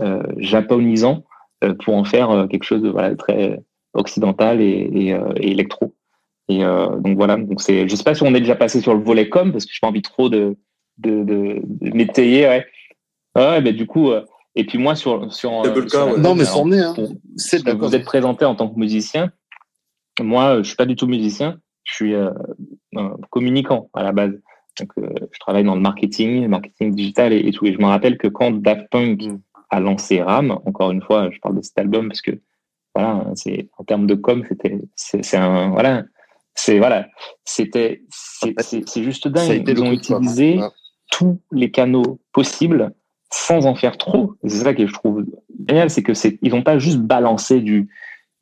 [0.00, 1.24] euh japonisant
[1.64, 3.60] euh, pour en faire euh, quelque chose de voilà, très
[3.94, 5.94] occidental et, et, euh, électro.
[6.48, 9.02] Et donc voilà, donc c'est, je sais pas si on est déjà passé sur le
[9.02, 10.56] volet com parce que j'ai pas envie trop de
[10.98, 12.46] de, de, m'étayer.
[12.46, 12.64] Ouais.
[13.34, 14.12] ouais, mais du coup,
[14.54, 15.50] et puis moi sur sur,
[16.18, 16.78] non mais c'en est.
[16.78, 16.94] Hein.
[17.36, 19.32] C'est vous êtes présenté en tant que musicien.
[20.20, 21.58] Moi, je suis pas du tout musicien.
[21.84, 22.30] Je suis euh,
[23.30, 24.32] communicant à la base.
[24.78, 27.66] Donc, euh, je travaille dans le marketing, marketing digital et, et tout.
[27.66, 29.38] Et je me rappelle que quand Daft Punk mm
[29.70, 30.58] à lancer RAM.
[30.64, 32.40] Encore une fois, je parle de cet album parce que
[32.94, 36.04] voilà, c'est en termes de com, c'était c'est un voilà,
[36.54, 37.08] c'est voilà,
[37.44, 39.64] c'était c'est juste dingue.
[39.68, 40.58] Ils ont utilisé
[41.10, 42.92] tous les canaux possibles
[43.30, 44.34] sans en faire trop.
[44.44, 45.24] C'est ça que je trouve
[45.68, 47.88] génial, c'est que c'est ils n'ont pas juste balancé du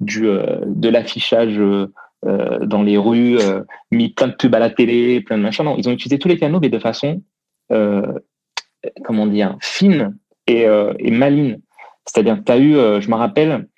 [0.01, 1.93] du euh, de l'affichage euh,
[2.25, 5.65] dans les rues, euh, mis plein de pubs à la télé, plein de machins.
[5.65, 7.23] Non, ils ont utilisé tous les canaux, mais de façon
[9.05, 10.17] comment dire fine
[10.47, 11.61] et, euh, et maligne.
[12.07, 13.69] C'est-à-dire que tu as eu, euh, je me rappelle,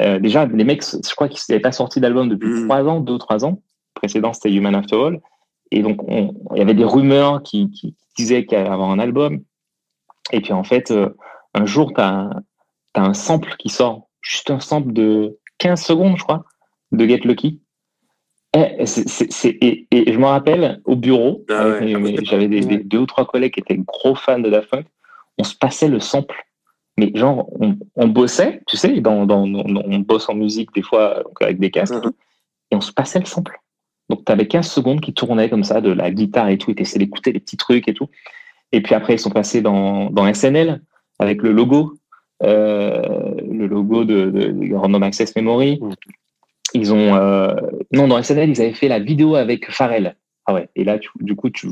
[0.00, 2.64] euh, déjà, les mecs, je crois qu'ils n'avaient pas sorti d'album depuis mm.
[2.64, 3.62] trois ans, deux ou trois ans.
[3.96, 5.20] Le précédent, c'était Human After All.
[5.70, 9.42] Et donc, il y avait des rumeurs qui, qui disaient qu'il allait avoir un album.
[10.32, 10.92] Et puis, en fait,
[11.54, 12.30] un jour, tu as,
[12.94, 16.44] as, un sample qui sort, juste un sample de 15 secondes, je crois,
[16.92, 17.60] de Get Lucky.
[18.54, 18.84] Et,
[19.44, 21.80] et, et, je me rappelle au bureau, ah
[22.22, 24.86] j'avais des, des, deux ou trois collègues qui étaient gros fans de Daft Punk
[25.38, 26.36] on se passait le sample.
[26.96, 27.50] Mais genre,
[27.96, 31.94] on, bossait, tu sais, dans, dans, on bosse en musique des fois avec des casques,
[31.94, 32.12] mhm.
[32.70, 33.58] et on se passait le sample.
[34.08, 36.74] Donc, tu avais 15 secondes qui tournaient comme ça, de la guitare et tout, et
[36.76, 38.08] tu essayais d'écouter les petits trucs et tout.
[38.70, 40.82] Et puis après, ils sont passés dans, dans SNL
[41.18, 41.94] avec le logo,
[42.44, 45.80] euh, le logo de, de, Random Access Memory.
[46.74, 47.14] Ils ont.
[47.14, 47.54] Euh,
[47.92, 50.16] non, dans SNL, ils avaient fait la vidéo avec Pharrell.
[50.46, 51.68] Ah ouais, et là, du coup, tu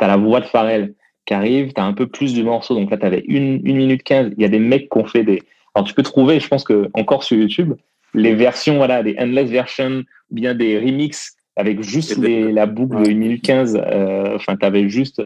[0.00, 0.94] as la voix de Pharrell
[1.26, 2.74] qui arrive, tu as un peu plus de morceaux.
[2.74, 4.32] Donc là, tu avais une, une minute 15.
[4.36, 5.42] Il y a des mecs qui ont fait des.
[5.74, 7.74] Alors, tu peux trouver, je pense que encore sur YouTube,
[8.14, 13.02] les versions, voilà, des endless versions, ou bien des remixes avec juste les, la boucle
[13.02, 13.76] de 1 minute 15.
[13.76, 15.22] Euh, enfin, tu avais juste.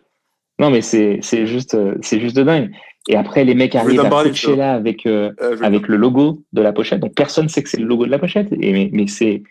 [0.59, 2.71] Non, mais c'est juste, c'est juste de dingue.
[3.09, 6.73] Et après, les mecs arrivent à là avec, euh, euh, avec le logo de la
[6.73, 7.01] pochette.
[7.01, 8.53] Donc, personne sait que c'est le logo de la pochette.
[8.53, 9.43] Et, mais, mais c'est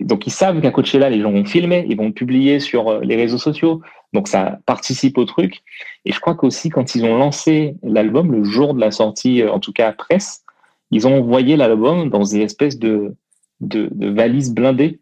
[0.00, 3.00] donc ils savent qu'à Coachella, les gens vont filmer, ils vont le publier sur euh,
[3.02, 3.82] les réseaux sociaux.
[4.12, 5.62] Donc ça participe au truc.
[6.04, 9.58] Et je crois qu'aussi quand ils ont lancé l'album, le jour de la sortie, en
[9.58, 10.44] tout cas presse,
[10.92, 13.16] ils ont envoyé l'album dans des espèces de,
[13.60, 15.00] de, valises blindées,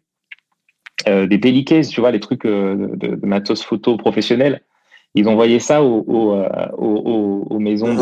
[1.07, 4.61] euh, des délicates, tu vois, les trucs de, matos photo professionnels.
[5.13, 7.93] Ils envoyaient ça aux, aux, maisons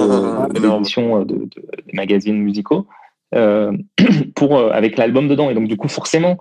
[0.49, 2.87] d'édition de, de, des magazines musicaux
[4.35, 5.49] pour, avec l'album dedans.
[5.49, 6.37] Et donc, du coup, forcément,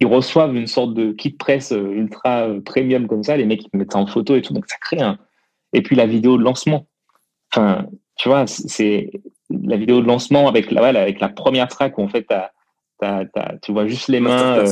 [0.00, 3.36] ils reçoivent une sorte de kit presse ultra premium comme ça.
[3.36, 4.54] Les mecs, ils mettent ça en photo et tout.
[4.54, 5.18] Donc, ça crée un.
[5.72, 6.86] Et puis, la vidéo de lancement.
[7.52, 7.86] Enfin,
[8.16, 9.10] tu vois, c'est
[9.50, 12.26] la vidéo de lancement avec la, avec la première track où en fait,
[13.62, 14.66] tu vois juste les mains euh,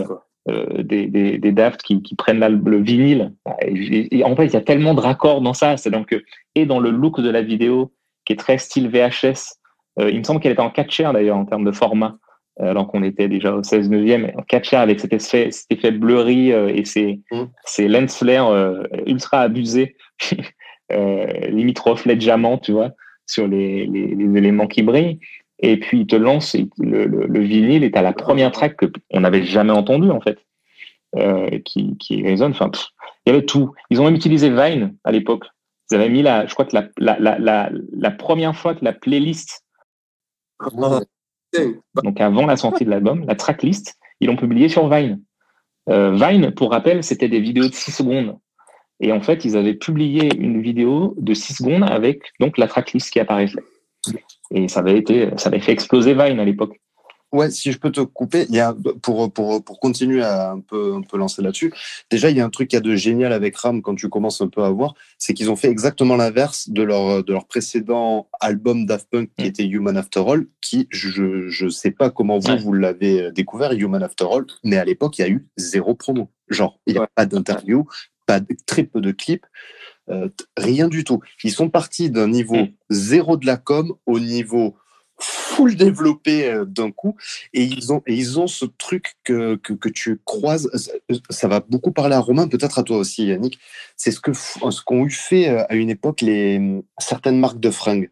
[0.48, 3.32] euh, des, des, des, Daft qui, qui prennent le vinyle.
[3.62, 5.76] Et, en fait, il y a tellement de raccords dans ça.
[5.76, 6.14] C'est donc
[6.54, 7.92] et dans le look de la vidéo
[8.24, 9.56] qui est très style VHS.
[10.00, 12.16] Euh, il me semble qu'elle était en 4 share d'ailleurs en termes de format,
[12.58, 14.32] alors qu'on était déjà au 16 neuvième.
[14.36, 17.42] En 4 share avec cet effet, cet effet blurry et ces, mmh.
[17.64, 18.52] ces lens flares
[19.06, 19.96] ultra abusés,
[20.90, 22.90] limite reflet de diamant, tu vois
[23.26, 25.18] sur les, les, éléments qui brillent.
[25.60, 29.44] Et puis, il te lance le, le, vinyle est à la première track qu'on n'avait
[29.44, 30.38] jamais entendu, en fait,
[31.16, 32.50] euh, qui, qui résonne.
[32.50, 32.70] Enfin,
[33.24, 33.72] il y avait tout.
[33.90, 35.44] Ils ont même utilisé Vine à l'époque.
[35.90, 38.92] Ils avaient mis la, je crois que la, la, la, la, première fois que la
[38.92, 39.64] playlist,
[42.02, 45.22] donc avant la sortie de l'album, la tracklist, ils l'ont publiée sur Vine.
[45.90, 48.38] Euh, Vine, pour rappel, c'était des vidéos de 6 secondes.
[49.00, 53.10] Et en fait, ils avaient publié une vidéo de 6 secondes avec donc la tracklist
[53.10, 53.62] qui apparaissait.
[54.50, 56.78] Et ça avait été, ça avait fait exploser Vine à l'époque.
[57.34, 58.72] Ouais, si je peux te couper, il y a,
[59.02, 61.72] pour, pour, pour continuer à un peu, un peu lancer là-dessus,
[62.08, 64.40] déjà, il y a un truc qui a de génial avec RAM quand tu commences
[64.40, 68.28] un peu à voir, c'est qu'ils ont fait exactement l'inverse de leur, de leur précédent
[68.38, 69.48] album Daft Punk qui mm.
[69.48, 74.04] était Human After All, qui, je ne sais pas comment vous, vous l'avez découvert, Human
[74.04, 76.30] After All, mais à l'époque, il y a eu zéro promo.
[76.50, 77.84] Genre, il n'y a pas d'interview,
[78.26, 79.46] pas très peu de clips,
[80.10, 81.20] euh, rien du tout.
[81.42, 82.72] Ils sont partis d'un niveau mm.
[82.90, 84.76] zéro de la com au niveau
[85.18, 87.16] full développé euh, d'un coup
[87.52, 90.68] et ils ont et ils ont ce truc que, que, tu croises
[91.30, 93.60] ça va beaucoup parler à Romain peut-être à toi aussi Yannick
[93.96, 97.70] c'est ce que ce qu'ont eu fait euh, à une époque les certaines marques de
[97.70, 98.10] fringues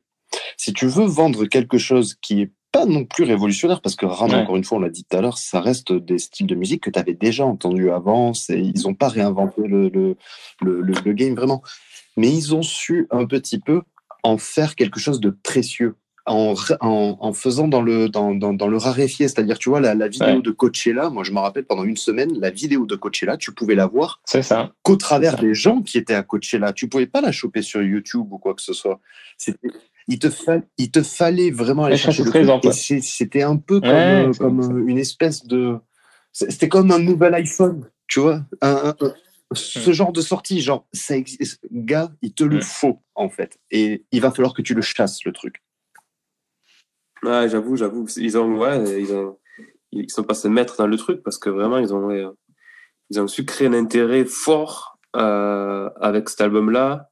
[0.57, 4.33] si tu veux vendre quelque chose qui est pas non plus révolutionnaire parce que Ram,
[4.33, 6.83] encore une fois, on l'a dit tout à l'heure, ça reste des styles de musique
[6.83, 8.33] que tu avais déjà entendu avant.
[8.49, 10.17] Ils n'ont pas réinventé le, le,
[10.63, 11.63] le, le, game vraiment.
[12.17, 13.83] Mais ils ont su un petit peu
[14.23, 15.97] en faire quelque chose de précieux.
[16.25, 19.97] En, en, en faisant dans le, dans, dans, dans le raréfié, c'est-à-dire, tu vois, la,
[19.97, 23.37] la vidéo de Coachella, moi je me rappelle pendant une semaine, la vidéo de Coachella,
[23.37, 24.21] tu pouvais la voir
[24.85, 26.73] qu'au travers des gens qui étaient à Coachella.
[26.73, 29.01] Tu pouvais pas la choper sur YouTube ou quoi que ce soit.
[29.37, 29.69] C'était
[30.09, 30.29] il te,
[30.79, 34.99] il te fallait vraiment aller chercher le C'était un peu comme, euh, comme euh, une
[34.99, 35.77] espèce de.
[36.33, 38.43] C'était comme un nouvel iPhone, tu vois.
[39.53, 41.61] ce genre de sortie, genre, ça existe.
[41.71, 43.59] Gars, il te le faut, en fait.
[43.71, 45.63] Et il va falloir que tu le chasses, le truc.
[47.23, 48.07] Ouais, j'avoue, j'avoue.
[48.17, 49.39] Ils ont, ouais, ils ont,
[49.93, 52.35] ils sont passés maîtres dans le truc parce que vraiment, ils ont,
[53.11, 57.11] ils ont su créer un intérêt fort euh, avec cet album-là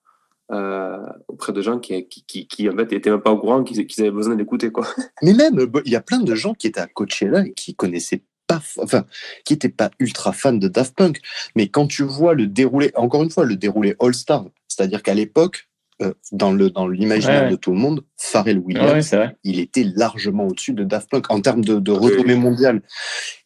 [0.53, 0.99] euh,
[1.29, 4.11] auprès de gens qui, qui, qui, en fait, étaient même pas au courant qu'ils avaient
[4.11, 4.71] besoin d'écouter.
[4.71, 4.87] quoi.
[5.23, 8.23] Mais même, il y a plein de gens qui étaient à Coachella et qui connaissaient
[8.47, 9.05] pas, enfin,
[9.45, 11.21] qui n'étaient pas ultra fans de Daft Punk.
[11.55, 15.69] Mais quand tu vois le déroulé, encore une fois, le déroulé All-Star, c'est-à-dire qu'à l'époque,
[16.03, 19.15] euh, dans le dans l'imaginaire de tout le monde, Pharrell Williams,
[19.45, 22.83] il était largement au-dessus de Daft Punk en termes de, de renommée mondiale.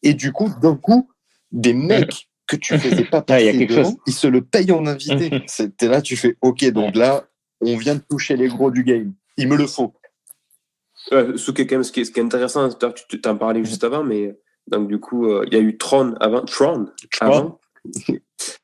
[0.02, 1.10] Et du coup, d'un coup,
[1.52, 5.42] des mecs que tu faisais pas passer devant, il se le paye en invité.
[5.46, 7.26] C'était là, tu fais OK, donc là,
[7.60, 9.14] on vient de toucher les gros du game.
[9.36, 9.94] Il me le faut.
[11.12, 12.68] Euh, ce, qui est, ce, qui est, intéressant,
[13.08, 16.14] tu t'en parlais juste avant, mais donc du coup, euh, il y a eu Tron
[16.20, 16.42] avant.
[16.42, 16.86] Tron,
[17.20, 17.60] avant.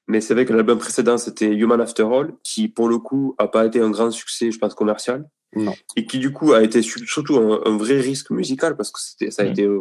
[0.09, 3.49] mais c'est vrai que l'album précédent, c'était Human After All, qui pour le coup a
[3.49, 5.29] pas été un grand succès, je pense, commercial.
[5.55, 5.75] Non.
[5.97, 9.01] Et qui du coup a été surtout un, vrai risque musical parce que
[9.31, 9.81] ça a été euh,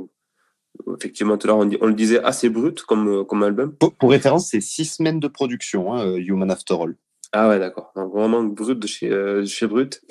[0.95, 3.75] effectivement, tout on, on, le disait assez brut comme, euh, comme album.
[3.75, 6.95] Pour, référence, c'est six semaines de production, hein, euh, Human After All.
[7.31, 7.91] Ah ouais, d'accord.
[7.95, 10.01] vraiment brut de chez, euh, chez Brut.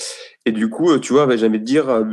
[0.46, 2.06] Et du coup, tu vois, envie de dire,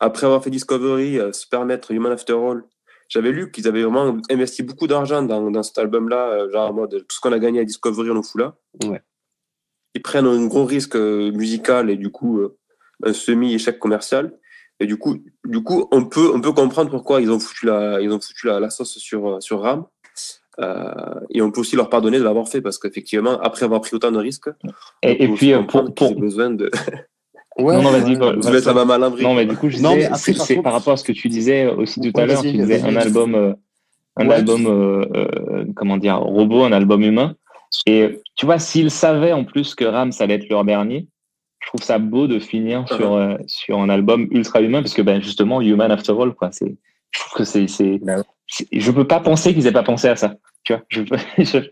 [0.00, 2.64] après avoir fait Discovery, se permettre Human After All,
[3.08, 7.04] j'avais lu qu'ils avaient vraiment investi beaucoup d'argent dans, dans, cet album-là, genre en mode
[7.08, 8.56] tout ce qu'on a gagné à Discovery, on le fout là.
[8.84, 9.00] Ouais.
[9.94, 12.40] Ils prennent un gros risque musical et du coup,
[13.04, 14.36] un semi-échec commercial.
[14.80, 18.00] Et du coup, du coup, on peut, on peut comprendre pourquoi ils ont foutu la,
[18.00, 19.84] ils ont foutu la, la sauce sur, sur RAM.
[20.58, 20.92] Euh,
[21.30, 24.10] et on peut aussi leur pardonner de l'avoir fait parce qu'effectivement, après avoir pris autant
[24.10, 24.50] de risques,
[25.02, 26.14] et, et puis euh, pour, pour...
[26.16, 26.70] besoin de.
[27.58, 28.16] Ouais, non, non, vas-y.
[28.16, 31.04] Bah, ça va mal Non, mais du coup, je disais, c'est par rapport à ce
[31.04, 33.52] que tu disais aussi tout à l'heure, tu disais un album, euh,
[34.16, 37.34] un album, euh, euh, comment dire, robot, un album humain.
[37.86, 41.06] Et tu vois, s'ils savaient en plus que RAM, ça allait être leur dernier,
[41.60, 42.96] je trouve ça beau de finir uh-huh.
[42.96, 46.50] sur, euh, sur un album ultra humain parce que ben, justement, Human After All, quoi,
[46.52, 46.76] c'est,
[47.10, 48.22] je trouve que c'est, c'est, ben
[48.92, 50.36] peux pas penser qu'ils aient pas pensé à ça.
[50.64, 51.02] Tu vois, je,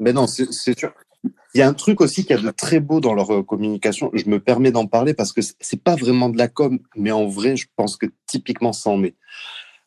[0.00, 0.92] Mais non, c'est sûr.
[1.54, 4.10] Il y a un truc aussi qui a de très beau dans leur euh, communication.
[4.12, 7.26] Je me permets d'en parler parce que c'est pas vraiment de la com, mais en
[7.26, 9.14] vrai, je pense que typiquement ça en est.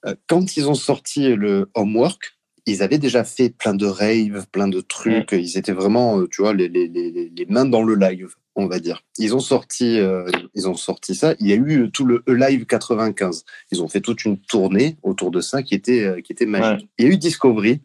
[0.06, 2.37] Euh, quand ils ont sorti le Homework,
[2.68, 5.32] ils avaient déjà fait plein de raves, plein de trucs.
[5.32, 8.68] Ils étaient vraiment, euh, tu vois, les, les, les, les, mains dans le live, on
[8.68, 9.04] va dire.
[9.18, 11.34] Ils ont sorti, euh, ils ont sorti ça.
[11.40, 13.46] Il y a eu tout le Live 95.
[13.72, 16.90] Ils ont fait toute une tournée autour de ça qui était, euh, qui était magique.
[17.00, 17.82] Il y a eu Discovery.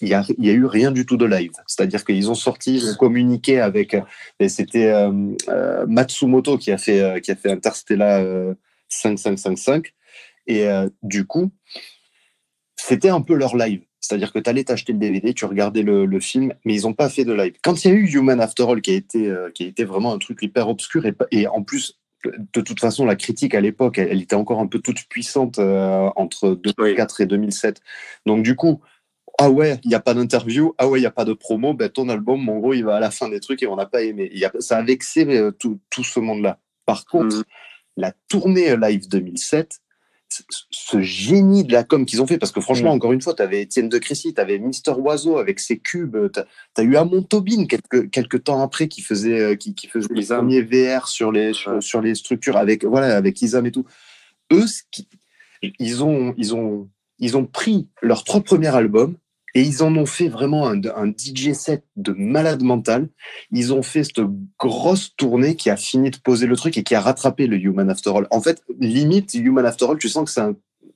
[0.00, 1.52] Il y a, il y a eu rien du tout de live.
[1.66, 3.94] C'est-à-dire qu'ils ont sorti, un communiqué avec,
[4.48, 4.90] c'était
[5.86, 8.54] Matsumoto qui a fait, qui a fait Interstellar
[8.88, 9.92] 5555.
[10.46, 10.66] Et
[11.02, 11.52] du coup,
[12.90, 13.82] c'était un peu leur live.
[14.00, 17.08] C'est-à-dire que tu allais t'acheter le DVD, tu regardais le, film, mais ils n'ont pas
[17.08, 17.54] fait de live.
[17.62, 19.84] Quand il y a eu Human After All, qui a été, euh, qui a été
[19.84, 23.60] vraiment un truc hyper obscur, et, et, en plus, de toute façon, la critique à
[23.60, 27.80] l'époque, elle, était encore un peu toute puissante euh, entre 2004 et 2007.
[28.26, 28.80] Donc du coup,
[29.38, 31.72] ah ouais, il n'y a pas d'interview, ah ouais, il n'y a pas de promo,
[31.72, 33.86] ben, ton album, en gros, il va à la fin des trucs et on n'a
[33.86, 34.30] pas aimé.
[34.34, 36.58] Y a, ça a vexé euh, tout, tout, ce monde-là.
[36.84, 37.44] Par contre, mm.
[37.96, 39.80] la tournée live 2007,
[40.70, 42.96] ce génie de la com qu'ils ont fait, parce que franchement, mm.
[42.96, 46.16] encore une fois, tu avais Étienne de Crécy, tu avais Mister Oiseau avec ses cubes,
[46.32, 50.08] tu as, eu Amon Tobin quelques, quelques temps après qui faisait, euh, qui, qui faisait
[50.14, 53.84] les premiers VR sur les, sur, les structures avec, voilà, avec Isam et tout.
[54.52, 54.64] Eux,
[55.78, 56.88] ils, ont, ils, ont,
[57.18, 59.16] ils ont pris leur trois premiers albums,
[59.54, 63.08] et ils en ont fait vraiment un, DJ set de malade mental.
[63.50, 64.20] Ils ont fait cette
[64.58, 67.90] grosse tournée qui a fini de poser le truc et qui a rattrapé le Human
[67.90, 68.26] After All.
[68.30, 70.42] En fait, limite, Human After All, tu sens que c'est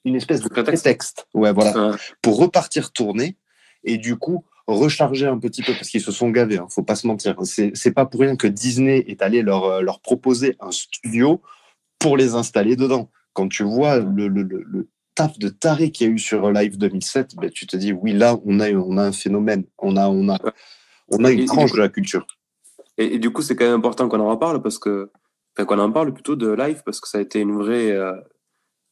[0.05, 1.27] une espèce de prétexte.
[1.35, 1.97] Ouais, voilà.
[2.23, 3.37] Pour repartir tourner
[3.83, 6.59] et du coup, recharger un petit peu parce qu'ils se sont gavés.
[6.59, 7.37] Hein, faut pas se mentir.
[7.43, 11.43] C'est pas pour rien que Disney est allé leur, euh, leur proposer un studio
[11.99, 13.11] pour les installer dedans.
[13.33, 16.79] Quand tu vois le, le, le, taf de taré qu'il y a eu sur Live
[16.79, 20.09] 2007, ben, tu te dis, oui, là, on a, on a un phénomène, on a,
[20.09, 20.39] on a,
[21.09, 22.27] on a une tranche de la culture.
[22.99, 25.11] Et, du coup, c'est quand même important qu'on en reparle parce que,
[25.57, 28.15] enfin, qu'on en parle plutôt de live parce que ça a été une vraie, euh,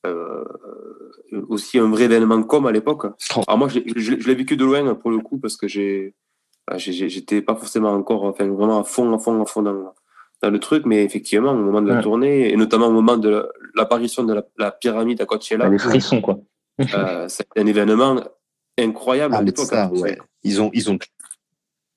[0.07, 0.45] euh,
[1.49, 3.07] aussi un vrai événement comme à l'époque.
[3.47, 3.79] Alors moi, je,
[4.15, 6.15] l'ai vécu de loin pour le coup parce que j'ai,
[6.67, 9.95] bah, j'étais pas forcément encore, enfin, vraiment à fond, à fond, à fond dans,
[10.43, 13.49] dans le truc, mais effectivement, au moment de la tournée, et notamment au moment de
[13.75, 16.41] l'apparition de la, pyramide à Coachella, les frissons, quoi.
[16.95, 18.21] euh, c'est un événement
[18.79, 19.73] incroyable ah, à l'époque.
[19.73, 19.91] Hein.
[19.93, 20.19] Ouais.
[20.43, 20.99] Ils ont, ils ont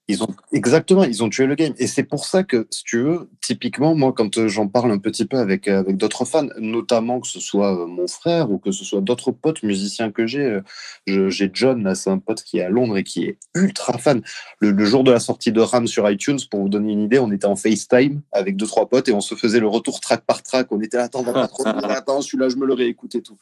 [0.08, 1.74] ils ont exactement, ils ont tué le game.
[1.80, 5.00] Et c'est pour ça que, si tu veux, typiquement, moi, quand euh, j'en parle un
[5.00, 8.60] petit peu avec euh, avec d'autres fans, notamment que ce soit euh, mon frère ou
[8.60, 10.60] que ce soit d'autres potes musiciens que j'ai,
[11.08, 14.22] j'ai John, là, c'est un pote qui est à Londres et qui est ultra fan.
[14.60, 17.32] Le, jour de la sortie de Ram sur iTunes, pour vous donner une idée, on
[17.32, 20.44] était en FaceTime avec deux trois potes et on se faisait le retour track par
[20.44, 20.68] track.
[20.72, 23.38] On était là, attends, va pas trop, attends, celui-là, je me le réécoute et tout.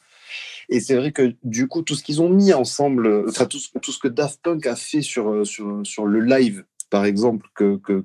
[0.68, 3.68] Et c'est vrai que du coup, tout ce qu'ils ont mis ensemble, enfin tout ce,
[3.80, 7.76] tout ce que Daft Punk a fait sur, sur, sur le live, par exemple, que,
[7.76, 8.04] que,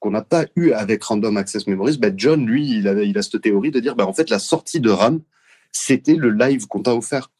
[0.00, 3.22] qu'on n'a pas eu avec Random Access Memories, ben John, lui, il a, il a
[3.22, 5.20] cette théorie de dire, ben en fait, la sortie de RAM,
[5.72, 7.30] c'était le live qu'on t'a offert.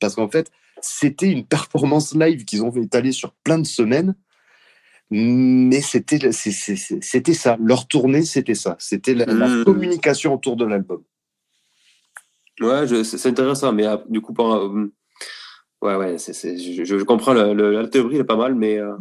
[0.00, 0.50] Parce qu'en fait,
[0.80, 4.14] c'était une performance live qu'ils ont étalée sur plein de semaines,
[5.10, 6.32] mais c'était,
[7.34, 7.56] ça.
[7.60, 8.76] Leur tournée, c'était ça.
[8.78, 9.64] C'était la, mmh.
[9.64, 11.02] communication autour de l'album.
[12.60, 14.88] Ouais, c'est intéressant, mais ah, du coup, euh,
[15.82, 18.94] ouais, ouais, c'est, je, je, comprends le, la théorie, elle est pas mal, mais euh,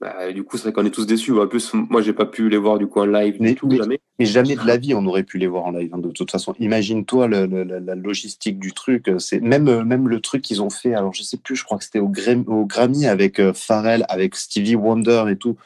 [0.00, 1.32] bah, du coup, c'est vrai qu'on est tous déçus.
[1.32, 4.00] En plus, moi, j'ai pas pu les voir du coup en live mais, tout, jamais.
[4.18, 5.94] Mais jamais de la vie, on aurait pu les voir en live.
[5.94, 9.10] Hein, de toute façon, imagine-toi la logistique du truc.
[9.18, 10.94] C'est même même le truc qu'ils ont fait.
[10.94, 11.56] Alors, je sais plus.
[11.56, 12.12] Je crois que c'était au,
[12.46, 15.56] au, Grammy avec euh, Pharrell, avec Stevie Wonder et tout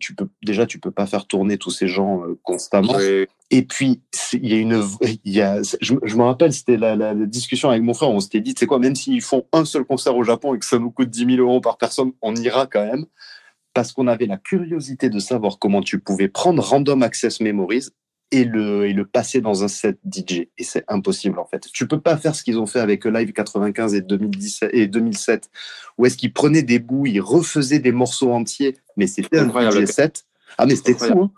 [0.00, 2.98] tu peux déjà tu peux pas faire tourner tous ces gens euh, constamment.
[3.50, 4.02] Et puis
[4.32, 4.82] il y a une,
[5.24, 8.10] il y a, je, me rappelle, c'était la, discussion avec mon frère.
[8.10, 10.66] On s'était dit, c'est quoi, même s'ils font un seul concert au Japon et que
[10.66, 13.06] ça nous coûte 10 000 euros par personne, on ira quand même
[13.74, 17.90] parce qu'on avait la curiosité de savoir comment tu pouvais prendre Random Access Memories
[18.30, 20.48] et le, et le passer dans un set DJ.
[20.58, 21.66] Et c'est impossible, en fait.
[21.72, 25.50] Tu peux pas faire ce qu'ils ont fait avec Live 95 et, 2017, et 2007,
[25.96, 29.86] où est-ce qu'ils prenaient des bouts, ils refaisaient des morceaux entiers, mais c'était un DJ
[29.86, 30.26] set.
[30.58, 31.32] Ah, mais c'était fou, hein.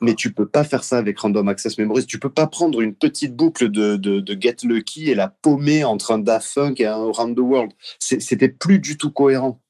[0.00, 2.06] Mais tu peux pas faire ça avec Random Access Memories.
[2.06, 5.84] Tu peux pas prendre une petite boucle de, de, de Get Lucky et la paumer
[5.84, 7.72] entre un Daft Punk et un Around the World.
[7.98, 9.60] C'était plus du tout cohérent.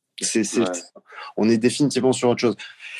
[1.36, 2.56] On est définitivement sur autre chose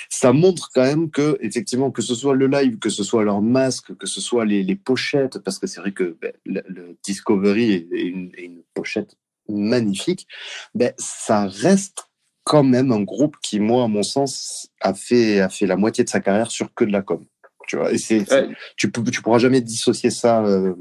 [0.08, 3.42] ça montre quand même que, effectivement, que ce soit le live, que ce soit leur
[3.42, 8.02] masque, que ce soit les, pochettes, parce que c'est vrai que ben, le, Discovery est
[8.02, 9.16] une, pochette
[9.48, 10.26] magnifique,
[10.74, 12.04] ben, ça reste
[12.44, 16.04] quand même un groupe qui, moi, à mon sens, a fait, a fait la moitié
[16.04, 17.24] de sa carrière sur que de la com.
[17.66, 18.24] Tu vois, et c'est,
[18.76, 20.44] tu, peux, tu pourras jamais dissocier ça.
[20.44, 20.74] Euh,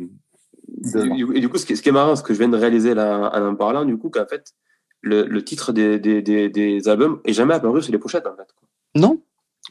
[0.95, 3.47] et, du coup, ce qui, est, marrant, ce que je viens de réaliser là, en
[3.47, 4.53] en parlant, du coup, qu'en fait,
[5.01, 8.35] le, le titre des, des, des, des albums est jamais apparu sur les pochettes, en
[8.35, 8.47] fait.
[8.55, 8.68] quoi.
[8.95, 9.19] Non,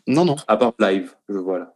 [0.06, 0.36] non, non.
[0.46, 1.74] À part live, je vois là.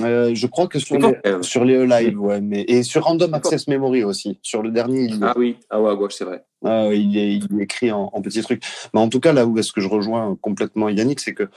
[0.00, 4.04] Euh, je crois que sur les, sur live, ouais, mais et sur Random Access Memory
[4.04, 4.38] aussi.
[4.40, 6.44] Sur le dernier, il, Ah oui, ah ouais, à gauche, c'est vrai.
[6.64, 8.62] Ah oui, il, est, il est écrit en, en petits trucs.
[8.94, 11.48] Mais en tout cas, là où est-ce que je rejoins complètement Yannick, c'est que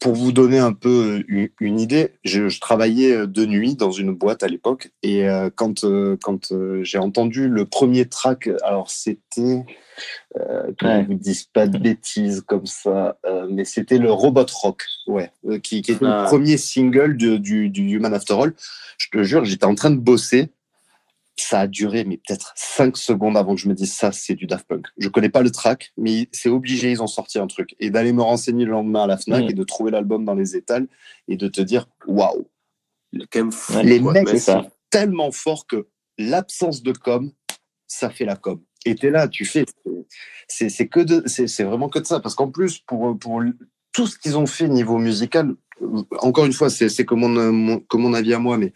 [0.00, 4.12] pour vous donner un peu une, une idée, je, je travaillais de nuit dans une
[4.12, 8.90] boîte à l'époque et euh, quand, euh, quand euh, j'ai entendu le premier track, alors
[8.90, 9.64] c'était,
[10.38, 11.02] euh, que Ouais.
[11.02, 15.30] je vous dise pas de bêtises comme ça, euh, mais c'était le Robot Rock, ouais,
[15.46, 16.22] euh, qui, qui était Ah.
[16.24, 18.54] le premier single de- du, du Human After All.
[18.98, 20.50] Je te jure, j'étais en train de bosser
[21.42, 24.46] ça a duré mais peut-être 5 secondes avant que je me dise ça c'est du
[24.46, 24.86] Daft Punk.
[24.98, 28.12] Je connais pas le track mais c'est obligé ils ont sorti un truc et d'aller
[28.12, 29.50] me renseigner le lendemain à la Fnac Mm.
[29.50, 30.88] et de trouver l'album dans les étals
[31.28, 32.48] et de te dire waouh.
[33.12, 34.12] Ouais, les quoi.
[34.12, 35.86] mecs sont tellement forts que
[36.18, 37.30] l'absence de com
[37.86, 38.60] ça fait la com.
[38.84, 39.64] Et t'es là tu fais
[40.46, 43.42] c'est c'est que de c'est c'est vraiment que de ça parce qu'en plus pour pour
[43.92, 45.54] tout ce qu'ils ont fait niveau musical
[46.20, 47.28] encore une fois c'est que mon,
[47.94, 48.72] mon avis à moi mais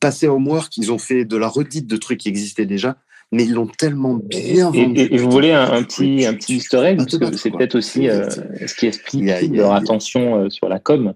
[0.00, 2.96] passer Homework, ils ont fait de la redite de trucs qui existaient déjà,
[3.32, 5.00] mais ils l'ont tellement bien Et, vendu.
[5.00, 7.76] et- et je voulais un, un petit, un petit easter egg, parce que c'est peut-être
[7.76, 10.68] aussi euh, ce qui explique Il y a- il y a- leur attention euh, sur
[10.68, 11.14] la com.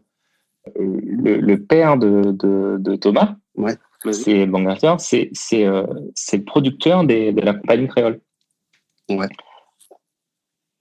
[0.78, 3.76] Euh, Le, le père de, de, de Thomas, Ouais.
[4.12, 5.84] C'est Bangarter, c'est c'est euh,
[6.32, 8.20] le producteur des, de la compagnie créole.
[9.10, 9.28] Ouais.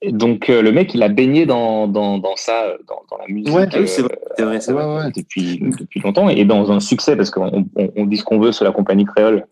[0.02, 3.18] Et donc euh, le mec, il a baigné dans, dans, dans ça, euh, dans, dans
[3.18, 5.04] la musique Ouais, Ah c'est euh, vrai, c'est vrai, c'est Ouais, vrai.
[5.06, 5.12] ouais.
[5.14, 8.52] depuis, depuis longtemps et dans un succès parce qu'on on, on dit ce qu'on veut
[8.52, 9.46] sur la compagnie créole.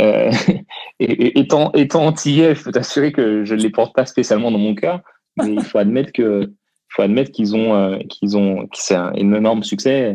[0.00, 0.30] Euh,
[0.98, 4.50] et, et- étant, étant antillais, je peux t'assurer que je ne les porte pas spécialement
[4.50, 5.00] dans mon cœur,
[5.36, 8.94] mais il faut admettre que il faut admettre qu'ils ont euh, qu'ils ont que c'est
[8.96, 10.14] un énorme succès,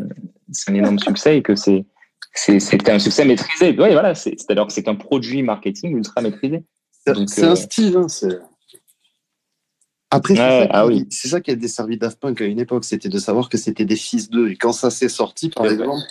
[0.51, 1.85] c'est un énorme succès et que c'est
[2.34, 3.69] c'est c'était un succès maîtrisé.
[3.80, 6.64] Oui, voilà, c'est alors que c'est un produit marketing ultra maîtrisé.
[7.06, 7.95] C'est un style.
[7.97, 8.39] hein, c'est-
[10.11, 11.06] Après, c'est Ouais, ça, qui- ah oui.
[11.10, 13.86] c'est ça qui a desservi Daft Punk à une époque, c'était de savoir que c'était
[13.86, 14.49] des fils d'eux.
[14.49, 16.02] Et quand ça s'est sorti, par exemple,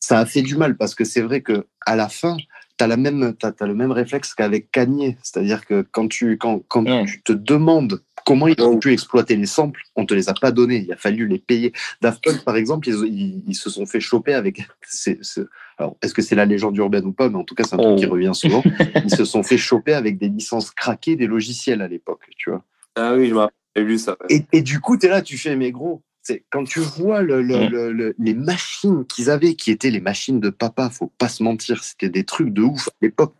[0.00, 2.36] ça a fait du mal parce que c'est vrai que à la fin,
[2.78, 5.16] tu as, la même, le même réflexe qu'avec Kanye.
[5.22, 7.04] C'est-à-dire que quand tu, quand, quand Ouais.
[7.04, 10.50] tu te demandes comment ils ont pu exploiter les samples, on te les a pas
[10.52, 10.78] donnés.
[10.86, 11.72] Il a fallu les payer.
[12.00, 14.62] Daft Punk, par exemple, ils, ils- ils se sont fait choper avec.
[15.78, 17.78] alors, est-ce que c'est la légende urbaine ou pas Mais en tout cas, c'est un
[17.78, 17.82] Oh.
[17.82, 18.62] truc qui revient souvent.
[19.04, 22.64] ils se sont fait choper avec des licences craquées des logiciels à l'époque, tu vois.
[22.96, 24.16] Ah oui, je m'en rappelle lu ça.
[24.20, 24.36] ouais.
[24.52, 26.02] Et, et du coup, tu es là, tu fais, mais gros,
[26.50, 27.70] quand tu vois le, le- Mm.
[27.70, 31.42] le- le- les machines qu'ils avaient, qui étaient les machines de papa, faut pas se
[31.42, 32.88] mentir, c'était des trucs de ouf.
[32.88, 33.34] À l'époque,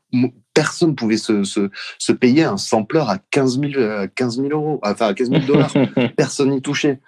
[0.54, 4.80] personne pouvait se, se, se payer un sampler à 15 000, euh, 15 000 euros,
[4.82, 5.72] enfin à 15 000 dollars.
[6.16, 7.00] personne n'y touchait.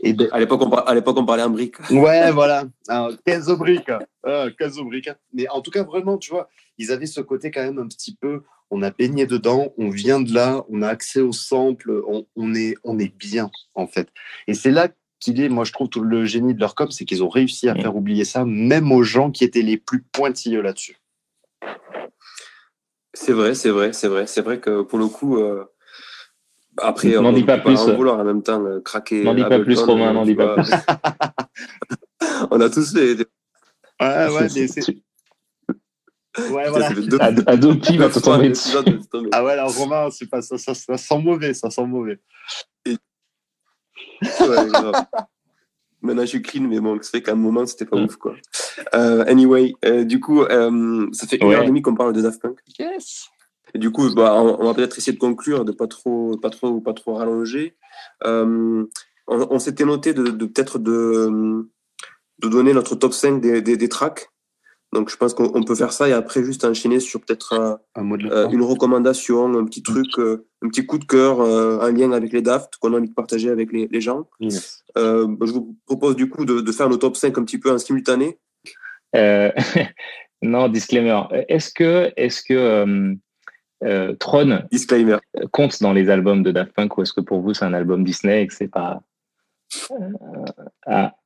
[0.00, 1.76] Et de- À l'époque, on, par- parlait en briques.
[1.90, 2.64] Ouais, voilà.
[2.88, 3.90] Un 15 briques.
[4.24, 5.10] Ah, 15 briques.
[5.34, 6.48] Mais en tout cas, vraiment, tu vois,
[6.78, 8.44] ils avaient ce côté quand même un petit peu.
[8.70, 12.54] On a baigné dedans, on vient de là, on a accès aux samples, on, on
[12.54, 14.08] est, on est bien, en fait.
[14.46, 14.88] Et c'est là
[15.20, 17.68] qu'il est, moi, je trouve, tout le génie de leur com, c'est qu'ils ont réussi
[17.68, 20.98] à faire oublier ça, même aux gens qui étaient les plus pointilleux là-dessus.
[23.14, 24.26] C'est vrai, c'est vrai, c'est vrai.
[24.26, 25.64] C'est vrai que pour le coup, euh,
[26.76, 27.76] après, N'en on dis peut pas plus.
[27.78, 29.24] en vouloir en même temps, euh, craquer.
[29.24, 30.70] N'en dis pas plus, Romain, euh, n'en dis pas plus.
[32.50, 33.14] on a tous fait.
[33.16, 33.26] des-
[34.00, 34.94] Ouais, ouais, mais c'est.
[36.52, 36.90] Ouais, voilà.
[37.20, 38.76] Ad- Adopi va te tomber dessus.
[39.32, 42.18] Ah ouais, alors Romain, c'est pas ça, ça, ça sent mauvais, ça sent mauvais.
[42.86, 45.04] Ouais, grave.
[46.00, 48.04] Maintenant, je suis clean, mais bon, c'est vrai qu'à un moment, c'était pas Mm.
[48.04, 48.34] ouf, quoi.
[48.94, 51.54] Euh, anyway, euh, du coup, euh, ça fait une Ouais.
[51.56, 52.58] heure et demie qu'on parle de Daft Punk.
[52.78, 53.26] Yes.
[53.74, 56.50] Et du coup, bah, on, on va peut-être essayer de conclure, de pas trop, pas
[56.50, 57.76] trop, pas trop rallonger.
[58.24, 58.84] Euh,
[59.26, 61.68] on on s'était noté de, de peut-être de,
[62.38, 64.30] de donner notre top 5 des, des, des tracks.
[64.92, 67.74] Donc, je pense qu'on on peut faire ça et après juste enchaîner sur peut-être euh,
[67.94, 71.92] Un euh, une recommandation, un petit truc, euh, un petit coup de cœur, euh, un
[71.92, 74.28] lien avec les Daft qu'on a envie de partager avec les, les gens.
[74.96, 77.70] Euh, je vous propose du coup de, de faire nos top 5 un petit peu
[77.72, 78.38] en simultané.
[80.40, 81.22] Non, disclaimer.
[81.48, 83.16] Est-ce que, est-ce que
[84.20, 85.18] Tron Disclaimer.
[85.50, 88.04] compte dans les albums de Daft Punk ou est-ce que pour vous c'est un album
[88.04, 89.02] Disney et que c'est pas.
[90.86, 91.16] Ah,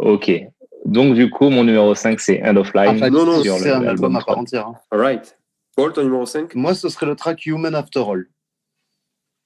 [0.00, 0.48] ok.
[0.88, 2.96] Donc, du coup, mon numéro 5, c'est End of Line.
[2.96, 4.66] Enfin, non, non, c'est un album à part entière.
[4.68, 4.74] hein.
[4.90, 5.38] All right.
[5.76, 8.26] Paul, ton numéro 5 Moi, ce serait le track Human After All.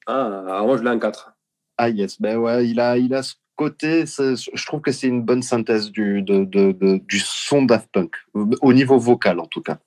[0.07, 1.33] Ah, alors moi je l'ai en 4.
[1.79, 5.23] Ah yes, ben ouais, il a, il a ce côté, je trouve que c'est une
[5.23, 9.63] bonne synthèse du, de, de- de- du son Daft Punk, au niveau vocal en tout
[9.63, 9.79] cas.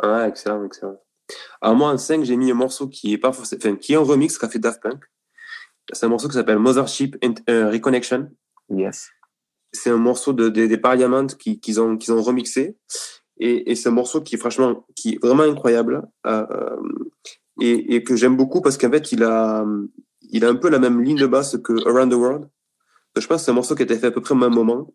[0.00, 0.96] Ah, excellent, excellent.
[1.60, 3.96] Alors moi en 5, j'ai mis un morceau qui est pas forcément, enfin, qui est
[3.96, 5.02] un remix qu'a fait Daft Punk.
[5.92, 8.30] C'est un morceau qui s'appelle Mothership and, euh, Reconnection.
[8.70, 9.10] Yes.
[9.74, 12.76] C'est un morceau de, de- des Parliament qui- qu'ils ont, qu'ils ont remixé.
[13.38, 16.02] Et, et c'est un morceau qui est franchement, qui est vraiment incroyable.
[16.26, 16.46] Euh,
[17.60, 19.64] et, que j'aime beaucoup parce qu'en fait, il a,
[20.30, 22.48] il a un peu la même ligne de basse que Around the World.
[23.16, 24.54] Je pense que c'est un morceau qui a été fait à peu près au même
[24.54, 24.88] moment,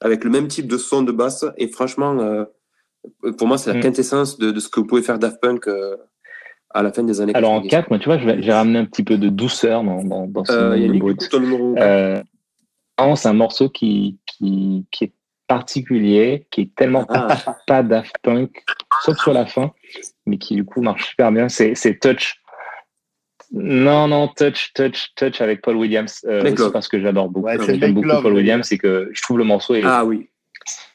[0.00, 1.44] avec le même type de son de basse.
[1.58, 2.44] Et franchement, euh,
[3.36, 3.82] pour moi, c'est la mm.
[3.82, 5.96] quintessence de, ce que vous pouvez faire Daft Punk euh,
[6.70, 9.02] à la fin des années Alors en 4, moi, tu vois, j'ai ramené un petit
[9.02, 11.10] peu de douceur dans, dans, dans ce euh, numéro.
[13.16, 15.12] C'est un morceau qui, qui, qui, est
[15.46, 17.36] particulier, qui est tellement ah.
[17.66, 18.64] pas, Daft Punk,
[19.02, 19.72] sauf sur la fin,
[20.26, 21.48] mais qui du coup marche super bien.
[21.48, 22.40] C'est Touch.
[23.52, 26.24] Non, non, Touch, Touch, Touch avec Paul Williams.
[26.26, 27.48] Euh, parce que j'adore beaucoup.
[27.66, 29.74] J'aime beaucoup Paul Williams, c'est que je trouve le morceau.
[29.84, 30.28] ah oui.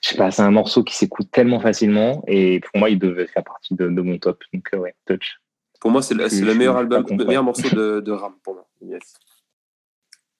[0.01, 3.27] Je sais pas, c'est un morceau qui s'écoute tellement facilement et pour moi, il devait
[3.27, 4.43] faire partie de, mon top.
[4.51, 5.39] Donc, euh, ouais, Touch.
[5.79, 8.67] Pour moi, c'est le, le, meilleur album, le meilleur morceau de, de Ram pour moi.
[8.81, 9.13] Yes.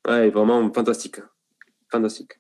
[0.07, 1.17] Ouais, vraiment fantastique.
[1.91, 2.33] Fantastique.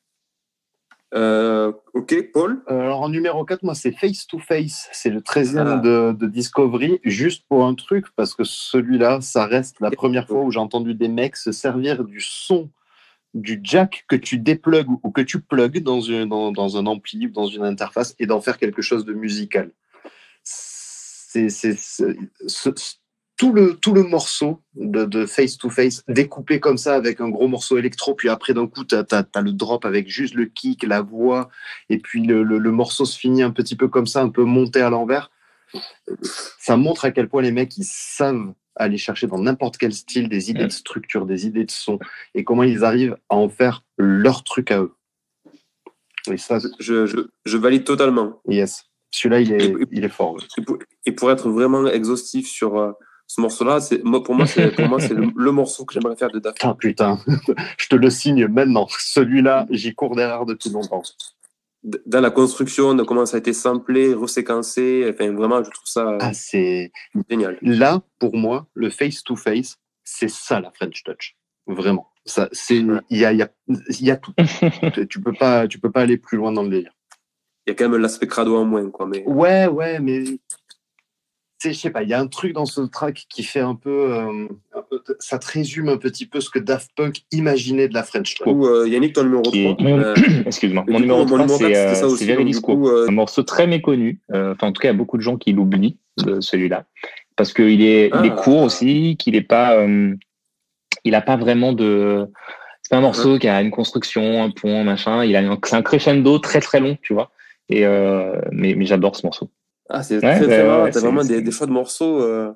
[1.15, 5.21] Euh, ok, Paul euh, Alors en numéro 4, moi c'est Face to Face, c'est le
[5.21, 6.13] 13e ah.
[6.13, 10.51] de, Discovery, juste pour un truc, parce que celui-là, ça reste la première fois où
[10.51, 12.69] j'ai entendu des mecs se servir du son
[13.35, 17.29] du jack que tu déplugues ou que tu plugues dans, dans, dans un ampli ou
[17.29, 19.71] dans une interface et d'en faire quelque chose de musical.
[20.43, 21.49] C'est,
[23.39, 27.47] tout le, tout le morceau de, face to face découpé comme ça avec un gros
[27.47, 31.01] morceau électro, puis après d'un coup, tu as, le drop avec juste le kick, la
[31.01, 31.49] voix,
[31.87, 34.81] et puis le, le, morceau se finit un petit peu comme ça, un peu monté
[34.81, 35.31] à l'envers.
[36.59, 40.27] Ça montre à quel point les mecs, ils savent aller chercher dans n'importe quel style
[40.27, 41.97] des idées de structure, des idées de son,
[42.35, 44.93] et comment ils arrivent à en faire leur truc à eux.
[46.29, 48.41] Et ça, je, je, je valide totalement.
[48.49, 48.83] Yes.
[49.11, 50.37] Celui-là, il est, il est fort.
[51.05, 52.91] Et pour, être vraiment exhaustif sur, euh,
[53.29, 56.39] ce morceau-là, c'est pour moi, c'est pour moi c'est le, morceau que j'aimerais faire de
[56.39, 57.19] Daft Ah putain,
[57.77, 58.87] je te le signe maintenant.
[58.89, 61.03] Celui-là, j'y cours derrière depuis longtemps.
[61.83, 66.17] Dans la construction, de comment ça a été samplé, reséquencé, enfin vraiment, je trouve ça
[66.19, 66.91] ah, c'est
[67.29, 67.59] génial.
[67.61, 71.37] Là, pour moi, le face to face, c'est ça la French Touch,
[71.67, 72.07] vraiment.
[72.25, 74.33] Ça, c'est il y a, y, a, y a tout.
[75.09, 76.93] tu peux pas, tu peux pas aller plus loin dans le délire.
[77.67, 79.05] Il y a quand même l'aspect crado en moins, quoi.
[79.05, 80.23] Mais ouais, ouais, mais
[81.61, 84.13] je sais pas, il y a un truc dans ce track qui fait un peu,
[84.13, 84.47] euh,
[85.19, 88.47] ça te résume un petit peu ce que Daft Punk imaginait de la French Touch.
[88.47, 89.55] Euh, Yannick, ton numéro 3.
[89.81, 90.15] Euh,
[90.45, 92.89] excuse-moi, mon numéro 3, c'est Very Disco.
[93.07, 94.21] Un morceau très méconnu.
[94.29, 95.97] Enfin, en tout cas, il y a beaucoup de gens qui l'oublient,
[96.39, 96.85] celui-là.
[97.35, 98.41] Parce qu'il est, il est ah.
[98.41, 99.85] court aussi, qu'il n'est pas,
[101.03, 102.27] il a pas vraiment de,
[102.81, 105.25] c'est un morceau qui a une construction, un pont, machin.
[105.25, 107.31] Il a c'est un crescendo très très long, tu vois.
[107.67, 107.85] Et,
[108.51, 109.49] mais, mais j'adore ce morceau.
[109.89, 110.89] Ah, c'est très, très rare.
[110.91, 112.53] T'as vraiment des, des, choix de morceaux, euh,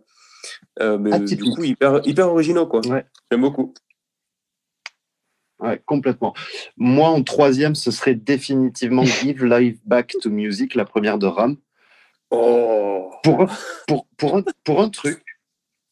[0.80, 2.82] euh, mais du coup, hyper, hyper originaux, quoi.
[2.84, 3.74] J'aime beaucoup.
[5.60, 6.34] Ouais, complètement.
[6.78, 11.58] Moi, en troisième, ce serait définitivement Give Life Back to Music, la première de Ram.
[12.30, 13.12] Oh.
[13.24, 13.48] Pour,
[13.88, 15.24] pour, pour, un, pour un truc,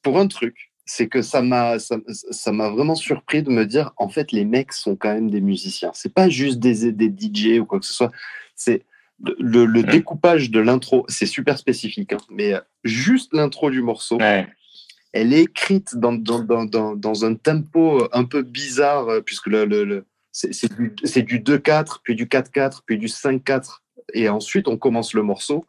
[0.02, 3.94] pour un truc, c'est que ça m'a ça, ça m'a vraiment surpris de me dire
[3.96, 5.92] en fait les mecs sont quand même des musiciens.
[5.94, 8.12] C'est pas juste des, des DJ ou quoi que ce soit.
[8.56, 8.84] C'est
[9.40, 12.54] le, le découpage de l'intro, c'est super spécifique, hein, mais
[12.84, 14.18] juste l'intro du morceau,
[15.14, 19.66] elle est écrite dans, dans, dans, dans, un tempo un peu bizarre, euh, puisque le,
[19.66, 23.80] le, c'est du, du 2-4, puis du 4-4, puis du 5-4,
[24.14, 25.66] et ensuite on commence le morceau.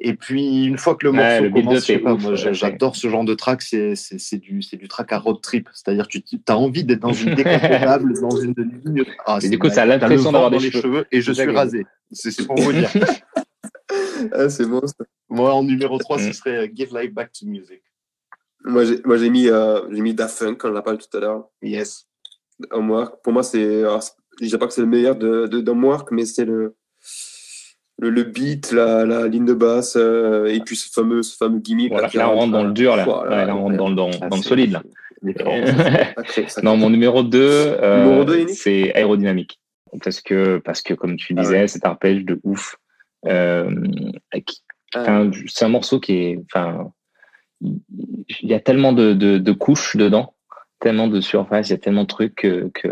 [0.00, 4.60] Et puis, une fois que le morceau commence, j'adore ce genre de track, c'est du,
[4.60, 5.68] du track à road trip.
[5.72, 8.54] C'est-à-dire tu as envie d'être dans une décapotable, dans une
[8.84, 9.04] ligne.
[9.26, 11.06] Ah, du coup, ça a l'impression d'avoir des cheveux.
[11.10, 11.84] Et je suis rasé.
[12.12, 12.90] C'est pour vous dire.
[14.32, 14.80] ah, c'est bon
[15.28, 16.32] Moi, en numéro 3, ce mm.
[16.32, 17.82] serait euh, Give Life Back to Music.
[18.64, 21.48] Moi, j'ai mis, euh, mis Da Funk, on l'a parlé tout à l'heure.
[21.60, 22.06] Yes.
[22.70, 23.22] Homework.
[23.22, 23.82] Pour moi, c'est.
[23.82, 26.76] Je ne dis pas que c'est le meilleur de, de mais c'est le
[27.98, 31.58] le, le, beat, la, la, ligne de basse, euh, et puis ce fameux, ce fameux
[31.58, 31.90] gimmick.
[31.90, 33.04] Voilà, là, on rentre dans le dur, là.
[33.04, 34.82] là, on rentre dans, dans, dans le solide, là.
[36.62, 39.58] non, mon numéro 2, euh, c'est aérodynamique.
[40.04, 42.76] Parce que, parce que, comme tu ah disais, c'est un arpège de ouf.
[43.26, 43.68] Euh,
[44.94, 45.24] ah.
[45.46, 46.40] c'est un morceau qui est.
[46.44, 46.92] Enfin,
[47.60, 50.34] il y a tellement de, de, de, couches dedans,
[50.78, 52.88] tellement de surface, il y a tellement de trucs que, que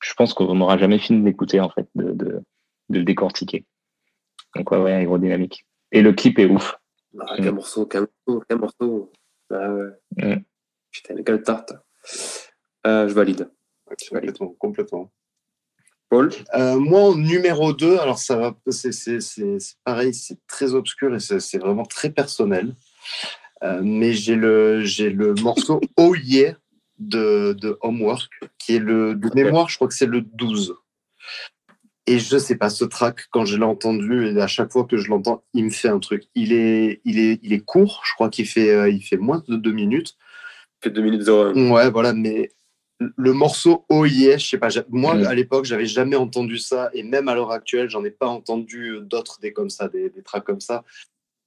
[0.00, 2.42] je pense qu'on n'aura jamais fini d'écouter, en fait, de, de,
[2.90, 3.64] de le décortiquer.
[4.56, 5.66] Donc, ouais, ouais, aérodynamique.
[5.92, 6.78] Et le clip est ouf.
[7.20, 7.54] Ah, quel mm.
[7.54, 9.12] morceau, quel morceau, quel morceau.
[9.50, 10.34] Ah, ouais.
[10.36, 10.42] Mm.
[10.90, 11.72] Putain, quelle tarte.
[12.86, 13.50] Euh, je valide.
[14.10, 15.12] complètement, complètement.
[16.08, 19.18] Paul euh, Moi, numéro 2, alors ça va, c'est
[19.84, 22.74] pareil, c'est très obscur et c'est vraiment très personnel.
[23.62, 26.56] Euh, mais j'ai le, le morceau Oh Yeah
[26.98, 30.76] de, de Homework, qui est le, de mémoire, je crois que c'est le 12.
[32.06, 34.98] Et je sais pas, ce track, quand je l'ai entendu, et à chaque fois que
[34.98, 36.24] je l'entends, il me fait un truc.
[36.34, 39.42] Il est, il est, il est court, je crois qu'il fait, euh, il fait moins
[39.48, 40.16] de deux minutes.
[40.82, 41.70] Il fait 2 minutes 01.
[41.70, 42.50] Ouais, voilà, mais
[42.98, 47.02] le morceau Oh yeah, je sais pas, moi à l'époque, j'avais jamais entendu ça, et
[47.02, 50.44] même à l'heure actuelle, j'en ai pas entendu d'autres des comme ça, des, des tracks
[50.44, 50.84] comme ça.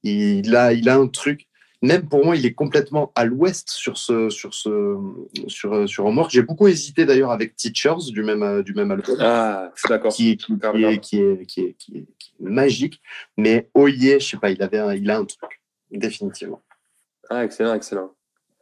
[0.04, 1.48] Il a, il a un truc
[1.88, 4.98] même pour moi, il est complètement à l'ouest sur ce, sur ce,
[5.48, 6.30] sur, sur Homework.
[6.32, 9.18] J'ai beaucoup hésité d'ailleurs avec Teachers du même, du même album.
[9.20, 10.12] Ah, d'accord.
[10.12, 12.06] Qui, est, qui, est, qui, est, qui, est, qui, est,
[12.40, 13.02] magique.
[13.38, 15.62] Mais Oye, je sais pas, il avait, un, il a un truc,
[15.92, 16.62] définitivement.
[17.30, 18.12] Ah, excellent, excellent.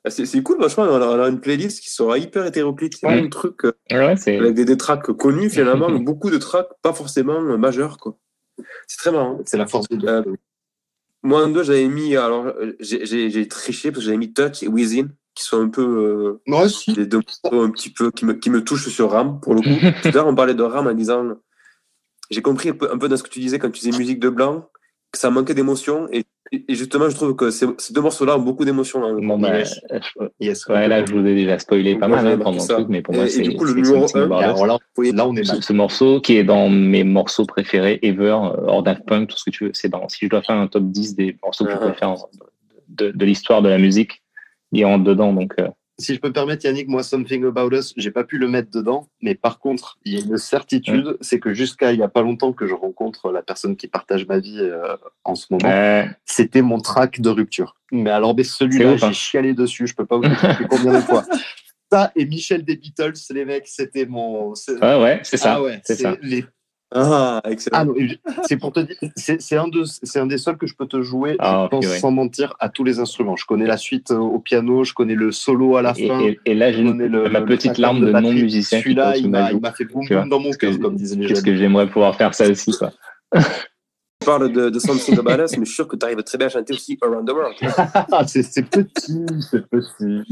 [0.03, 3.02] Ah, c'est cool, franchement, on a, une playlist qui sera hyper hétéroclite.
[3.02, 6.69] Il y a un truc euh, avec des, des, tracks connus finalement, beaucoup de tracks
[6.84, 7.97] pas forcément majeurs.
[7.97, 8.15] quoi.
[8.88, 9.39] C'est très marrant.
[9.45, 10.23] C'est la force de euh,
[11.26, 12.15] moi, en deux, j'avais mis.
[12.15, 15.81] Alors, j'ai triché parce que j'avais mis Touch et Within, qui sont un peu.
[15.81, 16.93] Euh, Moi aussi.
[16.93, 17.18] Les deux
[17.52, 20.02] un petit peu qui me, qui me touchent sur RAM, pour le coup.
[20.02, 21.35] Tout à l'heure, on parlait de RAM en disant.
[22.31, 24.19] J'ai compris un peu, un peu dans ce que tu disais quand tu disais musique
[24.19, 24.69] de blanc,
[25.11, 26.07] que ça manquait d'émotion.
[26.11, 29.02] Et et justement, je trouve que ces, deux morceaux-là ont beaucoup d'émotions.
[29.22, 29.60] Bon, bah,
[30.40, 30.68] yes.
[30.68, 33.16] ouais, là, je vous ai déjà spoilé pas mal hein, pendant le truc, mais pour
[33.16, 33.42] moi, c'est.
[33.42, 36.44] du coup, le numéro 1, alors là, là, on est ce, ce, morceau qui est
[36.44, 39.72] dans mes morceaux préférés ever, euh, hors Daft Punk, tout ce que tu veux.
[39.74, 42.16] C'est dans, si je dois faire un top 10 des morceaux que je préfère
[42.90, 44.22] de, de l'histoire de la musique,
[44.72, 45.34] il rentre dedans.
[45.34, 45.68] Donc, euh,
[45.98, 48.70] si je peux me permettre, Yannick, moi, Something About Us, j'ai pas pu le mettre
[48.70, 52.10] dedans, mais par contre, il y a une certitude, c'est que jusqu'à il y a
[52.10, 56.08] pas longtemps que je rencontre la personne qui partage ma vie euh, en ce moment,
[56.26, 57.78] c'était mon track de rupture.
[57.92, 59.14] Mais alors, celui-là, j'ai hein.
[59.14, 61.24] chialé dessus, je peux pas vous dire combien de fois.
[61.92, 64.50] Ça et Michel des Beatles, les mecs, c'était mon.
[64.50, 65.54] Ouais, ouais, c'est ça.
[65.54, 66.18] Ah ouais, c'est ça.
[66.24, 66.44] Les
[66.98, 67.94] ah, excellent.
[68.26, 69.84] Ah, c'est pour te dire, c'est un, de,
[70.18, 73.00] un des seuls que je peux te jouer, ah, pense, sans mentir, à tous les
[73.00, 73.36] instruments.
[73.36, 76.22] Je connais la suite euh, au piano, je connais le solo à la fin.
[76.46, 78.80] Et, là, j'ai ma petite larme de, non-musicien.
[78.80, 81.88] Celui-là, il m'a fait boum boum dans mon cœur, comme disaient les Qu'est-ce que j'aimerais
[81.88, 82.94] pouvoir faire ça aussi, quoi.
[83.34, 86.38] Tu parles de, de Something About Us, mais je suis sûr que tu arrives très
[86.38, 87.56] bien à chanter aussi Around the World.
[88.28, 90.24] c'est petit, c'est petit.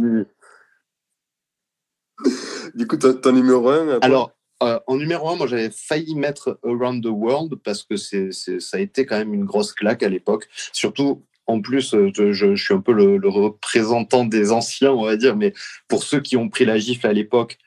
[2.74, 4.32] Du coup, ton numéro 1 Alors,
[4.64, 8.78] euh, en numéro un, moi j'avais failli mettre Around the World parce que c'est, ça
[8.78, 10.48] a été quand même une grosse claque à l'époque.
[10.72, 15.36] Surtout, en plus, euh, je, suis un peu le, représentant des anciens, on va dire,
[15.36, 15.54] mais
[15.88, 17.58] pour ceux qui ont pris la gifle à l'époque,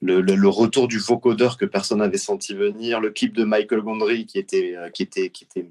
[0.00, 4.38] le, retour du vocodeur que personne n'avait senti venir, le clip de Michael Gondry qui
[4.38, 5.66] était, euh, qui était, qui était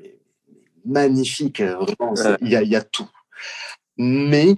[0.85, 3.09] magnifique, vraiment, il y, y a tout.
[3.97, 4.55] Mais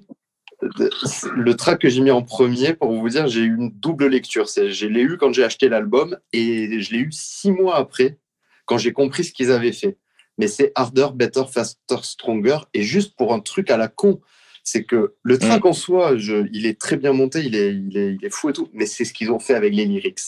[0.62, 4.46] le track que j'ai mis en premier, pour vous dire, j'ai eu une double lecture.
[4.48, 8.18] Je l'ai eu quand j'ai acheté l'album et je l'ai eu six mois après,
[8.66, 9.98] quand j'ai compris ce qu'ils avaient fait.
[10.38, 12.60] Mais c'est Harder, Better, Faster, Stronger.
[12.74, 14.22] Et juste pour un truc à la con,
[14.64, 16.16] c'est que le track en soi,
[16.52, 18.86] il est très bien monté, il est, il est, il est fou et tout, mais
[18.86, 20.20] c'est ce qu'ils ont fait avec les lyrics.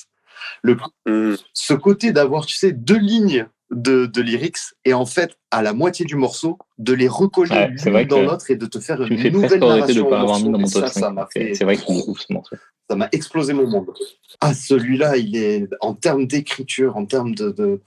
[0.61, 1.35] Le, mm.
[1.53, 5.73] Ce côté d'avoir, tu sais, deux lignes de, de, lyrics et en fait à la
[5.73, 9.59] moitié du morceau de les recoller l'une dans l'autre et de te faire une nouvelle
[9.59, 12.19] narration de pas avoir mis dans mon ça, m'a fait c'est vrai qu'il est ouf
[12.19, 12.55] ce morceau.
[12.89, 13.93] Ça m'a explosé mon monde.
[14.41, 17.79] Ah celui-là il est en termes d'écriture en termes de, de...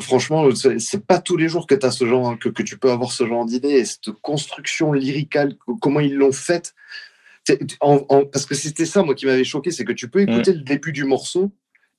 [0.00, 3.12] franchement c'est pas tous les jours que as ce genre que, que tu peux avoir
[3.12, 6.74] ce genre d'idée et cette construction lyricale comment ils l'ont faite.
[7.80, 10.56] Parce que c'était ça moi qui m'avait choqué c'est que tu peux écouter mm.
[10.56, 11.50] le début du morceau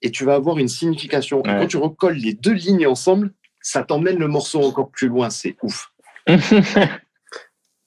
[0.02, 1.42] et tu vas avoir une signification.
[1.44, 5.30] Et quand tu recolles les deux lignes ensemble, ça t'emmène le morceau encore plus loin.
[5.30, 5.92] C'est ouf.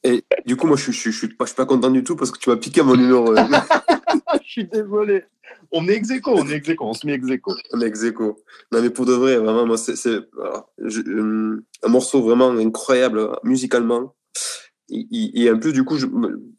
[0.04, 2.16] et du coup, moi, je, je, je, suis pas, je suis pas content du tout
[2.16, 3.34] parce que tu m'as piqué mon numéro.
[4.42, 5.24] je suis désolé.
[5.70, 7.26] On est ex on est ex on se met ex
[7.72, 8.34] On est ex Non,
[8.72, 14.14] mais pour de vrai, vraiment, moi, c'est euh, un morceau vraiment incroyable musicalement.
[14.90, 15.96] Et, en plus, du coup,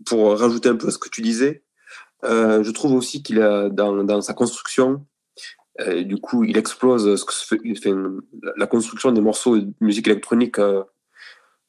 [0.06, 1.64] pour rajouter un peu à ce que tu disais,
[2.24, 5.06] euh, je trouve aussi qu'il a dans, dans, sa construction,
[5.82, 7.94] euh, du coup, il explose ce que fait,
[8.58, 10.84] la construction des morceaux de musique électronique euh,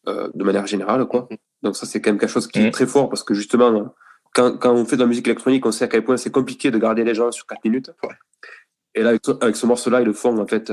[0.09, 1.07] euh, de manière générale.
[1.07, 1.29] Quoi.
[1.63, 2.73] Donc ça, c'est quand même quelque chose qui est mm.
[2.73, 3.95] très fort parce que justement,
[4.35, 6.71] quand, quand, on fait de la musique électronique, on sait à quel point c'est compliqué
[6.71, 7.91] de garder les gens sur 4 minutes.
[8.95, 10.73] Et là, avec, ce morceau-là, ils le font en fait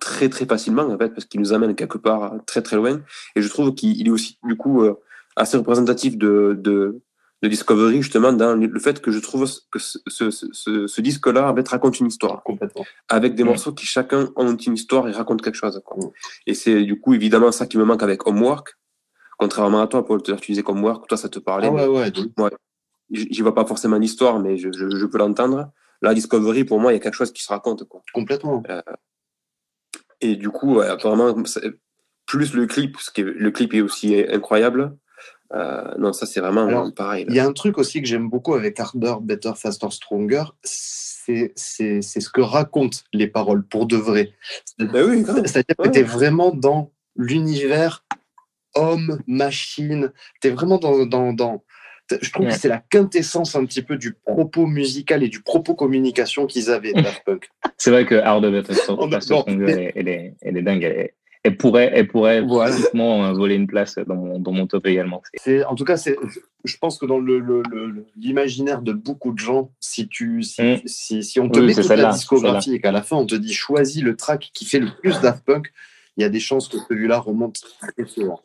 [0.00, 3.02] très très facilement en fait parce qu'il nous amène quelque part très très loin.
[3.36, 4.84] Et je trouve qu'il est aussi du coup
[5.36, 7.02] assez représentatif de, de
[7.42, 10.30] de Discovery, justement, dans le fait que je trouve que ce, ce,
[10.86, 12.42] ce, disque-là raconte une histoire.
[12.42, 12.84] Complètement.
[13.08, 15.80] Avec des morceaux qui chacun ont une histoire et racontent quelque chose.
[16.46, 18.74] Et c'est du coup évidemment ça qui me manque avec Homework.
[19.38, 21.68] Contrairement à toi, Paul, tu disais Homework, toi ça te parlait.
[21.68, 22.50] Ah ouais, ouais, ouais.
[23.10, 25.70] J'y vois pas forcément l'histoire, mais je, je, je peux l'entendre.
[26.02, 27.84] Là, Discovery, pour moi, il y a quelque chose qui se raconte.
[27.84, 28.02] Quoi.
[28.12, 28.62] Complètement.
[28.68, 28.82] Euh,
[30.20, 31.34] et du coup, apparemment,
[32.26, 34.96] plus le clip, parce que le clip est aussi incroyable.
[35.54, 37.24] Euh, non, ça c'est vraiment Alors, pareil.
[37.28, 41.52] Il y a un truc aussi que j'aime beaucoup avec Harder, Better, Faster, Stronger, c'est
[41.56, 44.32] c'est- c'est ce que racontent les paroles pour de vrai.
[44.78, 45.24] Bah oui.
[45.44, 48.04] C'est-à-dire que tu es vraiment dans l'univers
[48.74, 50.12] homme, machine.
[50.42, 51.06] Tu es vraiment dans.
[51.06, 51.64] dans, dans-
[52.22, 52.52] je trouve Ouais.
[52.52, 56.70] que c'est la quintessence un petit peu du propos musical et du propos communication qu'ils
[56.70, 57.48] avaient, Daft Punk.
[57.78, 58.70] C'est vrai que Hard of
[59.20, 60.84] Stronger, elle, est- elle est, elle est dingue.
[60.84, 61.14] Elle, est-
[61.46, 62.74] elle pourrait, elle pourrait Voilà.
[62.94, 65.22] euh, voler une place dans mon, dans mon top également.
[65.34, 66.16] C'est- en tout cas, c'est,
[66.64, 70.42] je pense que dans le, le- le- le- l'imaginaire de beaucoup de gens, si, tu,
[70.42, 70.76] si, Mm.
[70.86, 73.34] si, si on te Oui, met toute la discographie et qu'à la fin on te
[73.34, 75.72] dit choisis le track qui fait le plus Daft Punk,
[76.16, 78.40] il y a des chances que celui-là remonte très souvent.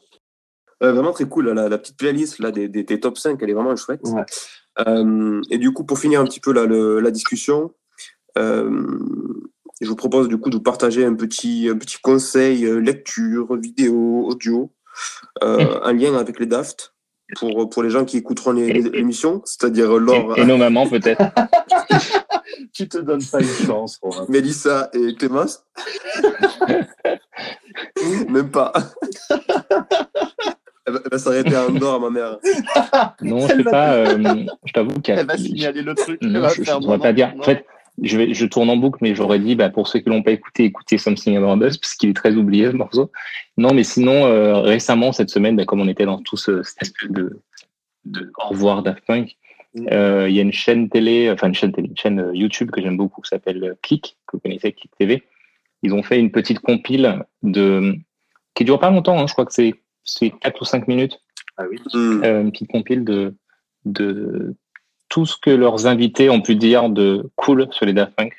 [0.84, 3.50] Euh, vraiment très cool, la, la petite playlist là, des, des, des top 5, elle
[3.50, 4.02] est vraiment chouette.
[4.06, 4.24] Ouais.
[4.88, 7.72] Euh, et du coup, pour finir un petit peu là, le- la discussion,
[8.38, 9.00] euh,
[9.82, 13.56] je vous propose du coup de vous partager un petit, un petit conseil euh, lecture,
[13.58, 14.72] vidéo, audio,
[15.44, 16.94] euh, en lien avec les Daft,
[17.38, 21.22] pour, pour les gens qui écouteront l'émission, c'est-à-dire Laure, Et, et nos mamans, peut-être.
[22.74, 24.26] Tu te donnes pas une chance, Romain.
[24.30, 25.66] Mélissa et Clémence.
[28.30, 28.72] Même pas.
[30.86, 32.38] Elle va- s'arrêter à Andorre, ma mère.
[33.22, 33.94] Non, je sais pas.
[33.96, 35.22] euh, je t'avoue qu'il y a.
[35.22, 36.22] Elle va signaler le truc.
[36.22, 37.34] Non, elle va je ne faire pourrais pas dire.
[37.40, 37.66] En fait,
[38.02, 40.32] je, vais, je tourne en boucle, mais j'aurais dit, bah, pour ceux qui l'ont pas
[40.32, 43.12] écouté, écoutez Something About Us, parce qu'il est très oublié, ce morceau.
[43.58, 46.82] Non, mais sinon, euh, récemment, cette semaine, bah, comme on était dans tout ce, cette
[46.82, 47.42] espèce de,
[48.06, 49.38] de au revoir Daft Punk,
[49.74, 49.88] Mm.
[49.92, 52.72] euh, il y a une chaîne télé, enfin une chaîne télé, une chaîne euh, YouTube
[52.72, 55.24] que j'aime beaucoup, qui s'appelle Click, que vous connaissez, Click TV.
[55.84, 57.96] Ils ont fait une petite compile de,
[58.54, 59.74] qui dure pas longtemps, hein, je crois que c'est,
[60.04, 61.22] c'est 4 ou 5 minutes
[61.58, 61.80] Ah oui.
[61.96, 63.36] Euh, une petite compile de,
[63.86, 64.56] de
[65.12, 68.34] tout ce que leurs invités ont pu dire de cool sur les Daft Punk.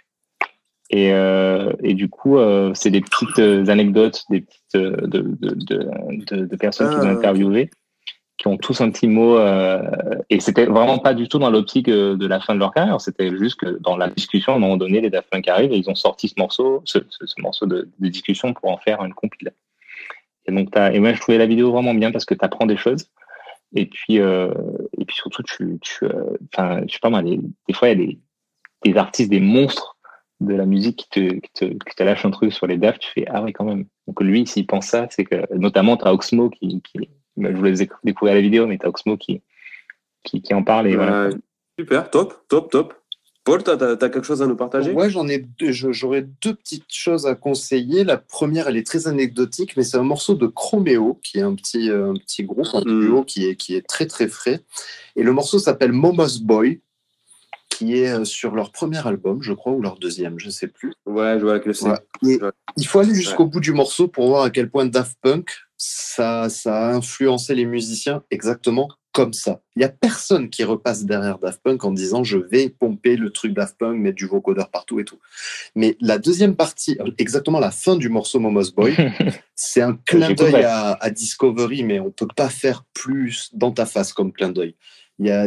[0.91, 5.21] Et, euh, et du coup, euh, c'est des petites euh, anecdotes, des petites euh, de,
[5.41, 7.19] de, de, de, personnes Ah, qu'ils ont ok.
[7.19, 7.71] interviewées,
[8.39, 9.37] qui ont tous un petit mot.
[9.39, 9.83] euh,
[10.31, 13.01] et c'était vraiment pas du tout dans l'optique euh, de la fin de leur carrière.
[13.01, 15.79] C'était juste que dans la discussion, à un moment donné, les Daft Punk arrivent et
[15.79, 19.15] ils ont sorti ce morceau, ce, ce, ce morceau de, discussion pour en faire une
[19.15, 19.53] compile.
[20.47, 22.77] Et donc, et moi, je trouvais la vidéo vraiment bien parce que tu apprends des
[22.79, 23.07] choses.
[23.75, 24.53] Et puis, euh,
[24.99, 28.01] et puis surtout, tu, tu, euh, enfin, je sais pas moi, des, des fois, il
[28.01, 28.19] y a des,
[28.85, 29.97] des artistes, des monstres
[30.41, 32.99] de la musique qui te, qui te, qui te lâchent un truc sur les DAF,
[32.99, 33.87] tu fais, ah oui, quand même.
[34.07, 37.73] Donc lui, s'il pense ça, c'est que, notamment, tu as Oxmo qui, qui, je voulais
[37.73, 39.43] déc- découvrir la vidéo, mais tu as Oxmo qui,
[40.25, 41.29] qui, qui en parle et voilà.
[41.29, 41.35] Ouais,
[41.79, 42.95] super, top, top, top.
[43.45, 44.93] Paul, tu as, quelque chose à nous partager?
[44.93, 48.05] Ouais, j'en ai j'aurais deux petites choses à conseiller.
[48.05, 51.55] La première, elle est très anecdotique, mais c'est un morceau de Chromeo, qui est un
[51.55, 53.01] petit, euh, un petit groupe, un Mm.
[53.01, 54.61] duo qui est, qui est très très frais.
[55.17, 56.81] Et le morceau s'appelle Momo's Boy,
[57.69, 60.93] qui est euh, sur leur premier album, je crois, ou leur deuxième, je sais plus.
[61.07, 61.89] Ouais, je vois laquelle c'est.
[61.89, 62.39] Ouais.
[62.77, 66.49] Il faut aller jusqu'au bout du morceau pour voir à quel point Daft Punk, ça,
[66.49, 69.61] ça a influencé les musiciens exactement comme ça.
[69.77, 73.31] Il n'y a personne qui repasse derrière Daft Punk en disant je vais pomper le
[73.31, 75.19] truc Daft Punk, mettre du vocodeur partout et tout.
[75.75, 78.97] Mais la deuxième partie, exactement la fin du morceau Momo's Boy,
[79.55, 83.87] c'est un clin d'œil à, à Discovery, mais on peut pas faire plus dans ta
[83.87, 84.75] face comme clin d'œil.
[85.19, 85.47] Il y a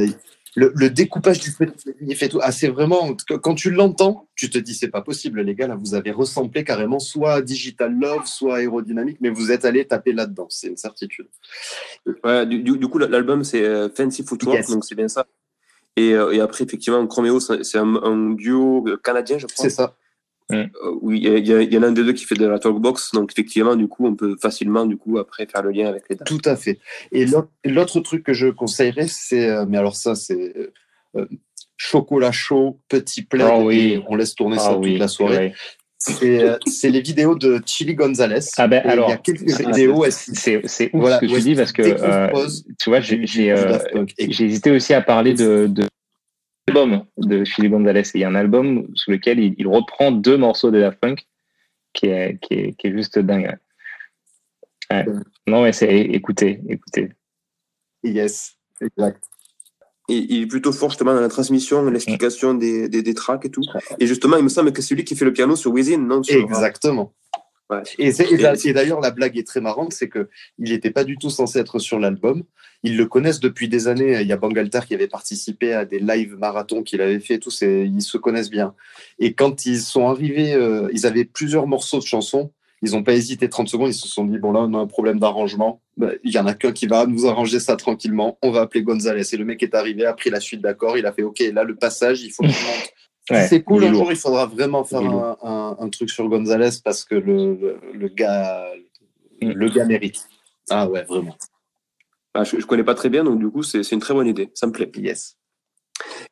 [0.56, 1.72] le, le découpage du fait,
[2.02, 2.40] il fait tout.
[2.42, 5.68] Ah, c'est vraiment quand tu l'entends, tu te dis c'est pas possible, les gars.
[5.68, 9.66] Là, vous avez ressemblé carrément soit à Digital Love, soit à aérodynamique, mais vous êtes
[9.66, 10.48] allé taper là-dedans.
[10.50, 11.28] C'est une certitude.
[12.24, 14.70] Ouais, du, coup, l'album, c'est euh, Fancy Footwork, Yes.
[14.70, 15.26] donc c'est bien ça.
[15.98, 19.64] Et, euh, et après, effectivement, Chromeo, c'est un duo euh, canadien, je crois.
[19.64, 19.96] C'est ça.
[20.52, 20.68] Euh,
[21.02, 22.46] oui, il y, a- a- il y en a un des deux qui fait de
[22.46, 25.88] la talkbox, donc effectivement, du coup, on peut facilement, du coup, après faire le lien
[25.88, 26.28] avec les dates.
[26.28, 26.80] Tout à fait.
[27.12, 27.26] Et
[27.66, 30.54] l'autre- truc que je conseillerais, c'est, euh, mais alors ça, c'est
[31.18, 31.26] euh,
[31.78, 33.94] chocolat chaud, petit plaid, Ah oui.
[33.94, 35.54] et on laisse tourner Ah ça toute la soirée.
[35.98, 38.40] C'est euh, c'est les vidéos de Chili Gonzalez.
[38.58, 40.06] Ah ben alors, il y a quelques vidéos.
[40.12, 42.48] c'est ouf Voilà, ce que tu dis parce que euh,
[42.80, 43.80] tu vois, j'ai euh,
[44.20, 45.84] hésité aussi à parler de, de
[46.68, 48.04] l'album de Chili Gonzalez.
[48.14, 51.26] Il y a un album sous lequel il, il reprend deux morceaux de Daft Punk
[51.94, 53.58] qui est, qui est, qui est juste dingue.
[54.92, 55.06] Ouais.
[55.48, 57.10] Non, mais c'est écoutez, écoutez.
[58.04, 59.24] Yes, exact.
[60.08, 63.50] Et il est plutôt fort, justement, dans la transmission, l'explication des, des, des tracks et
[63.50, 63.64] tout.
[64.00, 66.22] Et justement, il me semble que c'est lui qui fait le piano sur Within, non
[66.22, 67.12] sur- Exactement.
[67.70, 67.82] Ouais.
[67.98, 68.12] Et,
[68.74, 70.30] d'ailleurs, la blague est très marrante, c'est que
[70.60, 72.44] il n'était pas du tout censé être sur l'album.
[72.84, 74.22] Ils le connaissent depuis des années.
[74.22, 77.40] Il y a Bangalter qui avait participé à des live marathons qu'il avait fait.
[77.40, 78.76] Tous, et ils se connaissent bien.
[79.18, 82.52] Et quand ils sont arrivés, euh, ils avaient plusieurs morceaux de chansons.
[82.84, 83.90] Ils n'ont pas hésité 30 secondes.
[83.90, 85.82] Ils se sont dit bon là, on a un problème d'arrangement.
[85.98, 88.38] Ben, Il y en a qu'un qui va nous arranger ça tranquillement.
[88.44, 89.34] On va appeler Gonzalez.
[89.34, 91.00] Et le mec est arrivé, a pris la suite d'accord.
[91.00, 92.94] Il a fait ok, là le passage, il faut que tu montes
[93.32, 96.70] Ouais, c'est cool, un jour il faudra vraiment faire un, un- un truc sur Gonzalez
[96.84, 98.66] parce que le, le, le gars,
[99.42, 99.52] Mm.
[99.52, 100.28] le gars mérite.
[100.70, 101.36] Ah ouais, vraiment.
[102.34, 104.50] bah, je, je connais pas très bien, donc du coup, c'est une très bonne idée.
[104.54, 104.90] Ça me plaît.
[104.96, 105.38] Yes.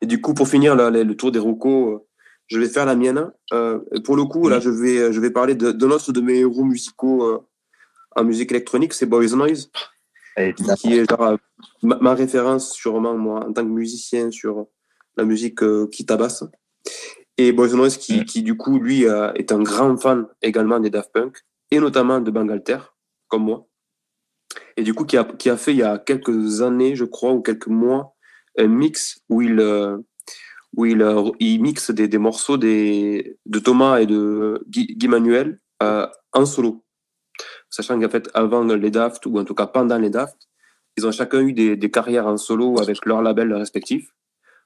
[0.00, 1.98] Et du coup, pour finir là, le tour des rocos, euh,
[2.46, 3.30] je vais faire la mienne.
[3.52, 6.38] Euh, pour le coup, là, je vais, je vais parler de, de notre de mes
[6.38, 7.46] héros musicaux euh,
[8.16, 9.70] en musique électronique, c'est Boys Noise,
[10.78, 11.36] qui est genre,
[11.82, 14.66] ma, ma référence sûrement moi en tant que musicien sur
[15.16, 16.44] la musique euh, qui tabasse.
[17.36, 20.90] Et Boys Noise, qui, qui du coup, lui, euh, est un grand fan également des
[20.90, 21.38] Daft Punk
[21.70, 22.78] et notamment de Bangalter,
[23.28, 23.66] comme moi.
[24.76, 27.32] Et du coup, qui a, qui a fait il y a quelques années, je crois,
[27.32, 28.14] ou quelques mois,
[28.56, 29.98] un mix où il, euh,
[30.76, 35.08] où il, euh, il mixe des, des morceaux des, de Thomas et de Guy, Guy
[35.08, 36.84] Manuel en solo.
[37.68, 40.36] Sachant qu'en fait, avant les Daft, ou en tout cas pendant les Daft,
[40.96, 44.08] ils ont chacun eu des, des carrières en solo avec leurs labels respectifs.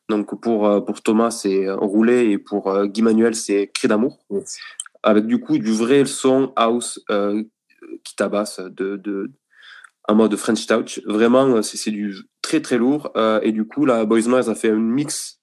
[0.09, 4.19] Donc pour, euh, pour Thomas, c'est Roulé et pour euh, Guy Manuel, c'est Cri d'amour.
[4.31, 4.59] Yes.
[5.03, 7.43] Avec du coup du vrai son house euh,
[8.05, 9.31] qui tabasse de, de,
[10.09, 11.01] en mode French Touch.
[11.07, 13.11] Vraiment, euh, c'est c'est du très très lourd.
[13.17, 15.41] Euh, et du coup, la Boys Noise a fait un mix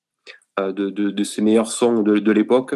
[0.59, 2.75] euh, de, de, de ses meilleurs sons de, de l'époque.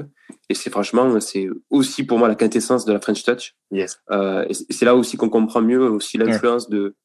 [0.49, 3.55] Et c'est franchement, c'est aussi pour moi la quintessence de la French Touch.
[3.71, 3.99] Yes.
[4.11, 6.95] Euh, et c'est- c'est là aussi qu'on comprend mieux aussi l'influence de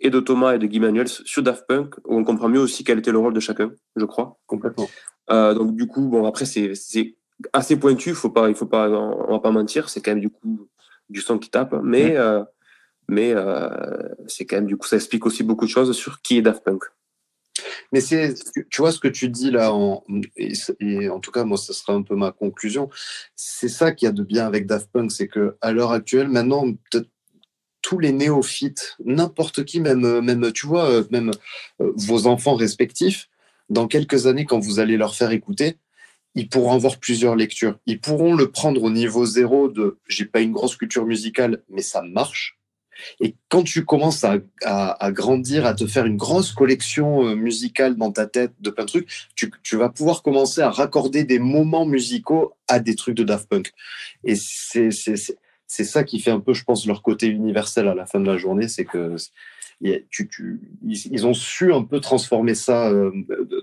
[0.00, 2.84] et de Thomas et de Guy Manuel sur Daft Punk, où on comprend mieux aussi
[2.84, 4.38] quel était le rôle de chacun, je crois.
[4.46, 4.88] Complètement.
[5.30, 6.72] Euh, donc du coup, bon après c'est
[7.52, 10.30] assez pointu, faut pas, il faut pas, on va pas mentir, c'est quand même du
[10.30, 10.68] coup
[11.08, 12.42] du son qui tape, mais euh,
[13.08, 13.68] mais euh,
[14.26, 16.64] c'est quand même du coup ça explique aussi beaucoup de choses sur qui est Daft
[16.64, 16.82] Punk.
[17.92, 18.34] Mais c'est,
[18.70, 20.04] tu vois ce que tu dis là, en,
[20.36, 22.90] et, et en tout cas, moi, ce sera un peu ma conclusion.
[23.34, 26.28] C'est ça qu'il y a de bien avec Daft Punk, c'est que à l'heure actuelle,
[26.28, 27.08] maintenant, peut-être
[27.88, 31.30] tous les néophytes, n'importe qui, même, euh, même, tu vois, euh, même
[31.80, 33.30] euh, vos enfants respectifs,
[33.70, 35.78] dans quelques années, quand vous allez leur faire écouter,
[36.34, 37.78] ils pourront avoir plusieurs lectures.
[37.86, 41.80] Ils pourront le prendre au niveau zéro de j'ai pas une grosse culture musicale, mais
[41.80, 42.58] ça marche.
[43.20, 44.36] Et quand tu commences à,
[44.66, 48.90] à, grandir, à te faire une grosse collection musicale dans ta tête de plein de
[48.90, 53.24] trucs, tu, tu vas pouvoir commencer à raccorder des moments musicaux à des trucs de
[53.24, 53.72] Daft Punk.
[54.24, 54.90] Et c'est
[55.68, 58.26] c'est- ça qui fait un peu, je pense, leur côté universel à la fin de
[58.26, 59.14] la journée, c'est que
[60.10, 63.12] tu, tu, ils, ont su un peu transformer ça, euh,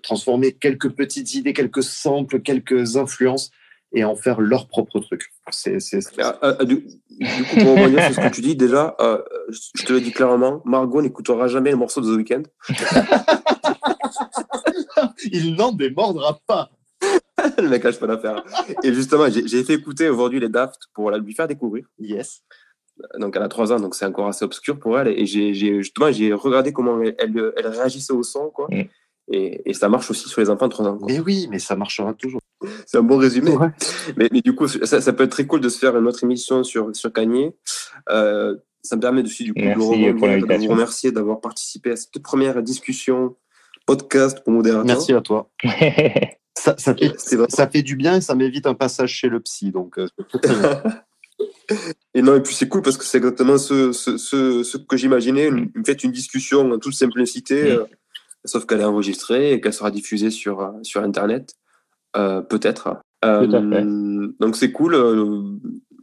[0.01, 3.51] transformer quelques petites idées, quelques samples, quelques influences
[3.93, 5.33] et en faire leur propre truc.
[5.51, 8.55] C'est c'est- c'est- Euh, euh, du, du coup, pour rebondir sur ce que tu dis,
[8.55, 9.21] déjà, euh,
[9.75, 12.43] je te le dis clairement, Margot n'écoutera jamais le morceau de The Weeknd.
[15.31, 16.69] Il n'en démordra pas.
[17.61, 18.43] le mec lâche pas l'affaire.
[18.83, 21.85] Et justement, j'ai fait écouter aujourd'hui les Daft pour la lui faire découvrir.
[21.99, 22.43] Yes.
[23.19, 25.07] Donc elle a 3 ans, donc c'est encore assez obscur pour elle.
[25.07, 28.67] Et j'ai justement j'ai regardé comment elle, elle, elle réagissait au son, quoi.
[28.69, 28.83] Mm.
[29.31, 30.97] Et, et ça marche aussi sur les enfants de 3 ans.
[30.97, 31.07] quoi.
[31.09, 32.41] Mais oui, mais ça marchera toujours.
[32.85, 33.51] C'est un bon résumé.
[33.51, 33.69] Ouais.
[34.17, 36.23] Mais, mais du coup, ça, ça peut être très cool de se faire une autre
[36.23, 37.51] émission sur, sur Kanye.
[38.09, 38.55] Euh,
[38.85, 42.61] ça me permet aussi du coup Merci de, vous remercier d'avoir participé à cette première
[42.61, 43.35] discussion
[43.85, 44.85] podcast pour Modérateur.
[44.85, 45.49] Merci à toi.
[46.57, 47.47] Ça, ça, fait, C'est vrai.
[47.49, 49.71] ça fait du bien et ça m'évite un passage chez le psy.
[49.71, 50.07] Donc, euh.
[52.13, 54.95] Et non, et puis c'est cool parce que c'est exactement ce, ce, ce, ce que
[54.95, 55.47] j'imaginais.
[55.47, 57.67] Une- Faites une discussion en toute simplicité, Mm.
[57.79, 57.85] euh,
[58.45, 61.55] sauf qu'elle est enregistrée et qu'elle sera diffusée sur, euh, sur Internet,
[62.15, 62.95] euh, peut-être.
[63.25, 63.83] Euh, Tout à fait.
[64.39, 64.93] donc c'est cool.
[64.95, 65.41] euh,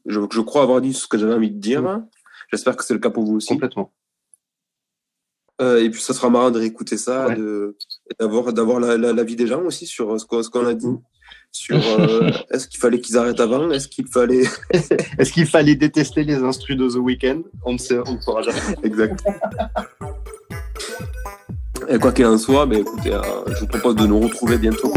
[0.07, 1.83] je, je crois avoir dit ce que j'avais envie de dire.
[1.83, 2.07] Mm.
[2.53, 3.49] J'espère que c'est le cas pour vous aussi.
[3.49, 3.93] complètement.
[5.61, 7.37] Euh, et puis ça sera marrant de réécouter ça, Ouais.
[7.37, 7.77] de,
[8.11, 10.87] et d'avoir, d'avoir la, des gens aussi sur ce qu'on, ce qu'on a dit.
[10.87, 11.01] Mm.
[11.53, 13.71] Sur euh, est-ce qu'il fallait qu'ils arrêtent avant?
[13.71, 14.45] Est-ce qu'il fallait.
[15.19, 17.43] Est-ce qu'il fallait détester les instrus de The Weeknd?
[17.65, 18.61] On ne sait, on ne saura jamais.
[18.83, 19.23] Exact.
[21.89, 24.93] Et quoi qu'il en soit, ben, écoutez, euh, je vous propose de nous retrouver bientôt.